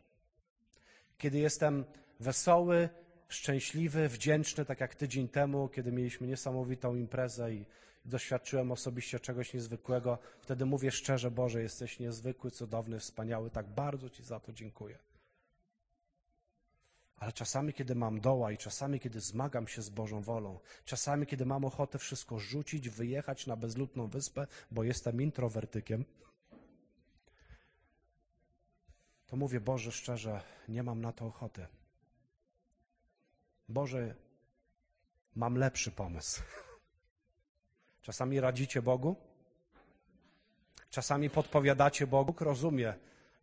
Kiedy 1.18 1.38
jestem 1.38 1.84
wesoły, 2.20 2.88
szczęśliwy, 3.28 4.08
wdzięczny, 4.08 4.64
tak 4.64 4.80
jak 4.80 4.94
tydzień 4.94 5.28
temu, 5.28 5.68
kiedy 5.68 5.92
mieliśmy 5.92 6.26
niesamowitą 6.26 6.94
imprezę 6.94 7.54
i 7.54 7.64
doświadczyłem 8.04 8.72
osobiście 8.72 9.20
czegoś 9.20 9.54
niezwykłego, 9.54 10.18
wtedy 10.40 10.66
mówię 10.66 10.90
szczerze, 10.90 11.30
Boże, 11.30 11.62
jesteś 11.62 11.98
niezwykły, 11.98 12.50
cudowny, 12.50 12.98
wspaniały, 12.98 13.50
tak 13.50 13.66
bardzo 13.66 14.10
Ci 14.10 14.22
za 14.24 14.40
to 14.40 14.52
dziękuję. 14.52 14.98
Ale 17.20 17.32
czasami, 17.32 17.72
kiedy 17.72 17.94
mam 17.94 18.20
doła 18.20 18.52
i 18.52 18.58
czasami, 18.58 19.00
kiedy 19.00 19.20
zmagam 19.20 19.68
się 19.68 19.82
z 19.82 19.90
Bożą 19.90 20.22
wolą, 20.22 20.58
czasami, 20.84 21.26
kiedy 21.26 21.46
mam 21.46 21.64
ochotę 21.64 21.98
wszystko 21.98 22.38
rzucić, 22.38 22.88
wyjechać 22.88 23.46
na 23.46 23.56
bezludną 23.56 24.06
wyspę, 24.06 24.46
bo 24.70 24.84
jestem 24.84 25.22
introwertykiem, 25.22 26.04
to 29.26 29.36
mówię, 29.36 29.60
Boże, 29.60 29.92
szczerze, 29.92 30.42
nie 30.68 30.82
mam 30.82 31.00
na 31.00 31.12
to 31.12 31.26
ochoty. 31.26 31.66
Boże, 33.68 34.14
mam 35.34 35.56
lepszy 35.56 35.90
pomysł. 35.90 36.42
Czasami 38.02 38.40
radzicie 38.40 38.82
Bogu, 38.82 39.16
czasami 40.90 41.30
podpowiadacie 41.30 42.06
Bogu. 42.06 42.34
Rozumie, 42.40 42.94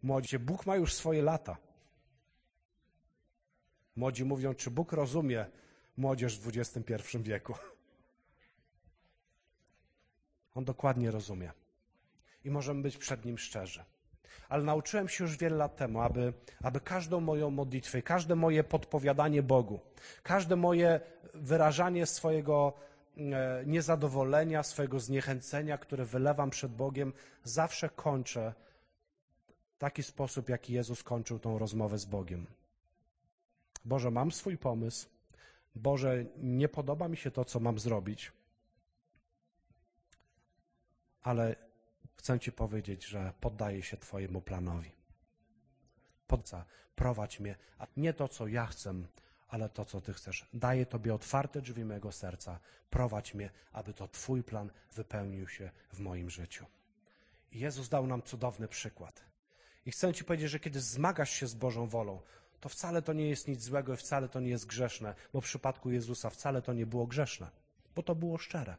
młodzi, 0.03 0.39
Bóg 0.39 0.65
ma 0.65 0.75
już 0.75 0.93
swoje 0.93 1.21
lata. 1.21 1.66
Młodzi 3.97 4.25
mówią, 4.25 4.53
czy 4.53 4.71
Bóg 4.71 4.91
rozumie 4.91 5.45
młodzież 5.97 6.39
w 6.39 6.57
XXI 6.57 7.17
wieku? 7.17 7.53
On 10.55 10.65
dokładnie 10.65 11.11
rozumie. 11.11 11.51
I 12.43 12.49
możemy 12.49 12.81
być 12.81 12.97
przed 12.97 13.25
Nim 13.25 13.37
szczerzy. 13.37 13.83
Ale 14.49 14.63
nauczyłem 14.63 15.09
się 15.09 15.23
już 15.23 15.37
wiele 15.37 15.55
lat 15.57 15.75
temu, 15.75 16.01
aby, 16.01 16.33
aby 16.63 16.79
każdą 16.79 17.19
moją 17.19 17.49
modlitwę, 17.51 18.01
każde 18.01 18.35
moje 18.35 18.63
podpowiadanie 18.63 19.43
Bogu, 19.43 19.79
każde 20.23 20.55
moje 20.55 20.99
wyrażanie 21.33 22.05
swojego 22.05 22.73
e, 23.17 23.63
niezadowolenia, 23.65 24.63
swojego 24.63 24.99
zniechęcenia, 24.99 25.77
które 25.77 26.05
wylewam 26.05 26.49
przed 26.49 26.71
Bogiem, 26.71 27.13
zawsze 27.43 27.89
kończę 27.89 28.53
w 29.75 29.77
taki 29.77 30.03
sposób, 30.03 30.49
jaki 30.49 30.73
Jezus 30.73 31.03
kończył 31.03 31.39
tą 31.39 31.59
rozmowę 31.59 31.97
z 31.97 32.05
Bogiem. 32.05 32.47
Boże, 33.87 34.11
mam 34.11 34.31
swój 34.31 34.57
pomysł. 34.57 35.09
Boże, 35.75 36.25
nie 36.37 36.69
podoba 36.69 37.07
mi 37.07 37.17
się 37.17 37.31
to, 37.31 37.45
co 37.45 37.59
mam 37.59 37.79
zrobić, 37.79 38.31
ale 41.21 41.55
chcę 42.15 42.39
Ci 42.39 42.51
powiedzieć, 42.51 43.05
że 43.05 43.33
poddaję 43.41 43.83
się 43.83 43.97
Twojemu 43.97 44.41
planowi. 44.41 44.91
Podca, 46.27 46.65
prowadź 46.95 47.39
mnie, 47.39 47.55
a 47.77 47.87
nie 47.97 48.13
to, 48.13 48.27
co 48.27 48.47
ja 48.47 48.65
chcę, 48.65 48.93
ale 49.47 49.69
to, 49.69 49.85
co 49.85 50.01
Ty 50.01 50.13
chcesz. 50.13 50.49
Daję 50.53 50.85
Tobie 50.85 51.13
otwarte 51.13 51.61
drzwi 51.61 51.85
mego 51.85 52.11
serca. 52.11 52.59
Prowadź 52.89 53.33
mnie, 53.33 53.49
aby 53.71 53.93
to 53.93 54.07
Twój 54.07 54.43
plan 54.43 54.71
wypełnił 54.95 55.47
się 55.47 55.71
w 55.93 55.99
moim 55.99 56.29
życiu. 56.29 56.65
Jezus 57.51 57.89
dał 57.89 58.07
nam 58.07 58.21
cudowny 58.21 58.67
przykład. 58.67 59.23
I 59.85 59.91
chcę 59.91 60.13
Ci 60.13 60.23
powiedzieć, 60.23 60.49
że 60.49 60.59
kiedy 60.59 60.81
zmagasz 60.81 61.29
się 61.29 61.47
z 61.47 61.53
Bożą 61.53 61.87
wolą, 61.87 62.21
to 62.59 62.69
wcale 62.69 63.01
to 63.01 63.13
nie 63.13 63.29
jest 63.29 63.47
nic 63.47 63.63
złego 63.63 63.93
i 63.93 63.97
wcale 63.97 64.29
to 64.29 64.39
nie 64.39 64.49
jest 64.49 64.65
grzeszne, 64.65 65.15
bo 65.33 65.41
w 65.41 65.43
przypadku 65.43 65.91
Jezusa 65.91 66.29
wcale 66.29 66.61
to 66.61 66.73
nie 66.73 66.85
było 66.85 67.07
grzeszne, 67.07 67.49
bo 67.95 68.03
to 68.03 68.15
było 68.15 68.37
szczere. 68.37 68.77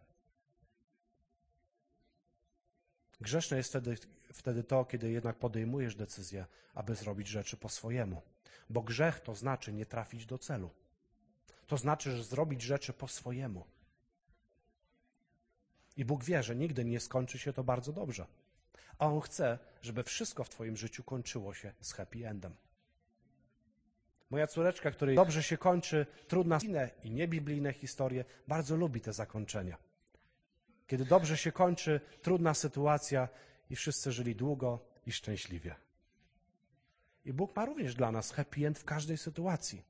Grzeszne 3.20 3.56
jest 3.56 3.68
wtedy, 3.68 3.96
wtedy 4.32 4.64
to, 4.64 4.84
kiedy 4.84 5.10
jednak 5.10 5.36
podejmujesz 5.36 5.94
decyzję, 5.94 6.46
aby 6.74 6.94
zrobić 6.94 7.28
rzeczy 7.28 7.56
po 7.56 7.68
swojemu. 7.68 8.22
Bo 8.70 8.82
grzech 8.82 9.20
to 9.20 9.34
znaczy 9.34 9.72
nie 9.72 9.86
trafić 9.86 10.26
do 10.26 10.38
celu. 10.38 10.70
To 11.66 11.76
znaczy, 11.76 12.16
że 12.16 12.24
zrobić 12.24 12.62
rzeczy 12.62 12.92
po 12.92 13.08
swojemu. 13.08 13.64
I 15.96 16.04
Bóg 16.04 16.24
wie, 16.24 16.42
że 16.42 16.56
nigdy 16.56 16.84
nie 16.84 17.00
skończy 17.00 17.38
się 17.38 17.52
to 17.52 17.64
bardzo 17.64 17.92
dobrze. 17.92 18.26
A 18.98 19.06
On 19.06 19.20
chce, 19.20 19.58
żeby 19.82 20.04
wszystko 20.04 20.44
w 20.44 20.48
Twoim 20.48 20.76
życiu 20.76 21.04
kończyło 21.04 21.54
się 21.54 21.72
z 21.80 21.92
happy 21.92 22.28
endem. 22.28 22.56
Moja 24.30 24.46
córeczka, 24.46 24.90
której 24.90 25.16
dobrze 25.16 25.42
się 25.42 25.58
kończy, 25.58 26.06
trudna 26.28 26.58
i 27.04 27.10
niebiblijne 27.10 27.72
historie, 27.72 28.24
bardzo 28.48 28.76
lubi 28.76 29.00
te 29.00 29.12
zakończenia. 29.12 29.76
Kiedy 30.86 31.04
dobrze 31.04 31.36
się 31.36 31.52
kończy 31.52 32.00
trudna 32.22 32.54
sytuacja 32.54 33.28
i 33.70 33.76
wszyscy 33.76 34.12
żyli 34.12 34.36
długo 34.36 34.80
i 35.06 35.12
szczęśliwie. 35.12 35.74
I 37.24 37.32
Bóg 37.32 37.56
ma 37.56 37.64
również 37.64 37.94
dla 37.94 38.12
nas 38.12 38.32
happy 38.32 38.66
end 38.66 38.78
w 38.78 38.84
każdej 38.84 39.16
sytuacji. 39.16 39.84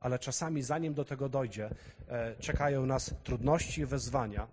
Ale 0.00 0.18
czasami, 0.18 0.62
zanim 0.62 0.94
do 0.94 1.04
tego 1.04 1.28
dojdzie, 1.28 1.70
e, 2.08 2.36
czekają 2.36 2.86
nas 2.86 3.14
trudności 3.24 3.80
i 3.80 3.86
wyzwania. 3.86 4.48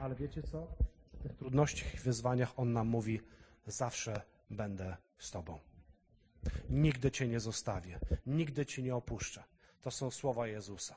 Ale 0.00 0.14
wiecie 0.14 0.42
co? 0.42 0.66
W 1.12 1.22
tych 1.22 1.36
trudnościach 1.36 1.94
i 1.94 1.98
wyzwaniach 1.98 2.58
On 2.58 2.72
nam 2.72 2.86
mówi: 2.86 3.20
Zawsze 3.66 4.22
będę 4.50 4.96
z 5.18 5.30
Tobą. 5.30 5.67
Nigdy 6.70 7.10
Cię 7.10 7.28
nie 7.28 7.40
zostawię, 7.40 7.98
nigdy 8.26 8.66
Cię 8.66 8.82
nie 8.82 8.96
opuszczę. 8.96 9.44
To 9.82 9.90
są 9.90 10.10
słowa 10.10 10.46
Jezusa. 10.46 10.96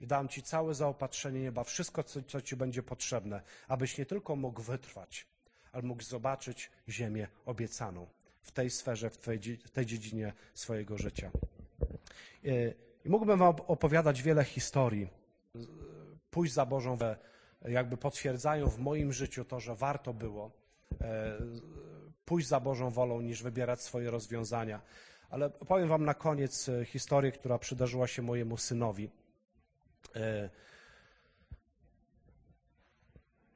I 0.00 0.06
dam 0.06 0.28
Ci 0.28 0.42
całe 0.42 0.74
zaopatrzenie 0.74 1.40
nieba, 1.40 1.64
wszystko, 1.64 2.04
co, 2.04 2.22
co 2.22 2.40
Ci 2.40 2.56
będzie 2.56 2.82
potrzebne, 2.82 3.42
abyś 3.68 3.98
nie 3.98 4.06
tylko 4.06 4.36
mógł 4.36 4.62
wytrwać, 4.62 5.26
ale 5.72 5.82
mógł 5.82 6.02
zobaczyć 6.02 6.70
ziemię 6.88 7.28
obiecaną 7.46 8.06
w 8.42 8.52
tej 8.52 8.70
sferze, 8.70 9.10
w 9.10 9.18
tej, 9.18 9.38
w 9.38 9.70
tej 9.70 9.86
dziedzinie 9.86 10.32
swojego 10.54 10.98
życia. 10.98 11.30
I 13.04 13.08
mógłbym 13.08 13.38
Wam 13.38 13.54
opowiadać 13.66 14.22
wiele 14.22 14.44
historii, 14.44 15.08
pójść 16.30 16.52
za 16.54 16.66
Bożą, 16.66 16.98
jakby 17.68 17.96
potwierdzają 17.96 18.68
w 18.68 18.78
moim 18.78 19.12
życiu 19.12 19.44
to, 19.44 19.60
że 19.60 19.74
warto 19.74 20.14
było 20.14 20.50
e, 21.00 21.38
pójść 22.30 22.48
za 22.48 22.60
Bożą 22.60 22.90
wolą, 22.90 23.20
niż 23.20 23.42
wybierać 23.42 23.82
swoje 23.82 24.10
rozwiązania. 24.10 24.80
Ale 25.30 25.50
powiem 25.50 25.88
Wam 25.88 26.04
na 26.04 26.14
koniec 26.14 26.68
e, 26.68 26.84
historię, 26.84 27.32
która 27.32 27.58
przydarzyła 27.58 28.06
się 28.06 28.22
mojemu 28.22 28.56
synowi. 28.56 29.10
E, 30.16 30.50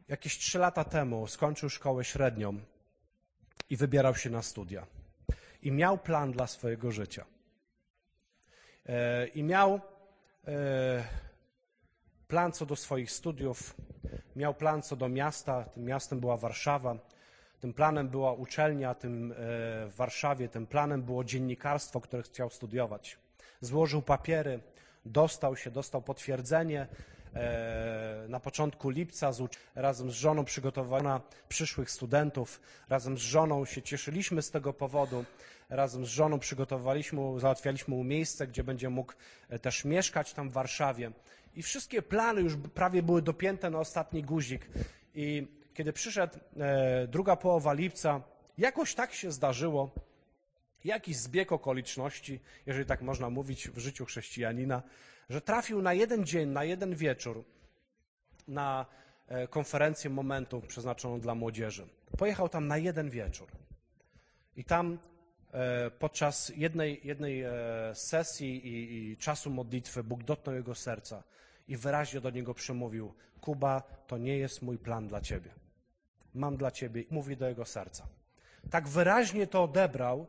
jakieś 0.08 0.38
trzy 0.38 0.58
lata 0.58 0.84
temu 0.84 1.26
skończył 1.26 1.70
szkołę 1.70 2.04
średnią 2.04 2.60
i 3.70 3.76
wybierał 3.76 4.14
się 4.14 4.30
na 4.30 4.42
studia. 4.42 4.86
I 5.62 5.72
miał 5.72 5.98
plan 5.98 6.32
dla 6.32 6.46
swojego 6.46 6.92
życia. 6.92 7.24
E, 8.86 9.26
I 9.26 9.42
miał 9.42 9.80
plan 12.28 12.52
co 12.52 12.66
do 12.66 12.76
swoich 12.76 13.10
studiów, 13.10 13.76
miał 14.36 14.54
plan 14.54 14.82
co 14.82 14.96
do 14.96 15.08
miasta. 15.08 15.64
Tym 15.64 15.84
miastem 15.84 16.20
była 16.20 16.36
Warszawa. 16.36 17.13
Tym 17.64 17.72
planem 17.72 18.08
była 18.08 18.32
uczelnia 18.32 18.94
tym 18.94 19.32
e, 19.32 19.34
w 19.36 19.92
Warszawie, 19.96 20.48
tym 20.48 20.66
planem 20.66 21.02
było 21.02 21.24
dziennikarstwo, 21.24 22.00
które 22.00 22.22
chciał 22.22 22.50
studiować. 22.50 23.18
Złożył 23.60 24.02
papiery, 24.02 24.60
dostał 25.04 25.56
się, 25.56 25.70
dostał 25.70 26.02
potwierdzenie. 26.02 26.86
E, 27.34 28.26
na 28.28 28.40
początku 28.40 28.90
lipca 28.90 29.30
razem 29.74 30.10
z 30.10 30.14
żoną 30.14 30.44
przygotowano 30.44 31.20
przyszłych 31.48 31.90
studentów. 31.90 32.60
Razem 32.88 33.18
z 33.18 33.20
żoną 33.20 33.64
się 33.64 33.82
cieszyliśmy 33.82 34.42
z 34.42 34.50
tego 34.50 34.72
powodu. 34.72 35.24
Razem 35.70 36.06
z 36.06 36.08
żoną 36.08 36.38
przygotowaliśmy, 36.38 37.40
załatwialiśmy 37.40 37.94
mu 37.94 38.04
miejsce, 38.04 38.46
gdzie 38.46 38.64
będzie 38.64 38.90
mógł 38.90 39.12
e, 39.48 39.58
też 39.58 39.84
mieszkać 39.84 40.34
tam 40.34 40.50
w 40.50 40.52
Warszawie. 40.52 41.10
I 41.54 41.62
wszystkie 41.62 42.02
plany 42.02 42.40
już 42.40 42.56
prawie 42.74 43.02
były 43.02 43.22
dopięte 43.22 43.70
na 43.70 43.78
ostatni 43.78 44.22
guzik. 44.22 44.70
I 45.14 45.46
kiedy 45.74 45.92
przyszedł 45.92 46.38
e, 46.60 47.06
druga 47.08 47.36
połowa 47.36 47.72
lipca, 47.72 48.22
jakoś 48.58 48.94
tak 48.94 49.14
się 49.14 49.32
zdarzyło, 49.32 49.90
jakiś 50.84 51.16
zbieg 51.16 51.52
okoliczności, 51.52 52.40
jeżeli 52.66 52.86
tak 52.86 53.02
można 53.02 53.30
mówić 53.30 53.68
w 53.68 53.78
życiu 53.78 54.04
chrześcijanina, 54.04 54.82
że 55.30 55.40
trafił 55.40 55.82
na 55.82 55.94
jeden 55.94 56.26
dzień, 56.26 56.48
na 56.48 56.64
jeden 56.64 56.94
wieczór 56.94 57.44
na 58.48 58.86
e, 59.28 59.48
konferencję 59.48 60.10
momentu 60.10 60.60
przeznaczoną 60.60 61.20
dla 61.20 61.34
młodzieży. 61.34 61.86
Pojechał 62.18 62.48
tam 62.48 62.66
na 62.66 62.78
jeden 62.78 63.10
wieczór. 63.10 63.48
I 64.56 64.64
tam 64.64 64.98
e, 65.52 65.90
podczas 65.90 66.52
jednej, 66.56 67.00
jednej 67.04 67.44
sesji 67.94 68.66
i, 68.66 69.12
i 69.12 69.16
czasu 69.16 69.50
modlitwy 69.50 70.04
Bóg 70.04 70.22
dotknął 70.22 70.54
jego 70.54 70.74
serca 70.74 71.22
i 71.68 71.76
wyraźnie 71.76 72.20
do 72.20 72.30
niego 72.30 72.54
przemówił: 72.54 73.14
Kuba, 73.40 73.80
to 74.06 74.18
nie 74.18 74.38
jest 74.38 74.62
mój 74.62 74.78
plan 74.78 75.08
dla 75.08 75.20
ciebie 75.20 75.63
mam 76.34 76.56
dla 76.56 76.70
ciebie, 76.70 77.04
mówi 77.10 77.36
do 77.36 77.48
jego 77.48 77.64
serca. 77.64 78.06
Tak 78.70 78.88
wyraźnie 78.88 79.46
to 79.46 79.62
odebrał, 79.62 80.26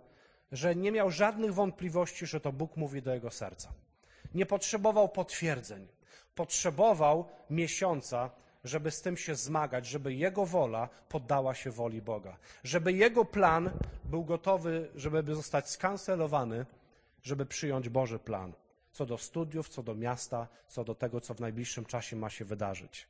że 0.51 0.75
nie 0.75 0.91
miał 0.91 1.11
żadnych 1.11 1.53
wątpliwości, 1.53 2.25
że 2.25 2.39
to 2.39 2.51
Bóg 2.51 2.77
mówi 2.77 3.01
do 3.01 3.13
jego 3.13 3.31
serca. 3.31 3.73
Nie 4.33 4.45
potrzebował 4.45 5.09
potwierdzeń. 5.09 5.87
Potrzebował 6.35 7.25
miesiąca, 7.49 8.29
żeby 8.63 8.91
z 8.91 9.01
tym 9.01 9.17
się 9.17 9.35
zmagać, 9.35 9.85
żeby 9.87 10.13
jego 10.13 10.45
wola 10.45 10.89
poddała 11.09 11.53
się 11.53 11.71
woli 11.71 12.01
Boga. 12.01 12.37
Żeby 12.63 12.93
jego 12.93 13.25
plan 13.25 13.71
był 14.03 14.25
gotowy, 14.25 14.89
żeby 14.95 15.35
zostać 15.35 15.69
skancelowany, 15.69 16.65
żeby 17.23 17.45
przyjąć 17.45 17.89
Boży 17.89 18.19
plan. 18.19 18.53
Co 18.91 19.05
do 19.05 19.17
studiów, 19.17 19.69
co 19.69 19.83
do 19.83 19.95
miasta, 19.95 20.47
co 20.67 20.83
do 20.83 20.95
tego, 20.95 21.21
co 21.21 21.33
w 21.33 21.39
najbliższym 21.39 21.85
czasie 21.85 22.15
ma 22.15 22.29
się 22.29 22.45
wydarzyć. 22.45 23.07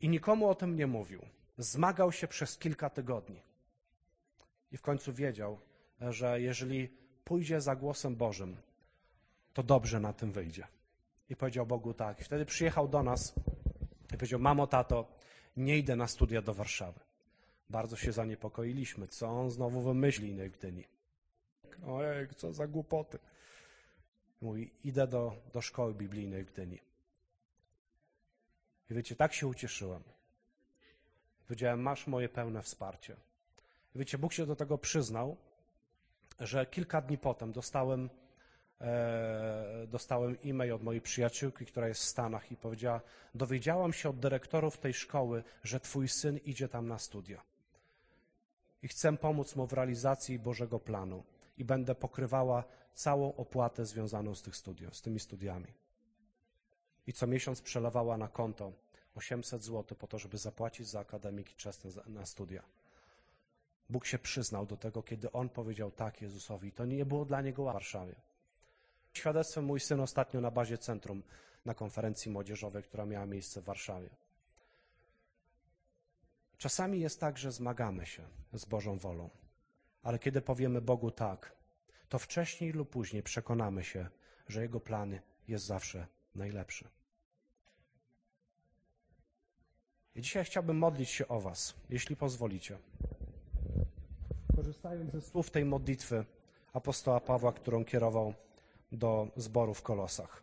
I 0.00 0.08
nikomu 0.08 0.48
o 0.48 0.54
tym 0.54 0.76
nie 0.76 0.86
mówił. 0.86 1.22
Zmagał 1.58 2.12
się 2.12 2.28
przez 2.28 2.58
kilka 2.58 2.90
tygodni. 2.90 3.42
I 4.72 4.76
w 4.76 4.82
końcu 4.82 5.12
wiedział, 5.12 5.58
że 6.00 6.40
jeżeli 6.40 6.88
pójdzie 7.24 7.60
za 7.60 7.76
głosem 7.76 8.16
Bożym, 8.16 8.56
to 9.52 9.62
dobrze 9.62 10.00
na 10.00 10.12
tym 10.12 10.32
wyjdzie. 10.32 10.66
I 11.28 11.36
powiedział 11.36 11.66
Bogu 11.66 11.94
tak. 11.94 12.20
I 12.20 12.24
wtedy 12.24 12.46
przyjechał 12.46 12.88
do 12.88 13.02
nas 13.02 13.34
i 14.14 14.16
powiedział: 14.16 14.40
Mamo, 14.40 14.66
tato, 14.66 15.08
nie 15.56 15.78
idę 15.78 15.96
na 15.96 16.08
studia 16.08 16.42
do 16.42 16.54
Warszawy. 16.54 17.00
Bardzo 17.70 17.96
się 17.96 18.12
zaniepokoiliśmy. 18.12 19.08
Co 19.08 19.28
on 19.28 19.50
znowu 19.50 19.80
wymyśli 19.80 20.34
w 20.34 20.58
Gdyni? 20.58 20.84
Ojej, 21.86 22.28
co 22.36 22.52
za 22.52 22.66
głupoty. 22.66 23.18
Mówi: 24.40 24.70
Idę 24.84 25.06
do, 25.06 25.36
do 25.52 25.60
szkoły 25.60 25.94
biblijnej 25.94 26.44
w 26.44 26.52
Gdyni. 26.52 26.78
I 28.90 28.94
wiecie, 28.94 29.16
tak 29.16 29.32
się 29.32 29.46
ucieszyłem. 29.46 30.02
Powiedziałem, 31.46 31.80
masz 31.80 32.06
moje 32.06 32.28
pełne 32.28 32.62
wsparcie. 32.62 33.16
Wiecie, 33.94 34.18
Bóg 34.18 34.32
się 34.32 34.46
do 34.46 34.56
tego 34.56 34.78
przyznał, 34.78 35.36
że 36.40 36.66
kilka 36.66 37.00
dni 37.00 37.18
potem 37.18 37.52
dostałem, 37.52 38.10
e, 38.80 39.86
dostałem 39.88 40.36
e-mail 40.44 40.72
od 40.72 40.82
mojej 40.82 41.00
przyjaciółki, 41.00 41.66
która 41.66 41.88
jest 41.88 42.00
w 42.00 42.04
Stanach 42.04 42.52
i 42.52 42.56
powiedziała, 42.56 43.00
dowiedziałam 43.34 43.92
się 43.92 44.08
od 44.08 44.18
dyrektorów 44.18 44.78
tej 44.78 44.94
szkoły, 44.94 45.44
że 45.62 45.80
twój 45.80 46.08
syn 46.08 46.38
idzie 46.44 46.68
tam 46.68 46.88
na 46.88 46.98
studia. 46.98 47.42
I 48.82 48.88
chcę 48.88 49.16
pomóc 49.16 49.56
mu 49.56 49.66
w 49.66 49.72
realizacji 49.72 50.38
Bożego 50.38 50.80
planu 50.80 51.24
i 51.58 51.64
będę 51.64 51.94
pokrywała 51.94 52.64
całą 52.94 53.36
opłatę 53.36 53.86
związaną 53.86 54.34
z 54.34 54.42
tych 54.42 54.56
studiów, 54.56 54.96
z 54.96 55.02
tymi 55.02 55.20
studiami. 55.20 55.72
I 57.06 57.12
co 57.12 57.26
miesiąc 57.26 57.62
przelewała 57.62 58.16
na 58.16 58.28
konto 58.28 58.72
800 59.16 59.62
zł 59.62 59.96
po 59.98 60.06
to, 60.06 60.18
żeby 60.18 60.38
zapłacić 60.38 60.88
za 60.88 61.00
akademiki 61.00 61.54
czesne 61.54 61.90
na 62.06 62.26
studia. 62.26 62.62
Bóg 63.90 64.06
się 64.06 64.18
przyznał 64.18 64.66
do 64.66 64.76
tego, 64.76 65.02
kiedy 65.02 65.32
on 65.32 65.48
powiedział 65.48 65.90
tak 65.90 66.22
Jezusowi. 66.22 66.72
To 66.72 66.84
nie 66.84 67.06
było 67.06 67.24
dla 67.24 67.40
niego 67.40 67.62
w 67.62 67.72
Warszawie. 67.72 68.14
Świadectwem 69.12 69.64
mój 69.64 69.80
syn 69.80 70.00
ostatnio 70.00 70.40
na 70.40 70.50
bazie 70.50 70.78
centrum 70.78 71.22
na 71.64 71.74
konferencji 71.74 72.30
młodzieżowej, 72.30 72.82
która 72.82 73.06
miała 73.06 73.26
miejsce 73.26 73.60
w 73.60 73.64
Warszawie. 73.64 74.08
Czasami 76.58 77.00
jest 77.00 77.20
tak, 77.20 77.38
że 77.38 77.52
zmagamy 77.52 78.06
się 78.06 78.22
z 78.52 78.64
Bożą 78.64 78.98
wolą, 78.98 79.30
ale 80.02 80.18
kiedy 80.18 80.40
powiemy 80.40 80.80
Bogu 80.80 81.10
tak, 81.10 81.56
to 82.08 82.18
wcześniej 82.18 82.72
lub 82.72 82.90
później 82.90 83.22
przekonamy 83.22 83.84
się, 83.84 84.08
że 84.48 84.62
Jego 84.62 84.80
plan 84.80 85.18
jest 85.48 85.64
zawsze 85.64 86.06
najlepszy. 86.34 86.88
I 90.16 90.22
dzisiaj 90.22 90.44
chciałbym 90.44 90.78
modlić 90.78 91.10
się 91.10 91.28
o 91.28 91.40
Was, 91.40 91.74
jeśli 91.90 92.16
pozwolicie. 92.16 92.78
Korzystając 94.56 95.12
ze 95.12 95.20
słów 95.20 95.50
tej 95.50 95.64
modlitwy 95.64 96.24
apostoła 96.72 97.20
Pawła, 97.20 97.52
którą 97.52 97.84
kierował 97.84 98.34
do 98.92 99.28
zboru 99.36 99.74
w 99.74 99.82
Kolosach. 99.82 100.42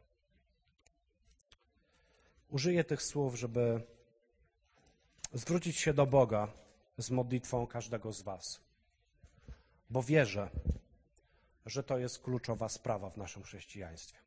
Użyję 2.49 2.83
tych 2.83 3.01
słów, 3.01 3.35
żeby 3.35 3.81
zwrócić 5.33 5.77
się 5.77 5.93
do 5.93 6.05
Boga 6.05 6.47
z 6.97 7.11
modlitwą 7.11 7.67
każdego 7.67 8.11
z 8.11 8.21
Was, 8.21 8.61
bo 9.89 10.03
wierzę, 10.03 10.49
że 11.65 11.83
to 11.83 11.97
jest 11.97 12.19
kluczowa 12.19 12.69
sprawa 12.69 13.09
w 13.09 13.17
naszym 13.17 13.43
chrześcijaństwie. 13.43 14.19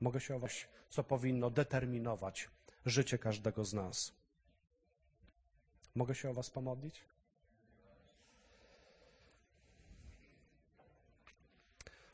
Mogę 0.00 0.20
się 0.20 0.36
o 0.36 0.38
Was, 0.38 0.52
co 0.88 1.04
powinno 1.04 1.50
determinować 1.50 2.48
życie 2.86 3.18
każdego 3.18 3.64
z 3.64 3.72
nas. 3.74 4.12
Mogę 5.94 6.14
się 6.14 6.30
o 6.30 6.34
Was 6.34 6.50
pomodlić? 6.50 7.04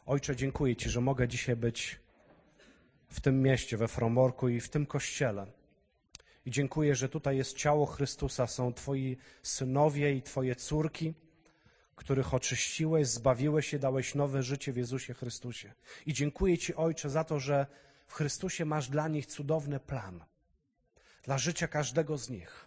Ojcze, 0.07 0.37
dziękuję 0.37 0.77
Ci, 0.77 0.91
że 0.91 1.01
mogę 1.01 1.29
dzisiaj 1.29 1.57
być 1.57 2.01
w 3.09 3.21
tym 3.21 3.43
mieście, 3.43 3.77
we 3.77 3.89
Fromorku 3.89 4.49
i 4.49 4.61
w 4.61 4.69
tym 4.69 4.87
kościele. 4.87 5.47
I 6.47 6.51
dziękuję, 6.51 6.95
że 6.95 7.09
tutaj 7.09 7.37
jest 7.37 7.57
ciało 7.57 7.87
Chrystusa, 7.87 8.47
są 8.47 8.75
Twoi 8.75 9.17
synowie 9.43 10.15
i 10.15 10.23
Twoje 10.23 10.57
córki, 10.57 11.15
których 11.97 12.35
oczyściłeś, 12.35 13.09
zbawiłeś 13.09 13.75
i 13.75 13.79
dałeś 13.79 14.15
nowe 14.15 14.43
życie 14.43 14.73
w 14.73 14.77
Jezusie 14.77 15.15
Chrystusie. 15.15 15.73
I 16.07 16.13
dziękuję 16.13 16.59
Ci, 16.59 16.75
Ojcze, 16.75 17.11
za 17.11 17.25
to, 17.25 17.41
że 17.41 17.67
w 18.07 18.15
Chrystusie 18.15 18.65
masz 18.65 18.89
dla 18.89 19.09
nich 19.09 19.27
cudowny 19.27 19.81
plan, 19.81 20.25
dla 21.23 21.39
życia 21.39 21.69
każdego 21.69 22.19
z 22.19 22.31
nich. 22.31 22.67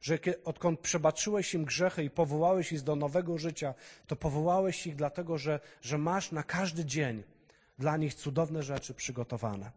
Że 0.00 0.18
odkąd 0.44 0.80
przebaczyłeś 0.80 1.54
im 1.54 1.64
grzechy 1.64 2.04
i 2.04 2.10
powołałeś 2.10 2.72
ich 2.72 2.82
do 2.82 2.96
nowego 2.96 3.38
życia, 3.38 3.74
to 4.06 4.16
powołałeś 4.16 4.86
ich 4.86 4.96
dlatego, 4.96 5.38
że, 5.38 5.60
że 5.82 5.98
masz 5.98 6.32
na 6.32 6.42
każdy 6.42 6.84
dzień 6.84 7.22
dla 7.78 7.96
nich 7.96 8.14
cudowne 8.14 8.62
rzeczy 8.62 8.94
przygotowane. 8.94 9.70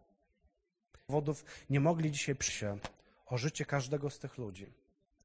Powodów 1.06 1.44
nie 1.70 1.80
mogli 1.80 2.10
dzisiaj 2.10 2.34
przyjść 2.34 2.82
o 3.26 3.38
życie 3.38 3.64
każdego 3.64 4.10
z 4.10 4.18
tych 4.18 4.38
ludzi. 4.38 4.66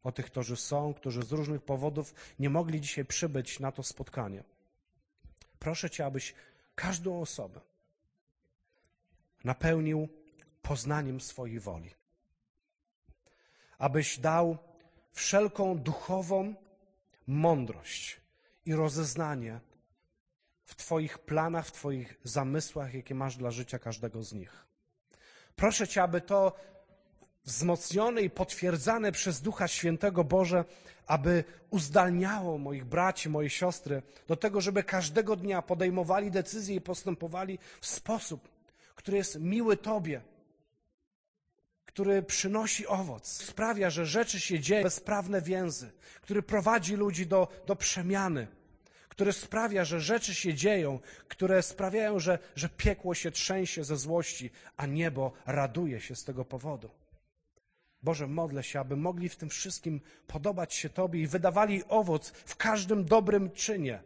O 0.03 0.11
tych, 0.11 0.25
którzy 0.25 0.55
są, 0.55 0.93
którzy 0.93 1.23
z 1.23 1.31
różnych 1.31 1.61
powodów 1.61 2.13
nie 2.39 2.49
mogli 2.49 2.81
dzisiaj 2.81 3.05
przybyć 3.05 3.59
na 3.59 3.71
to 3.71 3.83
spotkanie. 3.83 4.43
Proszę 5.59 5.89
Cię, 5.89 6.05
abyś 6.05 6.33
każdą 6.75 7.21
osobę 7.21 7.59
napełnił 9.43 10.07
poznaniem 10.61 11.21
swojej 11.21 11.59
woli. 11.59 11.96
Abyś 13.77 14.19
dał 14.19 14.57
wszelką 15.11 15.77
duchową 15.77 16.53
mądrość 17.27 18.21
i 18.65 18.73
rozeznanie 18.73 19.59
w 20.63 20.75
Twoich 20.75 21.19
planach, 21.19 21.67
w 21.67 21.71
Twoich 21.71 22.19
zamysłach, 22.23 22.93
jakie 22.93 23.15
masz 23.15 23.37
dla 23.37 23.51
życia 23.51 23.79
każdego 23.79 24.23
z 24.23 24.33
nich. 24.33 24.65
Proszę 25.55 25.87
Cię, 25.87 26.03
aby 26.03 26.21
to 26.21 26.53
wzmocnione 27.45 28.21
i 28.21 28.29
potwierdzane 28.29 29.11
przez 29.11 29.41
Ducha 29.41 29.67
Świętego 29.67 30.23
Boże, 30.23 30.65
aby 31.07 31.43
uzdalniało 31.69 32.57
moich 32.57 32.85
braci, 32.85 33.29
moje 33.29 33.49
siostry 33.49 34.01
do 34.27 34.35
tego, 34.35 34.61
żeby 34.61 34.83
każdego 34.83 35.35
dnia 35.35 35.61
podejmowali 35.61 36.31
decyzje 36.31 36.75
i 36.75 36.81
postępowali 36.81 37.59
w 37.81 37.87
sposób, 37.87 38.49
który 38.95 39.17
jest 39.17 39.39
miły 39.39 39.77
Tobie, 39.77 40.21
który 41.97 42.23
przynosi 42.23 42.87
owoc, 42.87 43.27
sprawia, 43.27 43.89
że 43.89 44.05
rzeczy 44.05 44.39
się 44.39 44.59
dzieją, 44.59 44.83
bezprawne 44.83 45.41
więzy, 45.41 45.91
który 46.21 46.43
prowadzi 46.43 46.95
ludzi 46.95 47.27
do, 47.27 47.47
do 47.67 47.75
przemiany, 47.75 48.47
który 49.09 49.33
sprawia, 49.33 49.85
że 49.85 50.01
rzeczy 50.01 50.35
się 50.35 50.53
dzieją, 50.53 50.99
które 51.27 51.63
sprawiają, 51.63 52.19
że, 52.19 52.39
że 52.55 52.69
piekło 52.69 53.15
się 53.15 53.31
trzęsie 53.31 53.83
ze 53.83 53.97
złości, 53.97 54.49
a 54.77 54.85
niebo 54.85 55.31
raduje 55.45 56.01
się 56.01 56.15
z 56.15 56.23
tego 56.23 56.45
powodu. 56.45 56.89
Boże, 58.03 58.27
modlę 58.27 58.63
się, 58.63 58.79
aby 58.79 58.95
mogli 58.95 59.29
w 59.29 59.35
tym 59.35 59.49
wszystkim 59.49 60.01
podobać 60.27 60.73
się 60.73 60.89
Tobie 60.89 61.21
i 61.21 61.27
wydawali 61.27 61.83
owoc 61.87 62.29
w 62.29 62.55
każdym 62.55 63.05
dobrym 63.05 63.51
czynie, 63.51 64.03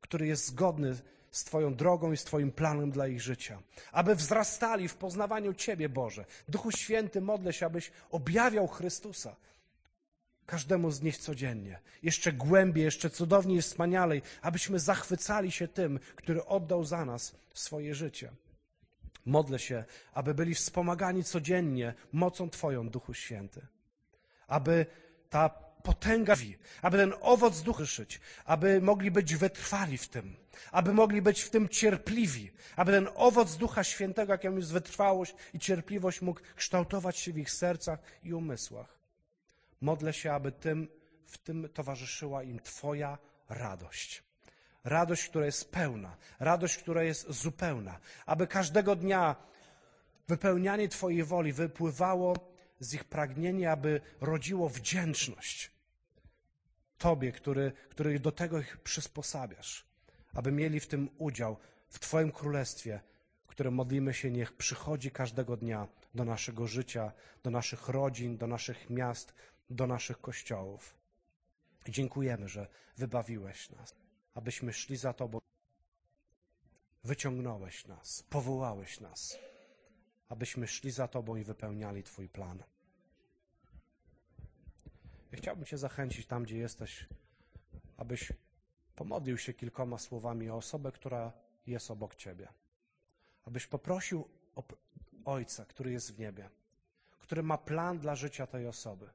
który 0.00 0.26
jest 0.26 0.46
zgodny 0.46 0.96
z 1.36 1.44
Twoją 1.44 1.74
drogą 1.74 2.12
i 2.12 2.16
z 2.16 2.24
Twoim 2.24 2.52
planem 2.52 2.90
dla 2.90 3.06
ich 3.08 3.20
życia. 3.20 3.62
Aby 3.92 4.14
wzrastali 4.14 4.88
w 4.88 4.96
poznawaniu 4.96 5.54
Ciebie, 5.54 5.88
Boże. 5.88 6.24
Duchu 6.48 6.70
Święty, 6.70 7.20
modlę 7.20 7.52
się, 7.52 7.66
abyś 7.66 7.92
objawiał 8.10 8.68
Chrystusa 8.68 9.36
każdemu 10.46 10.90
z 10.90 11.02
nich 11.02 11.18
codziennie. 11.18 11.78
Jeszcze 12.02 12.32
głębiej, 12.32 12.84
jeszcze 12.84 13.10
cudowniej 13.10 13.62
wspanialej, 13.62 14.22
abyśmy 14.42 14.78
zachwycali 14.78 15.52
się 15.52 15.68
tym, 15.68 15.98
który 16.16 16.44
oddał 16.44 16.84
za 16.84 17.04
nas 17.04 17.34
swoje 17.54 17.94
życie. 17.94 18.32
Modlę 19.26 19.58
się, 19.58 19.84
aby 20.12 20.34
byli 20.34 20.54
wspomagani 20.54 21.24
codziennie 21.24 21.94
mocą 22.12 22.50
Twoją, 22.50 22.88
Duchu 22.88 23.14
Święty. 23.14 23.66
Aby 24.46 24.86
ta 25.30 25.65
potęga, 25.86 26.34
aby 26.82 26.96
ten 26.98 27.12
owoc 27.20 27.62
ducha 27.62 27.86
szyć, 27.86 28.20
aby 28.44 28.80
mogli 28.80 29.10
być 29.10 29.36
wytrwali 29.36 29.98
w 29.98 30.08
tym, 30.08 30.36
aby 30.72 30.94
mogli 30.94 31.22
być 31.22 31.42
w 31.42 31.50
tym 31.50 31.68
cierpliwi, 31.68 32.50
aby 32.76 32.92
ten 32.92 33.08
owoc 33.14 33.56
Ducha 33.56 33.84
Świętego, 33.84 34.32
jakim 34.32 34.56
jest 34.56 34.72
wytrwałość 34.72 35.34
i 35.54 35.58
cierpliwość, 35.58 36.22
mógł 36.22 36.40
kształtować 36.56 37.18
się 37.18 37.32
w 37.32 37.38
ich 37.38 37.50
sercach 37.50 37.98
i 38.22 38.34
umysłach. 38.34 38.98
Modlę 39.80 40.12
się, 40.12 40.32
aby 40.32 40.52
tym, 40.52 40.88
w 41.26 41.38
tym 41.38 41.68
towarzyszyła 41.74 42.42
im 42.42 42.60
Twoja 42.60 43.18
radość. 43.48 44.22
Radość, 44.84 45.28
która 45.28 45.46
jest 45.46 45.70
pełna, 45.70 46.16
radość, 46.40 46.78
która 46.78 47.02
jest 47.02 47.30
zupełna, 47.30 47.98
aby 48.26 48.46
każdego 48.46 48.96
dnia 48.96 49.36
wypełnianie 50.28 50.88
Twojej 50.88 51.24
woli 51.24 51.52
wypływało 51.52 52.36
z 52.80 52.94
ich 52.94 53.04
pragnienia, 53.04 53.72
aby 53.72 54.00
rodziło 54.20 54.68
wdzięczność 54.68 55.75
Tobie, 56.98 57.32
który, 57.32 57.72
który 57.88 58.20
do 58.20 58.32
tego 58.32 58.60
ich 58.60 58.76
przysposabiasz, 58.76 59.86
aby 60.34 60.52
mieli 60.52 60.80
w 60.80 60.86
tym 60.86 61.10
udział 61.18 61.56
w 61.88 61.98
Twoim 61.98 62.32
królestwie, 62.32 63.00
które 63.46 63.70
modlimy 63.70 64.14
się, 64.14 64.30
niech 64.30 64.52
przychodzi 64.52 65.10
każdego 65.10 65.56
dnia 65.56 65.88
do 66.14 66.24
naszego 66.24 66.66
życia, 66.66 67.12
do 67.42 67.50
naszych 67.50 67.88
rodzin, 67.88 68.38
do 68.38 68.46
naszych 68.46 68.90
miast, 68.90 69.34
do 69.70 69.86
naszych 69.86 70.20
kościołów. 70.20 70.96
Dziękujemy, 71.88 72.48
że 72.48 72.66
wybawiłeś 72.96 73.70
nas, 73.70 73.94
abyśmy 74.34 74.72
szli 74.72 74.96
za 74.96 75.12
Tobą. 75.12 75.38
Wyciągnąłeś 77.04 77.86
nas, 77.86 78.22
powołałeś 78.22 79.00
nas, 79.00 79.38
abyśmy 80.28 80.66
szli 80.66 80.90
za 80.90 81.08
Tobą 81.08 81.36
i 81.36 81.44
wypełniali 81.44 82.02
Twój 82.02 82.28
plan. 82.28 82.62
Ja 85.32 85.38
chciałbym 85.38 85.64
Cię 85.64 85.78
zachęcić 85.78 86.26
tam, 86.26 86.42
gdzie 86.42 86.58
jesteś, 86.58 87.06
abyś 87.96 88.32
pomodlił 88.96 89.38
się 89.38 89.54
kilkoma 89.54 89.98
słowami 89.98 90.50
o 90.50 90.56
osobę, 90.56 90.92
która 90.92 91.32
jest 91.66 91.90
obok 91.90 92.14
Ciebie. 92.14 92.48
Abyś 93.44 93.66
poprosił 93.66 94.28
o 94.54 94.64
Ojca, 95.24 95.64
który 95.64 95.92
jest 95.92 96.14
w 96.14 96.18
niebie, 96.18 96.50
który 97.18 97.42
ma 97.42 97.58
plan 97.58 97.98
dla 97.98 98.14
życia 98.14 98.46
tej 98.46 98.66
osoby 98.66 99.10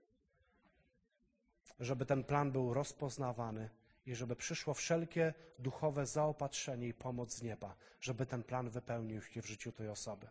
żeby 1.81 2.05
ten 2.05 2.23
plan 2.23 2.51
był 2.51 2.73
rozpoznawany 2.73 3.69
i 4.05 4.15
żeby 4.15 4.35
przyszło 4.35 4.73
wszelkie 4.73 5.33
duchowe 5.59 6.05
zaopatrzenie 6.05 6.87
i 6.87 6.93
pomoc 6.93 7.33
z 7.33 7.41
nieba, 7.41 7.75
żeby 8.01 8.25
ten 8.25 8.43
plan 8.43 8.69
wypełnił 8.69 9.21
się 9.21 9.41
w 9.41 9.45
życiu 9.45 9.71
tej 9.71 9.89
osoby. 9.89 10.27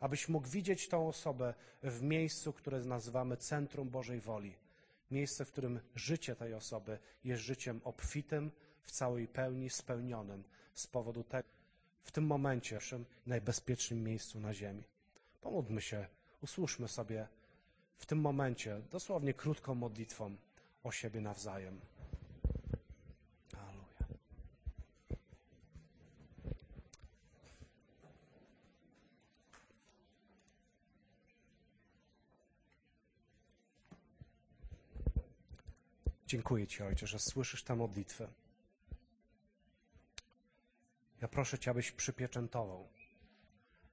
Abyś 0.00 0.28
mógł 0.28 0.48
widzieć 0.48 0.88
tą 0.88 1.08
osobę 1.08 1.54
w 1.82 2.02
miejscu, 2.02 2.52
które 2.52 2.80
nazywamy 2.80 3.36
centrum 3.36 3.88
Bożej 3.90 4.20
woli. 4.20 4.54
Miejsce, 5.12 5.44
w 5.44 5.52
którym 5.52 5.80
życie 5.94 6.36
tej 6.36 6.54
osoby 6.54 6.98
jest 7.24 7.42
życiem 7.42 7.80
obfitym, 7.84 8.50
w 8.82 8.90
całej 8.90 9.28
pełni, 9.28 9.70
spełnionym 9.70 10.44
z 10.74 10.86
powodu 10.86 11.24
tego, 11.24 11.48
w 12.02 12.12
tym 12.12 12.26
momencie, 12.26 12.80
w 12.80 13.26
najbezpiecznym 13.26 14.04
miejscu 14.04 14.40
na 14.40 14.54
ziemi. 14.54 14.84
Pomódlmy 15.40 15.80
się, 15.80 16.06
usłyszmy 16.40 16.88
sobie 16.88 17.28
w 17.96 18.06
tym 18.06 18.20
momencie, 18.20 18.80
dosłownie 18.90 19.34
krótką 19.34 19.74
modlitwą, 19.74 20.36
o 20.84 20.92
siebie 20.92 21.20
nawzajem. 21.20 21.80
Dziękuję 36.32 36.66
Ci, 36.66 36.82
Ojcze, 36.82 37.06
że 37.06 37.18
słyszysz 37.18 37.62
tę 37.62 37.76
modlitwę. 37.76 38.28
Ja 41.20 41.28
proszę 41.28 41.58
Cię, 41.58 41.70
abyś 41.70 41.92
przypieczętował 41.92 42.88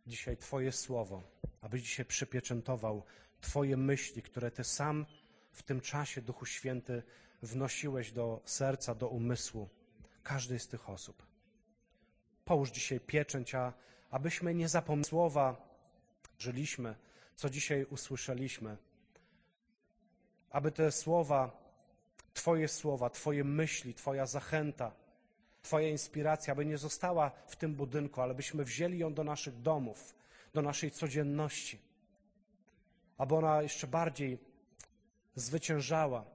dzisiaj 0.07 0.37
Twoje 0.37 0.71
słowo, 0.71 1.23
abyś 1.61 1.81
dzisiaj 1.81 2.05
przypieczętował 2.05 3.03
Twoje 3.41 3.77
myśli, 3.77 4.21
które 4.21 4.51
Ty 4.51 4.63
sam 4.63 5.05
w 5.51 5.63
tym 5.63 5.81
czasie, 5.81 6.21
Duchu 6.21 6.45
Święty, 6.45 7.03
wnosiłeś 7.41 8.11
do 8.11 8.41
serca, 8.45 8.95
do 8.95 9.07
umysłu 9.07 9.69
każdej 10.23 10.59
z 10.59 10.67
tych 10.67 10.89
osób. 10.89 11.25
Połóż 12.45 12.71
dzisiaj 12.71 12.99
pieczęć, 12.99 13.55
a 13.55 13.73
abyśmy 14.11 14.55
nie 14.55 14.69
zapomnieli 14.69 15.09
słowa, 15.09 15.75
żyliśmy, 16.37 16.95
co 17.35 17.49
dzisiaj 17.49 17.85
usłyszeliśmy. 17.85 18.77
Aby 20.49 20.71
te 20.71 20.91
słowa 20.91 21.68
Twoje 22.33 22.67
słowa, 22.67 23.09
Twoje 23.09 23.43
myśli, 23.43 23.93
Twoja 23.93 24.25
zachęta, 24.25 24.91
Twoja 25.61 25.89
inspiracja, 25.89 26.55
by 26.55 26.65
nie 26.65 26.77
została 26.77 27.31
w 27.47 27.55
tym 27.55 27.75
budynku, 27.75 28.21
ale 28.21 28.35
byśmy 28.35 28.63
wzięli 28.63 28.97
ją 28.97 29.13
do 29.13 29.23
naszych 29.23 29.61
domów, 29.61 30.15
do 30.53 30.61
naszej 30.61 30.91
codzienności, 30.91 31.79
aby 33.17 33.35
ona 33.35 33.61
jeszcze 33.61 33.87
bardziej 33.87 34.37
zwyciężała 35.35 36.25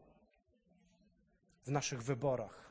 w 1.67 1.71
naszych 1.71 2.03
wyborach, 2.03 2.71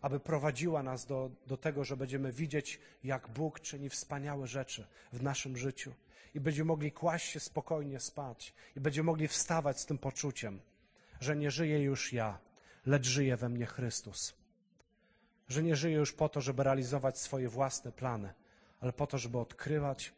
aby 0.00 0.20
prowadziła 0.20 0.82
nas 0.82 1.06
do, 1.06 1.30
do 1.46 1.56
tego, 1.56 1.84
że 1.84 1.96
będziemy 1.96 2.32
widzieć, 2.32 2.80
jak 3.04 3.28
Bóg 3.28 3.60
czyni 3.60 3.88
wspaniałe 3.88 4.46
rzeczy 4.46 4.86
w 5.12 5.22
naszym 5.22 5.56
życiu 5.56 5.94
i 6.34 6.40
będziemy 6.40 6.68
mogli 6.68 6.92
kłaść 6.92 7.30
się 7.30 7.40
spokojnie 7.40 8.00
spać 8.00 8.54
i 8.76 8.80
będziemy 8.80 9.06
mogli 9.06 9.28
wstawać 9.28 9.80
z 9.80 9.86
tym 9.86 9.98
poczuciem, 9.98 10.60
że 11.22 11.36
nie 11.36 11.50
żyję 11.50 11.82
już 11.82 12.12
ja, 12.12 12.38
lecz 12.86 13.06
żyje 13.06 13.36
we 13.36 13.48
mnie 13.48 13.66
Chrystus. 13.66 14.34
Że 15.48 15.62
nie 15.62 15.76
żyję 15.76 15.96
już 15.96 16.12
po 16.12 16.28
to, 16.28 16.40
żeby 16.40 16.62
realizować 16.62 17.18
swoje 17.18 17.48
własne 17.48 17.92
plany, 17.92 18.34
ale 18.80 18.92
po 18.92 19.06
to, 19.06 19.18
żeby 19.18 19.38
odkrywać 19.38 20.12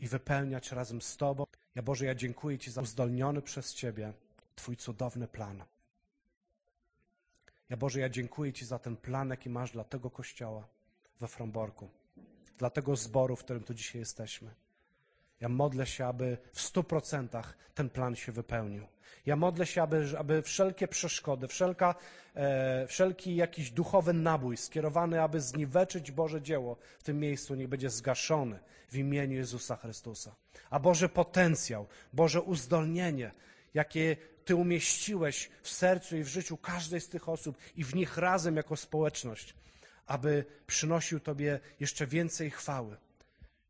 i 0.00 0.08
wypełniać 0.08 0.72
razem 0.72 1.02
z 1.02 1.16
Tobą. 1.16 1.44
Ja 1.74 1.82
Boże, 1.82 2.04
ja 2.04 2.14
dziękuję 2.14 2.58
Ci 2.58 2.70
za 2.70 2.82
uzdolniony 2.82 3.42
przez 3.42 3.74
Ciebie 3.74 4.12
Twój 4.54 4.76
cudowny 4.76 5.28
plan. 5.28 5.64
Ja 7.70 7.76
Boże, 7.76 8.00
ja 8.00 8.08
dziękuję 8.08 8.52
Ci 8.52 8.66
za 8.66 8.78
ten 8.78 8.96
plan, 8.96 9.30
jaki 9.30 9.50
masz 9.50 9.70
dla 9.72 9.84
tego 9.84 10.10
kościoła 10.10 10.68
we 11.20 11.28
Fromborku, 11.28 11.88
dla 12.58 12.70
tego 12.70 12.96
zboru, 12.96 13.36
w 13.36 13.44
którym 13.44 13.64
tu 13.64 13.74
dzisiaj 13.74 14.00
jesteśmy. 14.00 14.54
Ja 15.40 15.48
modlę 15.48 15.86
się, 15.86 16.06
aby 16.06 16.38
w 16.52 16.60
stu 16.60 16.84
procentach 16.84 17.56
ten 17.74 17.90
plan 17.90 18.16
się 18.16 18.32
wypełnił. 18.32 18.86
Ja 19.26 19.36
modlę 19.36 19.66
się, 19.66 19.82
aby, 19.82 20.06
aby 20.18 20.42
wszelkie 20.42 20.88
przeszkody, 20.88 21.48
wszelka, 21.48 21.94
e, 22.34 22.86
wszelki 22.86 23.36
jakiś 23.36 23.70
duchowy 23.70 24.12
nabój 24.12 24.56
skierowany, 24.56 25.22
aby 25.22 25.40
zniweczyć 25.40 26.10
Boże 26.10 26.42
dzieło 26.42 26.76
w 26.98 27.02
tym 27.02 27.20
miejscu, 27.20 27.54
niech 27.54 27.68
będzie 27.68 27.90
zgaszony 27.90 28.58
w 28.88 28.96
imieniu 28.96 29.36
Jezusa 29.36 29.76
Chrystusa. 29.76 30.34
A 30.70 30.78
Boże 30.78 31.08
potencjał, 31.08 31.86
Boże 32.12 32.42
uzdolnienie, 32.42 33.30
jakie 33.74 34.16
Ty 34.44 34.54
umieściłeś 34.54 35.50
w 35.62 35.68
sercu 35.68 36.16
i 36.16 36.24
w 36.24 36.28
życiu 36.28 36.56
każdej 36.56 37.00
z 37.00 37.08
tych 37.08 37.28
osób 37.28 37.58
i 37.76 37.84
w 37.84 37.94
nich 37.94 38.16
razem 38.18 38.56
jako 38.56 38.76
społeczność, 38.76 39.54
aby 40.06 40.44
przynosił 40.66 41.20
Tobie 41.20 41.60
jeszcze 41.80 42.06
więcej 42.06 42.50
chwały. 42.50 42.96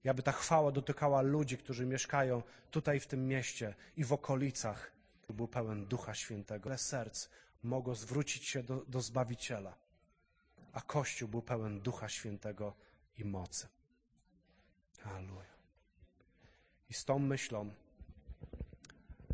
I 0.04 0.08
aby 0.08 0.22
ta 0.22 0.32
chwała 0.32 0.72
dotykała 0.72 1.22
ludzi, 1.22 1.58
którzy 1.58 1.86
mieszkają 1.86 2.42
tutaj 2.70 3.00
w 3.00 3.06
tym 3.06 3.28
mieście 3.28 3.74
i 3.96 4.04
w 4.04 4.12
okolicach. 4.12 4.90
Był 5.28 5.48
pełen 5.48 5.86
Ducha 5.86 6.14
Świętego. 6.14 6.68
Ile 6.68 6.78
serc 6.78 7.28
mogło 7.62 7.94
zwrócić 7.94 8.44
się 8.44 8.62
do, 8.62 8.84
do 8.88 9.00
Zbawiciela, 9.00 9.74
a 10.72 10.80
Kościół 10.80 11.28
był 11.28 11.42
pełen 11.42 11.80
Ducha 11.80 12.08
Świętego 12.08 12.74
i 13.18 13.24
mocy. 13.24 13.68
Halleluja. 15.00 15.54
I 16.90 16.94
z 16.94 17.04
tą 17.04 17.18
myślą, 17.18 17.70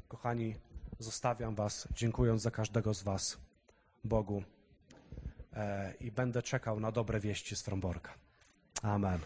kochani, 0.09 0.57
zostawiam 0.99 1.55
Was, 1.55 1.89
dziękując 1.95 2.43
za 2.43 2.51
każdego 2.51 2.95
z 2.95 3.03
Was 3.03 3.39
Bogu 4.05 4.43
e, 5.53 5.95
i 6.01 6.11
będę 6.11 6.43
czekał 6.43 6.81
na 6.81 6.93
dobre 6.93 7.21
wieści 7.21 7.57
z 7.57 7.63
Fromborka. 7.63 8.15
Amen. 8.83 9.21